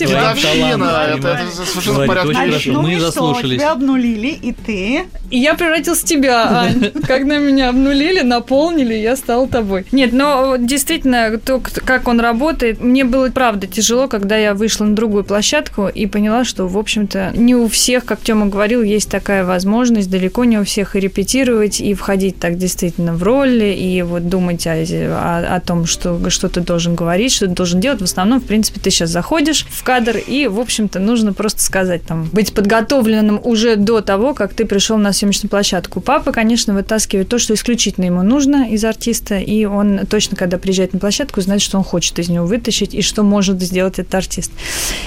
Давайте 0.00 0.06
вам- 0.06 0.36
Дедовщина, 0.36 1.06
это, 1.16 1.28
это 1.28 1.66
совершенно 1.66 2.04
в 2.04 2.06
порядке 2.06 2.28
вещей. 2.30 2.46
хорошо. 2.50 2.72
Мы 2.72 2.82
ну 2.82 2.88
и 2.88 2.96
что, 2.96 3.06
заслушались. 3.06 3.58
тебя 3.58 3.72
обнулили, 3.72 4.26
и 4.28 4.52
ты... 4.52 5.04
И 5.30 5.38
я 5.38 5.54
превратилась 5.54 6.00
в 6.00 6.04
тебя, 6.04 6.48
Ань. 6.60 6.90
Когда 7.06 7.38
меня 7.38 7.70
обнулили, 7.70 8.20
наполнили, 8.20 8.94
я 8.94 9.16
стала 9.16 9.48
тобой. 9.48 9.86
Нет, 9.92 10.12
но 10.12 10.46
вот 10.48 10.66
действительно, 10.66 11.38
то, 11.38 11.60
как 11.84 12.08
он 12.08 12.20
работает, 12.20 12.80
мне 12.80 13.04
было 13.04 13.28
правда 13.30 13.66
тяжело, 13.66 14.08
когда 14.08 14.36
я 14.36 14.54
вышла 14.54 14.84
на 14.84 14.94
другую 14.94 15.24
площадку 15.24 15.88
и 15.88 16.06
поняла, 16.06 16.44
что, 16.44 16.66
в 16.66 16.78
общем-то, 16.78 17.32
не 17.34 17.54
у 17.54 17.68
всех, 17.68 18.04
как 18.04 18.20
Тёма 18.20 18.46
говорил, 18.46 18.82
есть 18.82 19.10
такая 19.10 19.44
возможность, 19.44 20.10
далеко 20.10 20.44
не 20.44 20.58
у 20.58 20.64
всех 20.64 20.96
и 20.96 21.00
репетировать, 21.00 21.80
и 21.80 21.94
входить 21.94 22.38
так 22.38 22.56
действительно 22.58 23.14
в 23.14 23.22
роли, 23.22 23.72
и 23.74 24.02
вот 24.02 24.28
думать 24.28 24.66
о, 24.66 24.72
о- 24.72 25.56
о 25.56 25.60
том, 25.60 25.86
что, 25.86 26.18
что 26.30 26.48
ты 26.48 26.60
должен 26.60 26.94
говорить, 26.94 27.32
что 27.32 27.46
ты 27.46 27.52
должен 27.52 27.80
делать. 27.80 28.00
В 28.00 28.04
основном, 28.04 28.40
в 28.40 28.44
принципе, 28.44 28.80
ты 28.80 28.90
сейчас 28.90 29.10
заходишь 29.10 29.66
в 29.74 29.82
кадр, 29.82 30.16
и, 30.16 30.46
в 30.46 30.60
общем-то, 30.60 30.98
нужно 30.98 31.32
просто 31.32 31.62
сказать, 31.62 32.04
там, 32.04 32.28
быть 32.32 32.54
подготовленным 32.54 33.40
уже 33.42 33.76
до 33.76 34.00
того, 34.00 34.34
как 34.34 34.54
ты 34.54 34.64
пришел 34.64 34.96
на 34.96 35.12
съемочную 35.12 35.50
площадку. 35.50 36.00
Папа, 36.00 36.32
конечно, 36.32 36.74
вытаскивает 36.74 37.28
то, 37.28 37.38
что 37.38 37.54
исключительно 37.54 38.04
ему 38.04 38.22
нужно 38.22 38.70
из 38.70 38.84
артиста, 38.84 39.38
и 39.38 39.64
он 39.64 40.00
точно, 40.08 40.36
когда 40.36 40.58
приезжает 40.58 40.92
на 40.92 40.98
площадку, 40.98 41.40
знает, 41.40 41.62
что 41.62 41.78
он 41.78 41.84
хочет 41.84 42.18
из 42.18 42.28
него 42.28 42.46
вытащить 42.46 42.94
и 42.94 43.02
что 43.02 43.22
может 43.22 43.60
сделать 43.60 43.98
этот 43.98 44.14
артист. 44.14 44.52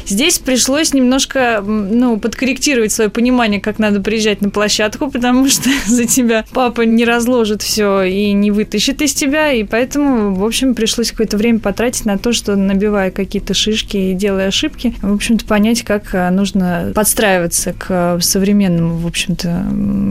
Здесь 0.06 0.40
пришлось 0.40 0.94
немножко, 0.94 1.64
ну, 1.66 2.20
подкорректировать 2.20 2.92
свое 2.92 3.10
понимание, 3.10 3.62
как 3.62 3.80
надо 3.80 4.02
приезжать 4.02 4.42
на 4.42 4.50
площадку, 4.50 5.10
потому 5.10 5.48
что 5.50 5.70
за 5.88 6.06
тебя 6.06 6.46
папа 6.54 6.82
не 6.82 7.06
разложит 7.06 7.62
все 7.62 8.04
и 8.04 8.34
не 8.34 8.52
вытащит 8.52 9.02
из 9.02 9.14
тебя, 9.14 9.52
и 9.52 9.64
поэтому, 9.64 10.36
в 10.36 10.44
общем, 10.44 10.76
пришлось 10.76 11.12
какое-то 11.12 11.38
время 11.38 11.60
потратить 11.60 12.06
на 12.06 12.18
то, 12.18 12.34
что 12.34 12.56
набивая 12.56 13.12
какие-то 13.12 13.54
шишки 13.54 13.98
и 13.98 14.14
делая 14.14 14.52
ошибки, 14.58 14.96
в 15.02 15.14
общем-то, 15.14 15.46
понять, 15.46 15.84
как 15.84 16.14
а, 16.14 16.32
нужно 16.32 16.92
подстраиваться 16.96 17.74
к 17.74 17.86
а, 17.90 18.20
современному, 18.20 18.98
в 18.98 19.06
общем-то, 19.06 19.66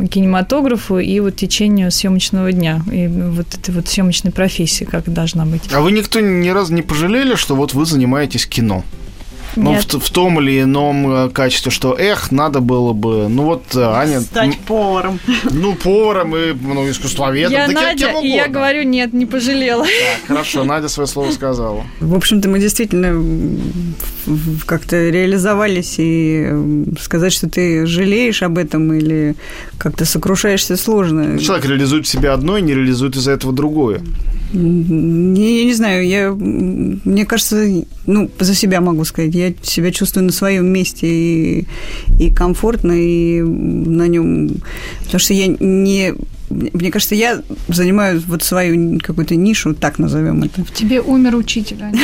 кинематографу 0.08 0.98
и 0.98 1.18
вот 1.20 1.36
течению 1.36 1.90
съемочного 1.90 2.52
дня, 2.52 2.80
и 2.92 3.08
вот 3.08 3.52
этой 3.54 3.74
вот 3.74 3.88
съемочной 3.88 4.30
профессии, 4.30 4.84
как 4.84 5.12
должна 5.12 5.44
быть. 5.44 5.62
А 5.72 5.80
вы 5.80 5.90
никто 5.90 6.20
ни 6.20 6.48
разу 6.48 6.72
не 6.74 6.82
пожалели, 6.82 7.34
что 7.34 7.56
вот 7.56 7.74
вы 7.74 7.84
занимаетесь 7.86 8.46
кино? 8.46 8.84
Ну, 9.56 9.74
в, 9.74 9.84
в 9.84 10.10
том 10.10 10.40
или 10.40 10.62
ином 10.62 11.26
э, 11.26 11.30
качестве, 11.30 11.70
что, 11.70 11.94
эх, 11.98 12.30
надо 12.30 12.60
было 12.60 12.92
бы, 12.92 13.28
ну 13.28 13.44
вот 13.44 13.64
э, 13.74 13.82
Аня, 13.82 14.20
Стать 14.20 14.58
поваром. 14.60 15.18
ну, 15.50 15.74
поваром 15.74 16.36
и, 16.36 16.52
ну, 16.52 16.88
искусствоведом, 16.90 17.52
Я 17.52 17.66
да 17.66 17.72
кем- 17.72 17.82
Надя, 17.82 18.06
кем 18.12 18.24
и 18.24 18.28
я 18.28 18.48
говорю, 18.48 18.82
нет, 18.82 19.12
не 19.12 19.26
пожалела. 19.26 19.84
Так, 19.84 20.28
хорошо, 20.28 20.64
Надя 20.64 20.88
свое 20.88 21.06
слово 21.06 21.30
сказала. 21.30 21.84
В 22.00 22.14
общем-то, 22.14 22.48
мы 22.48 22.58
действительно 22.60 23.14
как-то 24.66 25.08
реализовались, 25.08 25.94
и 25.98 26.52
сказать, 27.00 27.32
что 27.32 27.48
ты 27.48 27.86
жалеешь 27.86 28.42
об 28.42 28.58
этом 28.58 28.92
или 28.92 29.36
как-то 29.78 30.04
сокрушаешься, 30.04 30.76
сложно. 30.76 31.38
Человек 31.38 31.66
реализует 31.66 32.06
в 32.06 32.10
себе 32.10 32.30
одно 32.30 32.58
и 32.58 32.62
не 32.62 32.74
реализует 32.74 33.16
из-за 33.16 33.32
этого 33.32 33.52
другое. 33.52 34.00
Я 34.56 35.64
не 35.64 35.74
знаю, 35.74 36.06
я, 36.06 36.32
мне 36.32 37.26
кажется, 37.26 37.66
ну, 38.06 38.30
за 38.38 38.54
себя 38.54 38.80
могу 38.80 39.04
сказать, 39.04 39.34
я 39.34 39.52
себя 39.62 39.92
чувствую 39.92 40.24
на 40.24 40.32
своем 40.32 40.66
месте 40.66 41.06
и, 41.06 41.66
и 42.18 42.30
комфортно, 42.32 42.92
и 42.92 43.42
на 43.42 44.08
нем, 44.08 44.62
потому 45.04 45.18
что 45.20 45.34
я 45.34 45.48
не, 45.48 46.14
мне 46.50 46.90
кажется, 46.90 47.14
я 47.14 47.42
занимаю 47.68 48.22
вот 48.26 48.42
свою 48.42 48.98
какую-то 49.00 49.34
нишу, 49.36 49.74
так 49.74 49.98
назовем 49.98 50.42
это. 50.44 50.64
В 50.64 50.72
тебе 50.72 51.00
умер 51.00 51.34
учитель, 51.36 51.82
Аня. 51.82 52.00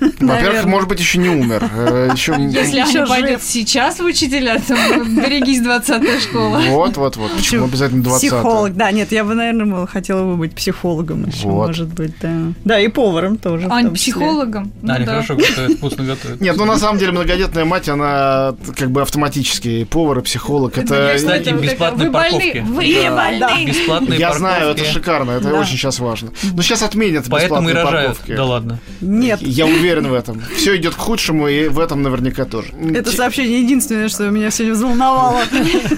Во-первых, 0.20 0.64
может 0.64 0.88
быть, 0.88 0.98
еще 1.00 1.18
не 1.18 1.28
умер. 1.28 1.68
Э, 1.74 2.10
Еще... 2.12 2.34
Если 2.38 2.78
Аня 2.80 3.06
пойдет 3.06 3.42
сейчас 3.42 3.98
в 4.00 4.04
учителя, 4.04 4.60
то 4.66 4.74
берегись 5.04 5.60
20 5.60 6.22
школа. 6.22 6.60
Вот, 6.68 6.96
вот, 6.96 7.16
вот. 7.16 7.32
Почему 7.32 7.64
обязательно 7.66 8.02
20 8.02 8.28
Психолог, 8.30 8.76
да, 8.76 8.90
нет, 8.90 9.12
я 9.12 9.24
бы, 9.24 9.34
наверное, 9.34 9.86
хотела 9.86 10.24
бы 10.24 10.36
быть 10.36 10.52
психологом 10.54 11.26
еще, 11.28 11.48
Вот. 11.48 11.68
может 11.68 11.88
быть, 11.88 12.14
да. 12.20 12.52
Да, 12.64 12.80
и 12.80 12.88
поваром 12.88 13.36
тоже. 13.38 13.66
Ань, 13.70 13.94
числе. 13.94 14.12
психологом? 14.12 14.72
Ну 14.82 14.92
Аня 14.92 15.06
да. 15.06 15.12
хорошо 15.12 15.36
готовит, 15.36 15.78
вкусно 15.78 16.04
готовит. 16.04 16.40
Нет, 16.40 16.56
ну 16.56 16.64
на 16.64 16.78
самом 16.78 16.98
деле 16.98 17.12
многодетная 17.12 17.64
мать, 17.64 17.88
она 17.88 18.54
как 18.76 18.90
бы 18.90 19.02
автоматически 19.02 19.84
повар, 19.84 20.18
и 20.18 20.22
психолог. 20.22 20.76
Это 20.78 21.12
Кстати, 21.16 21.48
Это- 21.50 21.58
бесплатные 21.58 22.06
вы 22.08 22.12
больны, 22.12 22.38
парковки. 22.38 22.58
вы 22.68 23.10
больны. 23.14 23.72
Бесплатные 23.80 24.18
я 24.18 24.28
парковки. 24.30 24.38
знаю, 24.38 24.70
это 24.70 24.84
шикарно, 24.84 25.30
это 25.32 25.48
Да. 25.50 25.60
очень 25.60 25.72
сейчас 25.76 25.98
важно. 25.98 26.30
Но 26.54 26.62
сейчас 26.62 26.82
отменят 26.82 27.26
Поэтому 27.28 27.68
и 27.68 27.72
бесплатные 27.72 27.74
рожают. 27.84 28.06
парковки. 28.16 28.36
Да 28.36 28.44
ладно. 28.44 28.78
Нет, 29.00 29.40
Я 29.42 29.66
уверен 29.66 30.08
в 30.08 30.14
этом. 30.14 30.42
Все 30.56 30.76
идет 30.76 30.94
к 30.94 30.98
худшему, 30.98 31.48
и 31.48 31.68
в 31.68 31.78
этом 31.78 32.02
наверняка 32.02 32.44
тоже. 32.44 32.68
это 32.94 33.10
сообщение 33.10 33.60
единственное, 33.62 34.08
что 34.08 34.28
меня 34.30 34.50
сегодня 34.50 34.74
взволновало. 34.74 35.40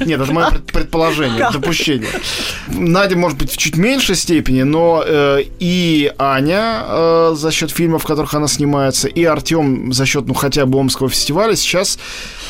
Нет, 0.05 0.21
это 0.21 0.33
мое 0.33 0.51
пред- 0.51 0.67
предположение, 0.73 1.49
допущение. 1.53 2.09
Надя, 2.69 3.17
может 3.17 3.39
быть, 3.39 3.53
в 3.53 3.57
чуть 3.57 3.77
меньшей 3.77 4.17
степени, 4.17 4.63
но 4.63 5.03
э, 5.07 5.43
и 5.61 6.13
Аня 6.19 6.83
э, 6.87 7.35
за 7.37 7.51
счет 7.51 7.71
фильмов, 7.71 8.03
в 8.05 8.07
которых 8.07 8.35
она 8.35 8.49
снимается, 8.49 9.09
и 9.09 9.25
Артем 9.25 9.93
за 9.93 10.07
счет, 10.07 10.27
ну, 10.27 10.35
хотя 10.35 10.67
бы 10.67 10.79
Омского 10.79 11.09
фестиваля, 11.09 11.57
сейчас 11.57 11.99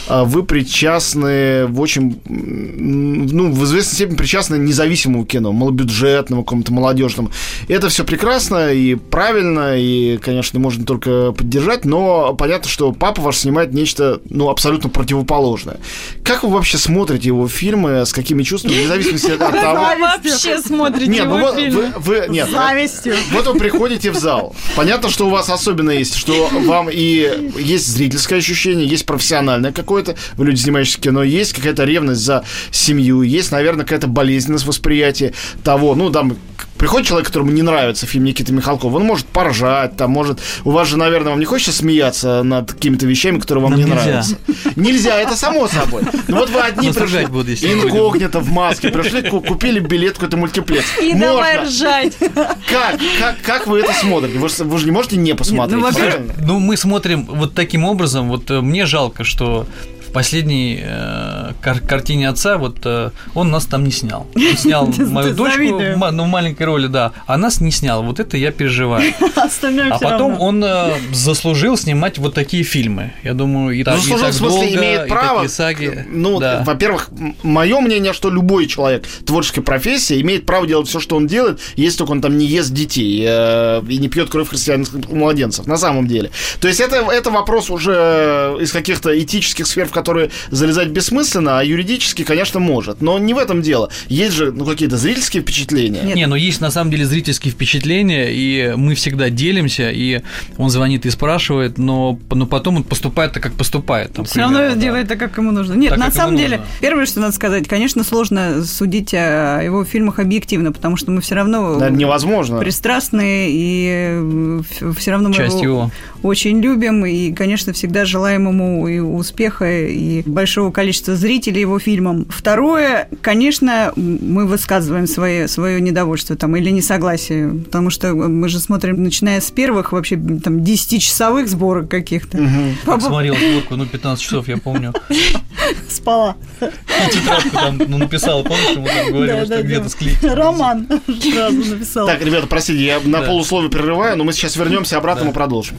вы 0.09 0.43
причастны 0.45 1.67
в 1.67 1.81
очень, 1.81 2.21
ну, 2.27 3.53
в 3.53 3.65
известной 3.65 3.95
степени 3.95 4.17
причастны 4.17 4.57
независимому 4.57 5.25
кино, 5.25 5.53
малобюджетному, 5.53 6.45
какому-то 6.45 6.73
молодежному. 6.73 7.31
Это 7.69 7.89
все 7.89 8.05
прекрасно 8.05 8.73
и 8.73 8.95
правильно, 8.95 9.79
и, 9.79 10.19
конечно, 10.19 10.59
можно 10.61 10.85
только 10.85 11.33
поддержать, 11.33 11.85
но 11.85 12.35
понятно, 12.35 12.69
что 12.69 12.93
папа 12.93 13.21
ваш 13.23 13.39
снимает 13.39 13.73
нечто, 13.73 14.21
ну, 14.29 14.49
абсолютно 14.49 14.91
противоположное. 14.91 15.79
Как 16.23 16.43
вы 16.43 16.51
вообще 16.51 16.79
смотрите 16.79 17.29
его 17.29 17.49
фильмы, 17.49 18.05
с 18.07 18.13
какими 18.13 18.43
чувствами, 18.43 18.75
вне 18.75 18.87
зависимости 18.87 19.31
от 19.31 19.39
того... 19.39 19.53
Вы 19.53 20.01
вообще 20.01 20.59
смотрите 20.61 21.11
Нет, 21.11 21.27
ну 21.27 21.39
его 21.39 21.53
фильмы. 21.55 21.93
вы, 21.97 22.21
вы- 22.21 22.27
нет, 22.29 22.49
Завистью. 22.51 23.15
вот 23.33 23.47
вы 23.47 23.59
приходите 23.59 24.11
в 24.11 24.17
зал. 24.17 24.55
Понятно, 24.77 25.09
что 25.11 25.27
у 25.27 25.31
вас 25.31 25.49
особенно 25.51 25.91
есть, 25.91 26.15
что 26.15 26.49
вам 26.65 26.89
и 26.91 27.51
есть 27.59 27.87
зрительское 27.89 28.39
ощущение, 28.39 28.87
есть 28.87 29.07
профессиональное, 29.07 29.73
как 29.73 29.88
какое-то, 29.89 30.17
вы 30.37 30.45
люди, 30.45 30.61
занимающиеся 30.61 31.01
кино, 31.01 31.23
есть 31.23 31.55
какая-то 31.55 31.85
ревность 31.85 32.21
за 32.21 32.45
семью, 32.71 33.23
есть, 33.23 33.51
наверное, 33.53 33.85
какая-то 33.85 34.07
болезненность 34.07 34.67
восприятия 34.67 35.33
того, 35.65 35.95
ну, 35.95 36.11
там, 36.11 36.37
приходит 36.79 37.09
человек, 37.09 37.27
которому 37.27 37.51
не 37.51 37.63
нравится 37.63 38.07
фильм 38.07 38.25
Никиты 38.25 38.53
Михалкова, 38.53 38.97
он 38.97 39.05
может 39.05 39.27
поржать, 39.27 39.97
там, 39.97 40.11
может... 40.11 40.39
У 40.65 40.71
вас 40.71 40.89
же, 40.89 40.97
наверное, 40.97 41.31
вам 41.31 41.41
не 41.41 41.45
хочется 41.45 41.73
смеяться 41.73 42.43
над 42.43 42.73
какими-то 42.73 43.07
вещами, 43.07 43.39
которые 43.39 43.63
вам 43.63 43.73
Нам 43.73 43.81
не 43.81 43.87
нельзя. 43.87 44.05
нравятся? 44.05 44.37
Нельзя, 44.77 45.19
это 45.21 45.37
само 45.37 45.67
собой. 45.69 46.03
Ну 46.29 46.37
вот 46.39 46.51
вы 46.51 46.61
одни 46.61 46.91
пришли, 46.93 47.27
буду, 47.27 47.51
если 47.51 47.75
будем. 47.75 47.89
инкогнито 47.89 48.41
в 48.41 48.49
маске, 48.51 48.89
пришли, 48.91 49.23
ку- 49.29 49.41
купили 49.41 49.81
билет 49.81 50.15
какой-то 50.15 50.37
мультиплекс. 50.37 50.87
И 51.03 51.09
Можно. 51.15 51.27
давай 51.27 51.63
ржать. 51.65 52.17
Как? 52.19 52.99
Как, 53.19 53.37
как 53.43 53.67
вы 53.67 53.81
это 53.81 53.93
смотрите? 53.95 54.39
Вы 54.39 54.49
же, 54.49 54.65
вы 54.65 54.79
же 54.79 54.85
не 54.87 54.93
можете 54.93 55.17
не 55.17 55.35
посмотреть, 55.35 55.79
ну, 55.81 55.85
во-первых, 55.87 56.15
правильно? 56.15 56.35
Ну, 56.47 56.59
мы 56.61 56.77
смотрим 56.77 57.25
вот 57.27 57.55
таким 57.55 57.85
образом. 57.85 58.29
Вот 58.29 58.51
э, 58.51 58.61
мне 58.61 58.87
жалко, 58.87 59.25
что 59.25 59.67
в 60.09 60.13
последней 60.13 60.81
э, 60.83 61.53
кар- 61.61 61.81
картине 61.81 62.29
отца 62.29 62.57
вот 62.59 62.79
э, 62.85 63.11
он 63.35 63.51
нас 63.51 63.67
там 63.67 63.85
не 63.85 63.91
снял. 63.91 64.27
Он 64.35 64.57
снял 64.57 64.87
мою 64.99 65.35
дочку, 65.35 65.81
ма- 65.97 66.11
ну, 66.11 66.25
в 66.25 66.29
маленькой 66.29 66.65
роли, 66.65 66.87
да, 66.87 67.13
а 67.27 67.37
нас 67.37 67.61
не 67.61 67.71
снял. 67.71 68.03
Вот 68.03 68.21
это 68.21 68.37
я 68.37 68.51
переживаю. 68.53 69.13
А 69.39 69.49
всё 69.49 69.99
потом 70.01 70.41
он 70.41 70.63
э, 70.65 70.95
заслужил 71.13 71.77
снимать 71.77 72.19
вот 72.19 72.35
такие 72.35 72.65
фильмы. 72.65 73.13
Я 73.23 73.35
думаю, 73.35 73.77
и, 73.79 73.85
так, 73.85 73.95
и 73.97 73.99
Заслужил, 73.99 74.25
так 74.25 74.35
в 74.35 74.37
смысле, 74.37 74.61
долго, 74.61 74.77
имеет 74.77 75.07
и 75.07 75.09
право. 75.09 75.35
такие 75.41 75.49
саги. 75.49 76.07
Ну, 76.11 76.41
да. 76.41 76.63
во-первых, 76.67 77.11
мое 77.43 77.81
мнение, 77.81 78.13
что 78.13 78.31
любой 78.31 78.67
человек 78.67 79.07
творческой 79.25 79.63
профессии 79.63 80.21
имеет 80.21 80.47
право 80.47 80.67
делать 80.67 80.89
все, 80.89 81.01
что 81.01 81.17
он 81.17 81.27
делает, 81.27 81.61
если 81.77 81.99
только 81.99 82.13
он 82.13 82.21
там 82.21 82.37
не 82.37 82.47
ест 82.47 82.73
детей 82.73 83.25
э, 83.27 83.83
и 83.89 83.99
не 83.99 84.09
пьет 84.09 84.31
кровь 84.31 84.49
христианских 84.49 85.09
младенцев, 85.11 85.67
на 85.67 85.77
самом 85.77 86.07
деле. 86.07 86.31
То 86.61 86.69
есть 86.69 86.81
это, 86.81 86.97
это 86.97 87.31
вопрос 87.31 87.71
уже 87.71 88.57
из 88.61 88.73
каких-то 88.73 89.19
этических 89.19 89.67
сфер, 89.67 89.87
в 89.87 89.93
которые 89.99 90.31
залезать 90.51 90.89
бессмысленно, 90.89 91.59
а 91.59 91.65
юридически, 91.65 92.23
конечно, 92.23 92.61
может. 92.61 93.03
Но 93.03 93.19
не 93.19 93.35
в 93.35 93.39
этом 93.39 93.63
дело. 93.63 93.91
Есть 94.09 94.35
же 94.37 94.53
ну, 94.53 94.65
какие-то 94.65 94.97
зрительские 94.97 95.43
впечатления. 95.43 96.03
Нет. 96.03 96.17
Не, 96.17 96.27
но 96.27 96.37
есть 96.37 96.61
на 96.61 96.71
самом 96.71 96.91
деле 96.91 97.05
зрительские 97.05 97.53
впечатления, 97.53 98.29
и 98.31 98.75
мы 98.77 98.95
всегда 98.95 99.29
делимся, 99.31 99.91
и 99.91 100.23
он 100.57 100.71
звонит 100.71 101.05
и 101.07 101.11
спрашивает, 101.11 101.79
но, 101.79 102.19
но 102.31 102.47
потом 102.47 102.77
он 102.77 102.85
поступает 102.85 103.33
так, 103.33 103.43
как 103.43 103.53
поступает. 103.55 104.13
там, 104.13 104.25
Все 104.25 104.41
равно 104.41 104.59
да. 104.59 104.75
делает 104.77 105.09
так, 105.09 105.19
как 105.19 105.37
ему 105.39 105.51
нужно. 105.51 105.75
Нет, 105.75 105.91
Так, 105.91 105.99
на 105.99 106.11
самом 106.11 106.37
деле, 106.37 106.59
нужно. 106.59 106.73
первое, 106.81 107.07
что 107.07 107.21
надо 107.21 107.33
сказать, 107.35 107.67
конечно, 107.67 108.05
сложно 108.05 108.65
судить 108.65 109.13
о 109.15 109.61
его 109.63 109.85
фильмах 109.85 110.19
объективно, 110.21 110.71
потому 110.73 110.97
что 110.97 111.11
мы 111.11 111.21
все 111.21 111.35
равно 111.35 111.75
Наверное, 111.75 111.99
невозможно. 111.99 112.59
пристрастные, 112.59 113.49
и 113.51 114.63
все 114.97 115.11
равно 115.11 115.29
мы 115.31 115.35
Часть 115.35 115.61
его. 115.61 115.91
Очень 116.23 116.61
любим, 116.61 117.05
и, 117.07 117.33
конечно, 117.33 117.73
всегда 117.73 118.05
желаем 118.05 118.49
ему 118.49 118.89
и 118.89 118.99
успеха, 118.99 119.87
и 119.87 120.23
большого 120.27 120.71
количества 120.71 121.15
зрителей 121.15 121.61
его 121.61 121.79
фильмам. 121.79 122.27
Второе, 122.29 123.09
конечно, 123.21 123.93
мы 123.97 124.47
высказываем 124.47 125.07
свое, 125.07 125.49
свое 125.49 125.81
недовольство 125.81 126.37
там, 126.37 126.57
или 126.57 126.71
несогласие, 126.71 127.51
потому 127.51 127.91
что 127.91 128.15
мы 128.15 128.49
же 128.49 128.61
смотрим, 128.61 129.03
начиная 129.03 129.41
с 129.41 129.51
первых 129.51 129.93
вообще 129.93 130.17
там 130.17 130.59
10-часовых 130.59 131.47
сборок 131.49 131.89
каких-то. 131.89 132.39
Как 132.85 133.01
смотрел 133.01 133.35
сборку, 133.37 133.77
ну, 133.77 133.87
15 133.87 134.23
часов, 134.23 134.49
я 134.49 134.57
помню. 134.57 134.93
Спала. 135.89 136.37
И 136.61 137.11
тетрадку 137.13 137.51
там 137.51 137.79
ну, 137.87 137.99
написал, 137.99 138.43
помнишь, 138.43 138.71
ему 138.71 138.87
там 138.87 139.13
говорил, 139.13 139.45
что 139.45 139.63
где-то 139.63 139.89
склеить. 139.89 140.23
Роман 140.23 140.87
сразу 141.07 141.57
написал. 141.75 142.07
Так, 142.07 142.23
ребята, 142.25 142.47
простите, 142.47 142.85
я 142.85 143.01
на 143.01 143.21
Да. 143.21 143.27
полусловие 143.27 143.71
прерываю, 143.71 144.17
но 144.17 144.25
мы 144.25 144.33
сейчас 144.33 144.57
вернемся 144.57 144.97
обратно, 144.99 145.23
Да. 145.23 145.29
мы 145.29 145.33
продолжим. 145.35 145.77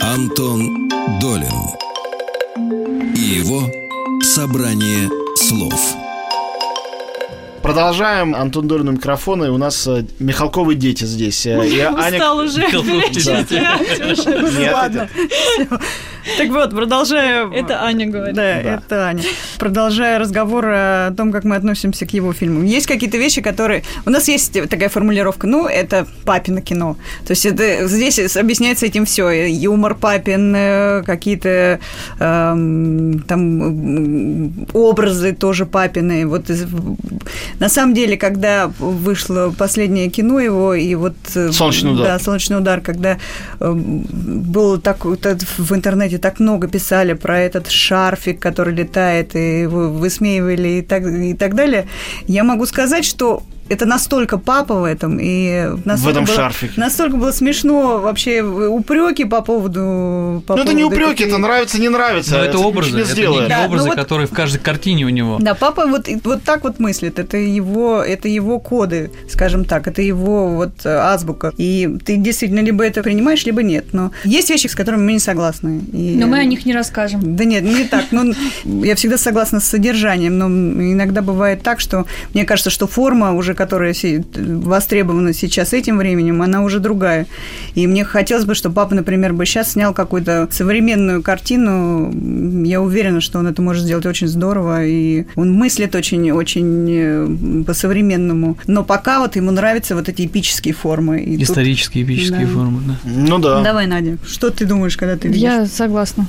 Антон 0.00 0.88
Долин 1.20 1.52
и 3.14 3.20
его 3.20 3.70
собрание 4.22 5.08
слов. 5.36 6.01
Продолжаем. 7.62 8.34
Антон 8.34 8.66
Долин 8.66 8.88
у 8.88 8.92
микрофона, 8.92 9.44
и 9.44 9.48
у 9.48 9.58
нас 9.58 9.86
э, 9.86 10.04
Михалковые 10.18 10.76
дети 10.76 11.04
здесь. 11.04 11.46
Э, 11.46 11.66
и 11.66 11.78
Аня- 11.80 12.16
Устал 12.16 12.38
уже. 12.38 12.66
Ладно. 14.72 15.08
Так 16.38 16.50
вот, 16.50 16.70
продолжая... 16.70 17.50
Это 17.50 17.82
Аня 17.82 18.06
говорит. 18.06 18.36
Да, 18.36 18.60
это 18.60 19.06
Аня. 19.08 19.22
Продолжая 19.58 20.18
разговор 20.18 20.66
о 20.68 21.10
том, 21.16 21.32
как 21.32 21.44
мы 21.44 21.56
относимся 21.56 22.06
к 22.06 22.10
его 22.12 22.32
фильмам. 22.32 22.64
Есть 22.64 22.86
какие-то 22.86 23.16
вещи, 23.16 23.40
которые... 23.42 23.82
У 24.06 24.10
нас 24.10 24.28
есть 24.28 24.52
такая 24.68 24.88
формулировка, 24.88 25.46
ну, 25.46 25.66
это 25.66 26.06
папино 26.24 26.60
кино. 26.60 26.96
То 27.26 27.32
есть 27.32 27.44
это 27.44 27.86
здесь 27.88 28.36
объясняется 28.36 28.86
этим 28.86 29.04
все. 29.04 29.30
Юмор 29.48 29.94
папин, 29.94 30.54
э, 30.56 31.02
какие-то 31.04 31.80
эм, 32.20 33.20
там 33.26 34.66
образы 34.72 35.32
тоже 35.32 35.66
папины. 35.66 36.26
Вот 36.26 36.50
на 37.58 37.68
самом 37.68 37.94
деле, 37.94 38.16
когда 38.16 38.68
вышло 38.78 39.54
последнее 39.56 40.08
кино 40.10 40.40
его, 40.40 40.74
и 40.74 40.94
вот... 40.94 41.14
э, 41.34 41.52
«Солнечный 41.52 41.92
удар». 41.92 42.06
Да, 42.06 42.18
«Солнечный 42.18 42.58
удар», 42.58 42.80
когда 42.80 43.18
э, 43.60 43.72
было 43.72 44.78
так, 44.78 45.04
в 45.04 45.74
интернете 45.74 46.18
так 46.18 46.40
много 46.40 46.68
писали 46.68 47.12
про 47.12 47.38
этот 47.38 47.68
шарфик, 47.68 48.40
который 48.40 48.74
летает, 48.74 49.34
и 49.36 49.60
его 49.62 49.90
высмеивали 49.90 50.68
и 50.68 50.82
так, 50.82 51.04
и 51.04 51.34
так 51.34 51.54
далее, 51.54 51.86
я 52.26 52.44
могу 52.44 52.66
сказать, 52.66 53.04
что 53.04 53.42
это 53.68 53.86
настолько 53.86 54.38
папа 54.38 54.74
в 54.74 54.84
этом, 54.84 55.18
и 55.20 55.68
настолько 55.84 56.10
этом 56.10 56.24
было, 56.24 56.34
шарфике. 56.34 56.72
Настолько 56.76 57.16
было 57.16 57.32
смешно 57.32 57.98
вообще 58.00 58.42
упреки 58.42 59.24
по 59.24 59.40
поводу... 59.40 60.42
по 60.46 60.56
Ну, 60.56 60.62
это 60.62 60.72
не 60.72 60.84
упреки, 60.84 61.24
это 61.24 61.38
нравится, 61.38 61.80
не 61.80 61.88
нравится. 61.88 62.32
Но 62.32 62.44
это 62.44 62.58
ничего 62.58 62.68
образы, 62.68 62.92
не 62.96 63.00
это 63.00 63.08
не, 63.08 63.14
сделаешь. 63.14 63.42
не 63.44 63.48
Да, 63.48 63.58
ну 63.60 63.66
образы, 63.66 63.88
вот- 63.88 63.96
которые 63.96 64.26
в 64.26 64.32
каждой 64.32 64.58
картине 64.58 65.04
у 65.06 65.08
него. 65.08 65.38
Да, 65.40 65.54
папа 65.54 65.86
вот, 65.86 66.08
вот 66.24 66.42
так 66.42 66.64
вот 66.64 66.80
мыслит. 66.80 67.18
Это 67.18 67.36
его, 67.36 68.02
это 68.02 68.28
его 68.28 68.58
коды, 68.58 69.10
скажем 69.28 69.64
так. 69.64 69.86
Это 69.86 70.02
его 70.02 70.48
вот 70.48 70.84
азбука. 70.84 71.52
И 71.56 71.98
ты 72.04 72.16
действительно 72.16 72.60
либо 72.60 72.84
это 72.84 73.02
принимаешь, 73.02 73.44
либо 73.46 73.62
нет. 73.62 73.86
Но 73.92 74.10
есть 74.24 74.50
вещи, 74.50 74.66
с 74.66 74.74
которыми 74.74 75.02
мы 75.04 75.12
не 75.14 75.18
согласны. 75.18 75.80
И- 75.92 76.16
Но 76.16 76.26
мы 76.26 76.38
о 76.38 76.44
них 76.44 76.66
не 76.66 76.74
расскажем. 76.74 77.36
Да 77.36 77.44
нет, 77.44 77.62
не 77.62 77.84
так. 77.84 78.06
Ну, 78.10 78.32
я 78.64 78.94
всегда 78.94 79.18
согласна 79.18 79.60
с 79.60 79.64
содержанием, 79.64 80.36
но 80.38 80.46
иногда 80.46 81.22
бывает 81.22 81.62
так, 81.62 81.80
что 81.80 82.06
мне 82.34 82.44
кажется, 82.44 82.70
что 82.70 82.86
форма 82.86 83.32
уже, 83.32 83.51
которая 83.54 83.94
се- 83.94 84.24
востребована 84.34 85.32
сейчас 85.32 85.72
этим 85.72 85.98
временем, 85.98 86.42
она 86.42 86.62
уже 86.62 86.80
другая. 86.80 87.26
И 87.74 87.86
мне 87.86 88.04
хотелось 88.04 88.44
бы, 88.44 88.54
чтобы 88.54 88.74
папа, 88.76 88.94
например, 88.94 89.32
бы 89.32 89.46
сейчас 89.46 89.72
снял 89.72 89.92
какую-то 89.94 90.48
современную 90.50 91.22
картину. 91.22 92.12
Я 92.64 92.80
уверена, 92.80 93.20
что 93.20 93.38
он 93.38 93.46
это 93.46 93.62
может 93.62 93.84
сделать 93.84 94.06
очень 94.06 94.28
здорово, 94.28 94.84
и 94.84 95.24
он 95.36 95.52
мыслит 95.52 95.94
очень-очень 95.94 97.64
по-современному. 97.64 98.56
Но 98.66 98.84
пока 98.84 99.20
вот 99.20 99.36
ему 99.36 99.50
нравятся 99.50 99.94
вот 99.94 100.08
эти 100.08 100.26
эпические 100.26 100.74
формы. 100.74 101.20
И 101.22 101.32
тут- 101.38 101.42
Исторические, 101.50 102.04
эпические 102.04 102.46
Да. 102.46 102.52
формы, 102.52 102.80
да. 102.86 102.94
Ну 103.04 103.38
да. 103.38 103.62
Давай, 103.62 103.86
Надя, 103.86 104.18
что 104.26 104.50
ты 104.50 104.64
думаешь, 104.64 104.96
когда 104.96 105.16
ты 105.16 105.28
видишь? 105.28 105.42
Я 105.42 105.66
согласна. 105.66 106.26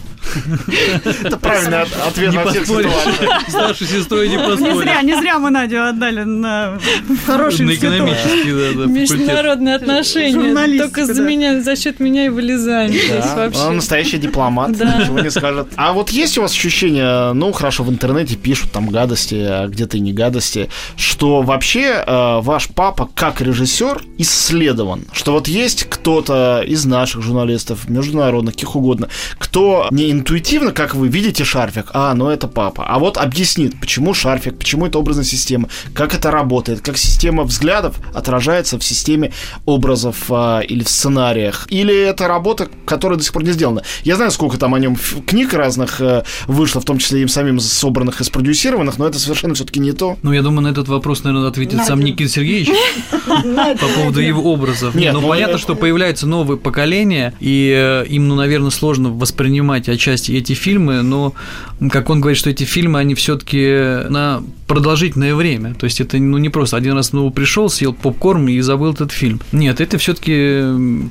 Это 1.23 1.37
правильный 1.37 1.81
от- 1.81 2.07
ответ 2.07 2.31
Не 2.31 2.37
на 2.37 2.45
всех 2.49 2.61
поспоришь. 2.61 2.91
ситуациях. 2.91 3.41
Старшей 3.49 3.87
сестрой 3.87 4.29
не 4.29 4.37
Не 4.37 4.43
поспоришь. 4.43 4.77
зря, 4.77 5.01
не 5.01 5.15
зря 5.19 5.39
мы 5.39 5.49
Надю 5.49 5.83
отдали 5.83 6.23
на 6.23 6.79
хороший 7.25 7.65
На 7.65 7.71
институт. 7.71 7.93
экономический. 7.95 8.87
Международные 8.87 9.75
отношения. 9.75 10.77
Только 10.79 11.05
за 11.05 11.21
меня, 11.21 11.61
за 11.61 11.75
счет 11.75 11.99
меня 11.99 12.25
и 12.25 12.29
вылезаем 12.29 12.91
вообще. 13.35 13.59
он 13.61 13.75
настоящий 13.77 14.17
дипломат, 14.17 14.69
ничего 14.71 15.19
не 15.19 15.29
скажет. 15.31 15.67
А 15.75 15.93
вот 15.93 16.09
есть 16.09 16.37
у 16.37 16.41
вас 16.41 16.51
ощущение, 16.51 17.33
ну 17.33 17.51
хорошо, 17.51 17.83
в 17.83 17.89
интернете 17.89 18.35
пишут 18.35 18.71
там 18.71 18.89
гадости, 18.89 19.35
а 19.35 19.67
где-то 19.67 19.97
и 19.97 19.99
не 19.99 20.13
гадости, 20.13 20.69
что 20.95 21.41
вообще 21.41 22.03
э, 22.05 22.39
ваш 22.41 22.67
папа 22.69 23.09
как 23.13 23.41
режиссер 23.41 24.01
исследован, 24.17 25.05
что 25.13 25.33
вот 25.33 25.47
есть 25.47 25.85
кто-то 25.89 26.63
из 26.65 26.85
наших 26.85 27.21
журналистов, 27.21 27.89
международных, 27.89 28.53
каких 28.55 28.75
угодно, 28.75 29.09
кто 29.37 29.87
не 29.91 30.12
интуитивно, 30.13 30.71
как 30.71 30.95
вы 30.95 31.07
видите 31.07 31.43
шарфик, 31.43 31.87
а, 31.93 32.13
ну 32.13 32.29
это 32.29 32.47
папа, 32.47 32.85
а 32.87 32.99
вот 32.99 33.17
объяснит, 33.17 33.79
почему 33.79 34.13
шарфик, 34.13 34.57
почему 34.57 34.87
это 34.87 34.99
образная 34.99 35.25
система, 35.25 35.69
как 35.93 36.13
это 36.15 36.31
работает, 36.31 36.81
как 36.81 36.97
система 36.97 37.43
взглядов 37.43 37.97
отражается 38.13 38.79
в 38.79 38.83
системе 38.83 39.33
образов 39.65 40.25
а, 40.29 40.61
или 40.61 40.83
в 40.83 40.89
сценариях, 40.89 41.67
или 41.69 41.95
это 41.95 42.27
работа, 42.27 42.69
которая 42.85 43.17
до 43.17 43.23
сих 43.23 43.33
пор 43.33 43.43
не 43.43 43.51
сделана. 43.51 43.83
Я 44.03 44.15
знаю, 44.15 44.31
сколько 44.31 44.57
там 44.57 44.73
о 44.75 44.79
нем 44.79 44.97
книг 45.25 45.53
разных 45.53 45.99
э, 46.01 46.23
вышло, 46.47 46.81
в 46.81 46.85
том 46.85 46.97
числе 46.97 47.21
им 47.21 47.27
самим 47.27 47.59
собранных 47.59 48.21
и 48.21 48.23
спродюсированных, 48.23 48.97
но 48.97 49.07
это 49.07 49.19
совершенно 49.19 49.55
все-таки 49.55 49.79
не 49.79 49.91
то. 49.91 50.17
Ну, 50.21 50.31
я 50.31 50.41
думаю, 50.41 50.61
на 50.61 50.67
этот 50.69 50.87
вопрос, 50.87 51.23
наверное, 51.23 51.49
ответит 51.49 51.83
сам 51.85 51.99
Никита 51.99 52.29
Сергеевич 52.29 52.69
по 53.79 53.87
поводу 53.87 54.19
его 54.19 54.51
образов. 54.51 54.95
Нет, 54.95 55.13
Не, 55.13 55.19
ну, 55.19 55.27
понятно, 55.27 55.57
что 55.57 55.75
появляется 55.75 56.27
новое 56.27 56.57
поколение, 56.57 57.33
и 57.39 57.73
э, 57.75 58.05
им, 58.07 58.27
ну, 58.27 58.35
наверное, 58.35 58.71
сложно 58.71 59.09
воспринимать 59.09 59.89
отчасти 60.03 60.33
эти 60.33 60.53
фильмы, 60.53 61.01
но, 61.01 61.33
как 61.91 62.09
он 62.09 62.19
говорит, 62.19 62.37
что 62.37 62.49
эти 62.49 62.63
фильмы, 62.65 62.99
они 62.99 63.15
все 63.15 63.37
таки 63.37 64.09
на 64.09 64.43
продолжительное 64.73 65.35
время. 65.35 65.75
То 65.75 65.83
есть 65.83 66.01
это 66.01 66.17
ну, 66.17 66.39
не 66.39 66.49
просто 66.49 66.77
один 66.77 66.95
раз 66.95 67.13
ну, 67.13 67.29
пришел, 67.29 67.69
съел 67.69 67.93
попкорн 67.93 68.47
и 68.47 68.59
забыл 68.61 68.93
этот 68.93 69.11
фильм. 69.11 69.39
Нет, 69.51 69.79
это 69.79 69.99
все-таки 69.99 70.63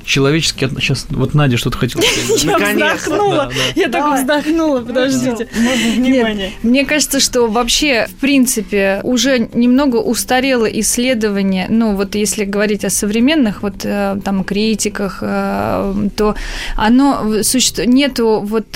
человеческий... 0.04 0.66
Сейчас 0.80 1.06
вот 1.10 1.34
Надя 1.34 1.56
что-то 1.56 1.78
хотела 1.78 2.02
сказать. 2.02 2.42
Я 2.42 2.96
вздохнула. 2.96 3.52
Я 3.76 3.88
так 3.88 4.18
вздохнула, 4.18 4.80
подождите. 4.80 5.48
Внимание. 5.96 6.50
Мне 6.64 6.84
кажется, 6.84 7.20
что 7.20 7.46
вообще, 7.46 8.08
в 8.10 8.14
принципе, 8.16 8.98
уже 9.04 9.38
немного 9.54 9.98
устарело 9.98 10.66
исследование, 10.66 11.66
ну, 11.68 11.94
вот 11.94 12.16
если 12.16 12.44
говорить 12.44 12.84
о 12.84 12.90
современных 12.90 13.62
вот 13.62 13.84
э, 13.84 14.18
там 14.24 14.42
критиках, 14.42 15.18
э, 15.20 16.08
то 16.16 16.34
оно 16.76 17.44
существует, 17.44 17.88
нету 17.88 18.40
вот 18.40 18.66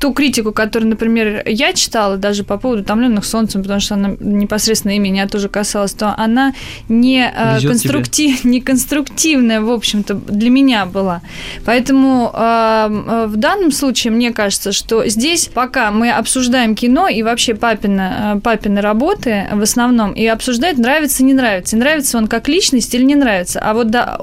ту 0.00 0.14
критику, 0.14 0.52
которую, 0.52 0.88
например, 0.88 1.42
я 1.46 1.74
читала 1.74 2.16
даже 2.16 2.42
по 2.42 2.56
поводу 2.56 2.82
«Утомленных 2.82 3.26
солнцем», 3.26 3.62
потому 3.62 3.80
что 3.80 3.96
она 3.96 4.16
непосредственно 4.38 4.96
и 4.96 4.98
меня 4.98 5.28
тоже 5.28 5.48
касалась, 5.48 5.92
то 5.92 6.14
она 6.16 6.54
не, 6.88 7.30
э, 7.34 7.60
конструктив, 7.66 8.44
не 8.44 8.60
конструктивная, 8.60 9.60
в 9.60 9.70
общем-то, 9.70 10.14
для 10.14 10.50
меня 10.50 10.86
была. 10.86 11.22
Поэтому 11.64 12.30
в 12.32 13.36
данном 13.36 13.72
случае 13.72 14.12
мне 14.12 14.32
кажется, 14.32 14.72
что 14.72 15.06
здесь 15.08 15.48
пока 15.52 15.90
мы 15.90 16.10
обсуждаем 16.10 16.74
кино 16.74 17.08
и 17.08 17.22
вообще 17.22 17.54
папина, 17.54 18.40
папины 18.42 18.80
работы 18.80 19.46
в 19.52 19.62
основном, 19.62 20.12
и 20.12 20.26
обсуждать, 20.26 20.78
нравится, 20.78 21.24
не 21.24 21.34
нравится. 21.34 21.76
И 21.76 21.78
нравится 21.78 22.18
он 22.18 22.26
как 22.26 22.48
личность 22.48 22.94
или 22.94 23.02
не 23.02 23.14
нравится. 23.14 23.60
А 23.60 23.74
вот 23.74 23.90
да, 23.90 24.18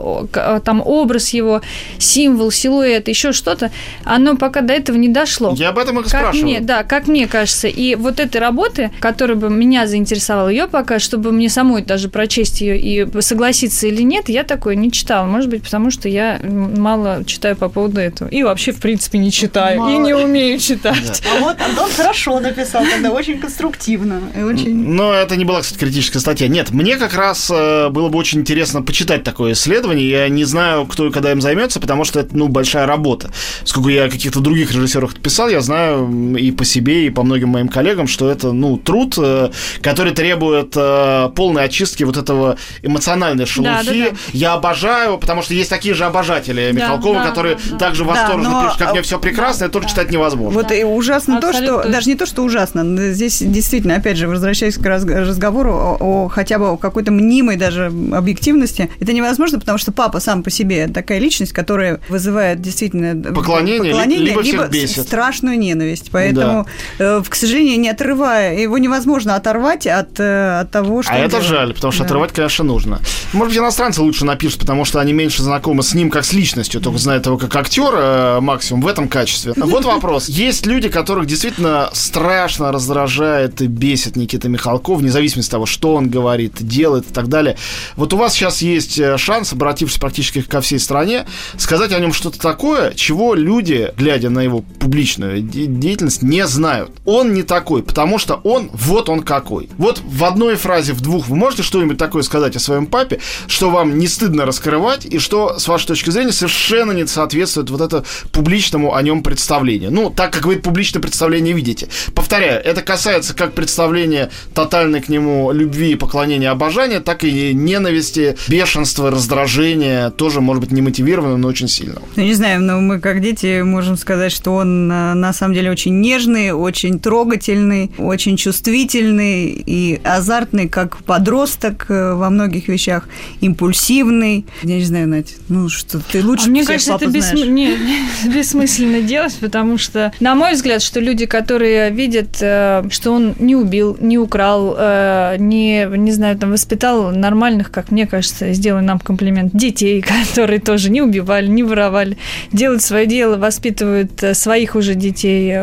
там 0.63 0.81
образ 0.85 1.29
его, 1.29 1.61
символ, 1.97 2.51
силуэт, 2.51 3.07
еще 3.07 3.31
что-то, 3.31 3.71
оно 4.03 4.35
пока 4.35 4.61
до 4.61 4.73
этого 4.73 4.97
не 4.97 5.09
дошло. 5.09 5.53
Я 5.55 5.69
об 5.69 5.77
этом 5.77 5.99
и 5.99 6.03
как 6.03 6.09
спрашиваю. 6.09 6.43
Мне, 6.43 6.59
да, 6.59 6.83
как 6.83 7.07
мне 7.07 7.27
кажется. 7.27 7.67
И 7.67 7.95
вот 7.95 8.19
этой 8.19 8.39
работы, 8.41 8.91
которая 8.99 9.37
бы 9.37 9.49
меня 9.49 9.86
заинтересовала, 9.87 10.49
ее 10.49 10.67
пока, 10.67 10.99
чтобы 10.99 11.31
мне 11.31 11.49
самой 11.49 11.81
даже 11.81 12.09
прочесть 12.09 12.61
ее 12.61 12.79
и 12.79 13.21
согласиться 13.21 13.87
или 13.87 14.01
нет, 14.01 14.29
я 14.29 14.43
такое 14.43 14.75
не 14.75 14.91
читала. 14.91 15.25
Может 15.25 15.49
быть, 15.49 15.63
потому 15.63 15.91
что 15.91 16.09
я 16.09 16.39
мало 16.43 17.23
читаю 17.25 17.55
по 17.55 17.69
поводу 17.69 17.99
этого. 17.99 18.29
И 18.29 18.43
вообще, 18.43 18.71
в 18.71 18.79
принципе, 18.79 19.17
не 19.17 19.31
читаю. 19.31 19.79
Мало. 19.79 19.91
И 19.91 19.97
не 19.97 20.13
умею 20.13 20.59
читать. 20.59 21.21
А 21.31 21.39
вот 21.39 21.57
Антон 21.61 21.89
хорошо 21.91 22.39
написал, 22.39 22.83
тогда 22.85 23.11
очень 23.11 23.39
конструктивно. 23.39 24.21
И 24.37 24.41
очень... 24.41 24.75
Но 24.75 25.13
это 25.13 25.35
не 25.35 25.45
была, 25.45 25.61
кстати, 25.61 25.79
критическая 25.79 26.19
статья. 26.19 26.47
Нет, 26.47 26.71
мне 26.71 26.97
как 26.97 27.13
раз 27.13 27.51
э, 27.53 27.89
было 27.89 28.09
бы 28.09 28.17
очень 28.17 28.39
интересно 28.41 28.81
почитать 28.81 29.23
такое 29.23 29.53
исследование. 29.53 30.09
Я 30.09 30.29
не 30.29 30.45
знаю, 30.45 30.85
кто 30.85 31.07
и 31.07 31.11
когда 31.11 31.31
им 31.31 31.41
займется, 31.41 31.79
потому 31.79 32.03
что 32.03 32.19
это, 32.19 32.35
ну, 32.35 32.47
большая 32.47 32.85
работа. 32.85 33.31
Сколько 33.63 33.89
я 33.89 34.09
каких-то 34.09 34.39
других 34.39 34.71
режиссеров 34.71 35.15
писал, 35.15 35.49
я 35.49 35.61
знаю 35.61 36.35
и 36.35 36.51
по 36.51 36.65
себе, 36.65 37.05
и 37.05 37.09
по 37.09 37.23
многим 37.23 37.49
моим 37.49 37.67
коллегам, 37.67 38.07
что 38.07 38.29
это, 38.29 38.51
ну, 38.51 38.77
труд, 38.77 39.15
э, 39.17 39.51
который 39.81 40.13
требует 40.13 40.73
э, 40.75 41.29
полной 41.35 41.63
очистки 41.65 42.03
вот 42.03 42.17
этого 42.17 42.57
эмоциональной 42.81 43.45
шелухи. 43.45 43.69
Да, 43.69 43.83
да, 43.83 44.11
да. 44.11 44.17
Я 44.33 44.53
обожаю, 44.53 45.17
потому 45.17 45.41
что 45.41 45.53
есть 45.53 45.69
такие 45.69 45.93
же 45.93 46.05
обожатели 46.05 46.71
Да, 46.71 46.79
Михалкова, 46.79 47.15
да, 47.19 47.27
которые 47.29 47.55
да, 47.55 47.61
да. 47.71 47.77
также 47.77 48.03
Да, 48.03 48.09
восторженно 48.11 48.49
но, 48.49 48.63
пишут, 48.63 48.79
как 48.79 48.91
мне 48.91 48.99
а, 48.99 49.03
все 49.03 49.19
прекрасно, 49.19 49.65
это 49.65 49.73
тоже 49.73 49.87
читать 49.89 50.11
невозможно. 50.11 50.59
Вот 50.61 50.71
и 50.71 50.83
ужасно 50.83 51.41
то, 51.41 51.51
что... 51.53 51.59
Абсолютно. 51.59 51.91
Даже 51.91 52.09
не 52.09 52.15
то, 52.15 52.25
что 52.25 52.43
ужасно. 52.43 53.11
Здесь 53.13 53.41
действительно, 53.41 53.95
опять 53.95 54.17
же, 54.17 54.27
возвращаясь 54.27 54.77
к 54.77 54.85
раз- 54.85 55.05
разговору 55.05 55.73
о, 55.73 55.97
о 55.99 56.27
хотя 56.29 56.59
бы 56.59 56.69
о 56.69 56.77
какой-то 56.77 57.11
мнимой 57.11 57.55
даже 57.55 57.91
объективности, 58.13 58.89
это 58.99 59.13
невозможно, 59.13 59.59
потому 59.59 59.77
что 59.77 59.91
папа 59.91 60.19
сам 60.19 60.43
по 60.43 60.49
себе 60.49 60.87
такая 60.87 61.19
личность, 61.19 61.53
которая 61.53 61.99
вызывает 62.09 62.61
действительно 62.61 63.33
Поклонение, 63.33 63.93
ли- 64.05 64.17
либо 64.17 64.41
всех 64.43 64.69
бесит. 64.69 65.03
страшную 65.07 65.57
ненависть. 65.59 66.09
Поэтому, 66.11 66.67
э, 66.99 67.21
к 67.27 67.35
сожалению, 67.35 67.79
не 67.79 67.89
отрывая, 67.89 68.57
его 68.57 68.77
невозможно 68.77 69.35
оторвать 69.35 69.66
от, 69.73 70.19
э, 70.19 70.59
от 70.61 70.71
того, 70.71 71.03
что... 71.03 71.11
А 71.11 71.17
это 71.17 71.29
делает. 71.31 71.47
жаль, 71.47 71.73
потому 71.73 71.91
что 71.91 72.01
Да. 72.03 72.05
отрывать, 72.05 72.31
конечно, 72.33 72.63
нужно. 72.63 72.99
Может 73.33 73.49
быть, 73.53 73.57
иностранцы 73.61 74.01
лучше 74.01 74.25
напишут, 74.25 74.59
потому 74.61 74.85
что 74.85 74.99
они 74.99 75.13
меньше 75.13 75.43
знакомы 75.43 75.83
с 75.83 75.93
ним 75.93 76.09
как 76.09 76.25
с 76.25 76.33
личностью, 76.33 76.81
только 76.81 76.97
знают 76.99 77.25
его 77.25 77.37
как 77.37 77.55
актера 77.55 78.39
максимум 78.41 78.81
в 78.81 78.87
этом 78.87 79.07
качестве. 79.07 79.53
Вот 79.67 79.85
вопрос. 79.85 80.29
Есть 80.29 80.65
люди, 80.65 80.89
которых 80.89 81.25
действительно 81.27 81.89
страшно 81.93 82.71
раздражает 82.71 83.61
и 83.61 83.67
бесит 83.67 84.15
Никита 84.15 84.49
Михалков, 84.49 84.99
вне 84.99 85.11
зависимости 85.11 85.49
от 85.49 85.51
того, 85.51 85.65
что 85.65 85.93
он 85.95 86.09
говорит, 86.09 86.53
делает 86.59 87.09
и 87.09 87.13
так 87.13 87.27
далее. 87.27 87.57
Вот 87.95 88.13
у 88.13 88.17
вас 88.17 88.33
сейчас 88.33 88.61
есть 88.61 88.97
э, 88.97 89.17
шанс, 89.17 89.53
обратившись 89.53 89.99
практически 89.99 90.41
ко 90.41 90.61
всей 90.61 90.79
стране, 90.79 91.25
сказать 91.57 91.91
о 91.91 91.99
нем 91.99 92.13
что-то 92.13 92.39
такое, 92.39 92.93
чего 92.93 93.33
люди, 93.35 93.91
глядя 93.97 94.29
на 94.29 94.39
его 94.39 94.61
публичную 94.61 95.41
де- 95.41 95.65
деятельность, 95.65 96.21
не 96.23 96.45
знают. 96.47 96.91
Он 97.05 97.33
не 97.33 97.43
такой, 97.43 97.83
потому 97.83 98.17
что 98.17 98.35
он 98.43 98.69
вот 98.73 99.09
он 99.09 99.21
какой. 99.21 99.56
Вот 99.77 100.01
в 100.05 100.23
одной 100.23 100.55
фразе, 100.55 100.93
в 100.93 101.01
двух, 101.01 101.27
вы 101.27 101.35
можете 101.35 101.63
что-нибудь 101.63 101.97
такое 101.97 102.23
сказать 102.23 102.55
о 102.55 102.59
своем 102.59 102.85
папе, 102.85 103.19
что 103.47 103.69
вам 103.69 103.97
не 103.97 104.07
стыдно 104.07 104.45
раскрывать, 104.45 105.05
и 105.05 105.19
что, 105.19 105.57
с 105.59 105.67
вашей 105.67 105.87
точки 105.87 106.09
зрения, 106.09 106.31
совершенно 106.31 106.91
не 106.91 107.07
соответствует 107.07 107.69
вот 107.69 107.81
это 107.81 108.03
публичному 108.31 108.95
о 108.95 109.01
нем 109.01 109.23
представлению. 109.23 109.91
Ну, 109.91 110.09
так 110.09 110.31
как 110.31 110.45
вы 110.45 110.57
публичное 110.57 111.01
представление 111.01 111.53
видите. 111.53 111.87
Повторяю, 112.13 112.61
это 112.63 112.81
касается 112.81 113.33
как 113.35 113.53
представления 113.53 114.29
тотальной 114.53 115.01
к 115.01 115.09
нему 115.09 115.51
любви, 115.51 115.95
поклонения, 115.95 116.51
обожания, 116.51 116.99
так 116.99 117.23
и 117.23 117.53
ненависти, 117.53 118.37
бешенства, 118.47 119.11
раздражения, 119.11 120.09
тоже, 120.11 120.41
может 120.41 120.63
быть, 120.63 120.71
не 120.71 120.81
мотивированного, 120.81 121.37
но 121.37 121.47
очень 121.47 121.67
сильного. 121.67 122.03
Ну, 122.15 122.23
не 122.23 122.33
знаю, 122.33 122.61
но 122.61 122.79
мы 122.79 122.99
как 122.99 123.21
дети 123.21 123.61
можем 123.61 123.97
сказать, 123.97 124.31
что 124.31 124.55
он 124.55 124.91
э, 124.91 125.13
на 125.13 125.33
самом 125.33 125.53
деле 125.53 125.71
очень 125.71 125.99
нежный, 126.01 126.51
очень 126.51 126.99
трогательный, 126.99 127.91
очень 127.97 128.37
чувствительный 128.37 129.46
и 129.49 129.99
азартный, 130.03 130.67
как 130.69 130.97
подросток 130.97 131.85
э, 131.89 132.13
во 132.13 132.29
многих 132.29 132.67
вещах, 132.67 133.07
импульсивный. 133.41 134.45
Я 134.63 134.75
не 134.75 134.83
знаю, 134.83 135.07
Надь, 135.07 135.35
ну 135.49 135.69
что, 135.69 135.99
ты 135.99 136.23
лучше 136.23 136.47
А 136.47 136.49
мне 136.49 136.65
кажется, 136.65 136.95
это 136.95 137.05
бессм- 137.05 137.47
не, 137.47 137.77
бессмысленно 138.33 139.01
делать, 139.01 139.35
потому 139.39 139.77
что, 139.77 140.11
на 140.19 140.35
мой 140.35 140.53
взгляд, 140.53 140.81
что 140.81 140.99
люди, 140.99 141.25
которые 141.25 141.89
видят, 141.91 142.37
э, 142.41 142.83
что 142.89 143.11
он 143.11 143.35
не 143.39 143.55
убил, 143.55 143.97
не 143.99 144.17
украл, 144.17 144.75
э, 144.77 145.35
не, 145.39 145.85
не 145.85 146.11
знаю, 146.11 146.37
там, 146.37 146.51
воспитал 146.51 147.11
нормальных, 147.11 147.71
как 147.71 147.91
мне 147.91 148.07
кажется, 148.07 148.53
сделай 148.53 148.81
нам 148.81 148.99
комплимент, 148.99 149.55
детей, 149.55 150.01
которые 150.33 150.59
тоже 150.59 150.89
не 150.89 151.01
убивали, 151.01 151.47
не 151.47 151.63
воровали, 151.63 152.17
делают 152.51 152.81
свое 152.81 153.05
дело, 153.05 153.37
воспитывают 153.37 154.23
своих 154.33 154.75
уже 154.75 154.95
детей 154.95 155.53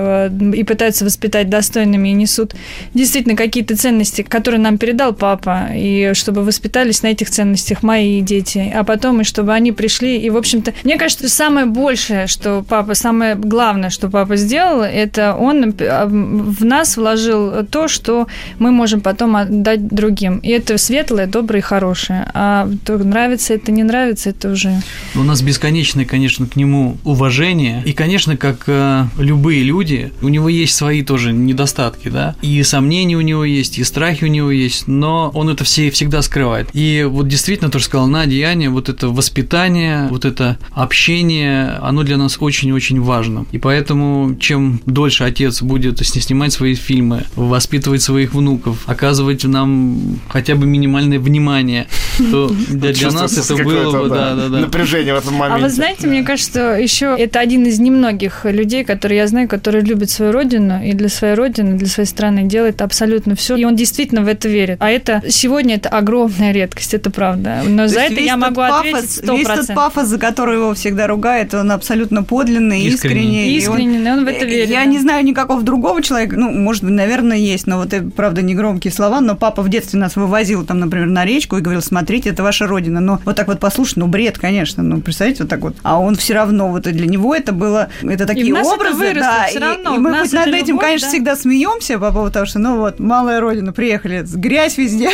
и 0.55 0.64
пытаются 0.64 1.05
воспитать 1.05 1.49
достойными 1.49 2.09
и 2.09 2.12
несут 2.12 2.55
действительно 2.95 3.37
какие-то 3.37 3.74
ценности, 3.75 4.22
которые 4.22 4.61
нам 4.61 4.79
передал 4.79 5.14
папа, 5.14 5.68
и 5.75 6.12
чтобы 6.14 6.45
воспитались 6.45 7.03
на 7.03 7.09
этих 7.09 7.31
ценностях 7.31 7.83
мои 7.83 8.20
дети, 8.20 8.72
а 8.75 8.85
потом 8.85 9.20
и 9.20 9.25
чтобы 9.25 9.53
они 9.53 9.72
пришли, 9.72 10.18
и, 10.18 10.31
в 10.31 10.37
общем-то, 10.37 10.75
мне 10.85 10.99
кажется, 10.99 11.29
самое 11.29 11.66
большее, 11.66 12.27
что 12.27 12.64
папа, 12.68 12.95
самое 12.95 13.35
главное, 13.35 13.91
что 13.91 14.09
папа 14.09 14.37
сделал, 14.37 14.83
это 14.83 15.35
он 15.35 15.75
э, 15.79 16.07
в 16.07 16.64
нас 16.64 16.97
вложил 16.97 17.64
то, 17.66 17.89
что 17.89 18.27
мы 18.59 18.70
можем 18.70 19.01
потом 19.01 19.37
отдать 19.37 19.89
другим. 19.89 20.39
И 20.39 20.51
это 20.51 20.79
светлое, 20.79 21.27
доброе 21.27 21.61
и 21.61 21.62
хорошее. 21.62 22.31
А 22.35 22.68
то 22.85 22.99
нравится 22.99 23.55
это, 23.55 23.72
не 23.72 23.83
нравится, 23.83 24.31
это 24.31 24.51
уже... 24.51 24.81
У 25.14 25.22
нас 25.22 25.43
бесконечное, 25.43 26.05
конечно, 26.05 26.47
к 26.47 26.57
нему 26.57 26.97
уважение. 27.05 27.83
И, 27.85 27.93
конечно, 27.93 28.37
как 28.37 28.64
э, 28.66 29.05
любые 29.18 29.62
люди, 29.62 30.12
у 30.22 30.29
него 30.29 30.49
есть 30.49 30.75
свои 30.75 31.03
тоже 31.03 31.33
недостатки, 31.33 32.09
да. 32.09 32.35
И 32.43 32.62
сомнения 32.62 33.16
у 33.16 33.20
него 33.20 33.45
есть, 33.45 33.64
и 33.79 33.85
страхи 33.85 34.25
у 34.25 34.29
него 34.29 34.51
есть, 34.51 34.89
но 34.89 35.31
он 35.35 35.49
это 35.49 35.65
все 35.65 35.91
всегда 35.91 36.23
скрывает. 36.23 36.69
И 36.73 37.07
вот 37.09 37.29
действительно, 37.29 37.71
то, 37.71 37.79
что 37.79 37.89
сказал 37.89 38.07
Надя 38.07 38.35
и 38.35 38.43
Аня, 38.43 38.71
вот 38.71 38.89
это 38.89 39.09
воспитание, 39.09 40.09
вот 40.11 40.25
это 40.25 40.59
общение, 40.73 41.79
оно 41.83 42.03
для 42.03 42.17
нас 42.17 42.37
очень-очень 42.41 43.01
важно. 43.01 43.47
И 43.53 43.59
поэтому, 43.59 44.37
чем 44.39 44.81
дольше 44.87 45.25
отец 45.25 45.62
будет 45.62 46.05
сни- 46.05 46.21
снимать 46.23 46.53
свои 46.53 46.75
фильмы, 46.75 47.25
воспитывать 47.37 48.03
своих 48.03 48.35
внуков, 48.35 48.83
оказывать 48.87 49.45
нам 49.45 50.19
хотя 50.29 50.55
бы 50.55 50.67
минимальное 50.67 51.19
внимание, 51.19 51.87
то 52.31 52.49
для, 52.69 52.93
для 52.93 53.11
нас 53.11 53.37
это 53.37 53.62
было 53.62 54.03
бы, 54.03 54.09
да, 54.09 54.35
да, 54.35 54.49
да. 54.49 54.59
Напряжение 54.61 55.15
в 55.15 55.19
этом 55.19 55.35
моменте. 55.35 55.65
А 55.65 55.67
вы 55.67 55.71
знаете, 55.71 56.07
мне 56.07 56.23
кажется, 56.23 56.77
еще 56.81 57.15
это 57.19 57.41
один 57.41 57.65
из 57.67 57.79
немногих 57.79 58.45
людей, 58.45 58.85
которые 58.85 59.19
я 59.19 59.27
знаю, 59.27 59.49
которые 59.49 59.83
любят 59.85 60.11
свою 60.11 60.33
родину 60.33 60.83
и 60.83 60.93
для 60.93 61.09
своей 61.09 61.35
родины, 61.35 61.77
для 61.77 61.89
своей 61.89 62.09
страны 62.09 62.45
делает 62.45 62.83
абсолютно 62.83 63.35
все. 63.35 63.53
И 63.57 63.64
он 63.64 63.76
действительно 63.76 64.22
в 64.22 64.28
это 64.28 64.48
верит. 64.48 64.76
А 64.80 64.90
это 64.90 65.22
сегодня 65.28 65.76
это 65.76 65.88
огромная 65.88 66.52
редкость, 66.52 66.94
это 66.94 67.11
правда. 67.11 67.62
Но 67.66 67.84
То 67.84 67.88
за 67.94 68.00
это 68.00 68.20
я 68.20 68.36
могу 68.36 68.57
пафос, 68.57 68.78
ответить 68.88 69.11
сто 69.11 69.36
Весь 69.36 69.46
тот 69.46 69.74
пафос, 69.74 70.09
за 70.09 70.18
который 70.18 70.57
его 70.57 70.74
всегда 70.74 71.07
ругает, 71.07 71.55
он 71.55 71.70
абсолютно 71.72 72.22
подлинный, 72.22 72.82
Искренний. 72.82 73.57
искренний. 73.59 73.98
и 73.98 74.07
он- 74.09 74.18
он 74.18 74.24
в 74.24 74.28
это 74.28 74.44
верит. 74.44 74.68
Я 74.70 74.80
да. 74.80 74.84
не 74.86 74.98
знаю 74.98 75.24
никакого 75.24 75.62
другого 75.62 76.02
человека, 76.02 76.36
ну, 76.36 76.50
может 76.50 76.82
быть, 76.84 76.92
наверное, 76.92 77.36
есть, 77.36 77.66
но 77.66 77.78
вот 77.78 77.92
это, 77.92 78.09
правда, 78.11 78.42
не 78.42 78.55
громкие 78.55 78.92
слова, 78.92 79.20
но 79.20 79.34
папа 79.36 79.62
в 79.62 79.68
детстве 79.68 79.98
нас 79.98 80.16
вывозил 80.16 80.64
там, 80.64 80.78
например, 80.80 81.07
на 81.09 81.24
речку 81.24 81.57
и 81.57 81.61
говорил, 81.61 81.82
смотрите, 81.82 82.30
это 82.30 82.42
ваша 82.42 82.66
родина. 82.66 83.00
Но 83.00 83.20
вот 83.24 83.36
так 83.36 83.46
вот 83.48 83.61
послушать, 83.61 83.96
ну, 83.96 84.07
бред, 84.07 84.38
конечно, 84.38 84.82
ну, 84.82 85.00
представьте, 85.00 85.42
вот 85.44 85.50
так 85.50 85.61
вот. 85.61 85.76
А 85.82 85.98
он 86.00 86.16
все 86.16 86.34
равно, 86.34 86.68
вот 86.68 86.82
для 86.82 87.07
него 87.07 87.34
это 87.34 87.52
было, 87.52 87.88
это 88.02 88.26
такие 88.26 88.52
нас 88.52 88.66
это 88.66 88.76
образы, 88.76 88.98
выросло 88.98 89.20
да, 89.22 89.46
и- 89.48 89.59
равно, 89.59 89.94
и, 89.94 89.98
мы 89.98 90.14
хоть 90.18 90.32
над 90.32 90.46
этим, 90.48 90.66
любовь, 90.68 90.84
конечно, 90.84 91.07
да. 91.09 91.12
всегда 91.12 91.36
смеемся 91.36 91.98
по 91.98 92.11
поводу 92.12 92.32
того, 92.32 92.46
что, 92.46 92.59
ну, 92.59 92.78
вот, 92.78 93.00
мало 93.00 93.34
малая 93.35 93.41
родина, 93.41 93.72
приехали, 93.72 94.24
грязь 94.35 94.78
везде, 94.78 95.11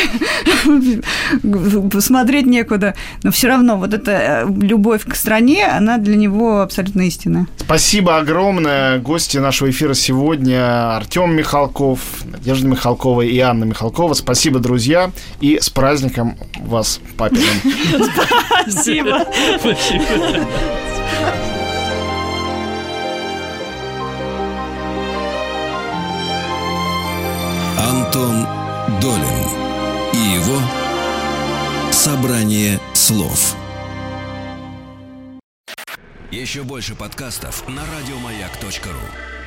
смотреть 2.01 2.45
некуда. 2.45 2.95
Но 3.23 3.31
все 3.31 3.47
равно 3.47 3.77
вот 3.77 3.93
эта 3.93 4.11
э, 4.11 4.45
любовь 4.61 5.03
к 5.05 5.15
стране, 5.15 5.65
она 5.65 5.97
для 5.97 6.15
него 6.15 6.61
абсолютно 6.61 7.01
истинная. 7.01 7.47
Спасибо 7.57 8.17
огромное. 8.17 8.99
Гости 8.99 9.37
нашего 9.37 9.69
эфира 9.69 9.93
сегодня 9.93 10.95
Артем 10.95 11.35
Михалков, 11.35 11.99
Надежда 12.25 12.67
Михалкова 12.67 13.21
и 13.21 13.39
Анна 13.39 13.65
Михалкова. 13.65 14.13
Спасибо, 14.13 14.59
друзья, 14.59 15.11
и 15.39 15.59
с 15.59 15.69
праздником 15.69 16.37
вас, 16.59 16.99
папиным. 17.17 17.45
Спасибо. 18.67 19.25
Спасибо. 19.59 20.05
Антон 28.13 28.45
Долин 28.99 29.47
и 30.11 30.17
его 30.35 30.59
собрание 31.93 32.77
слов. 32.93 33.55
Еще 36.29 36.63
больше 36.63 36.93
подкастов 36.93 37.65
на 37.69 37.83
радиомаяк.ру. 37.85 39.40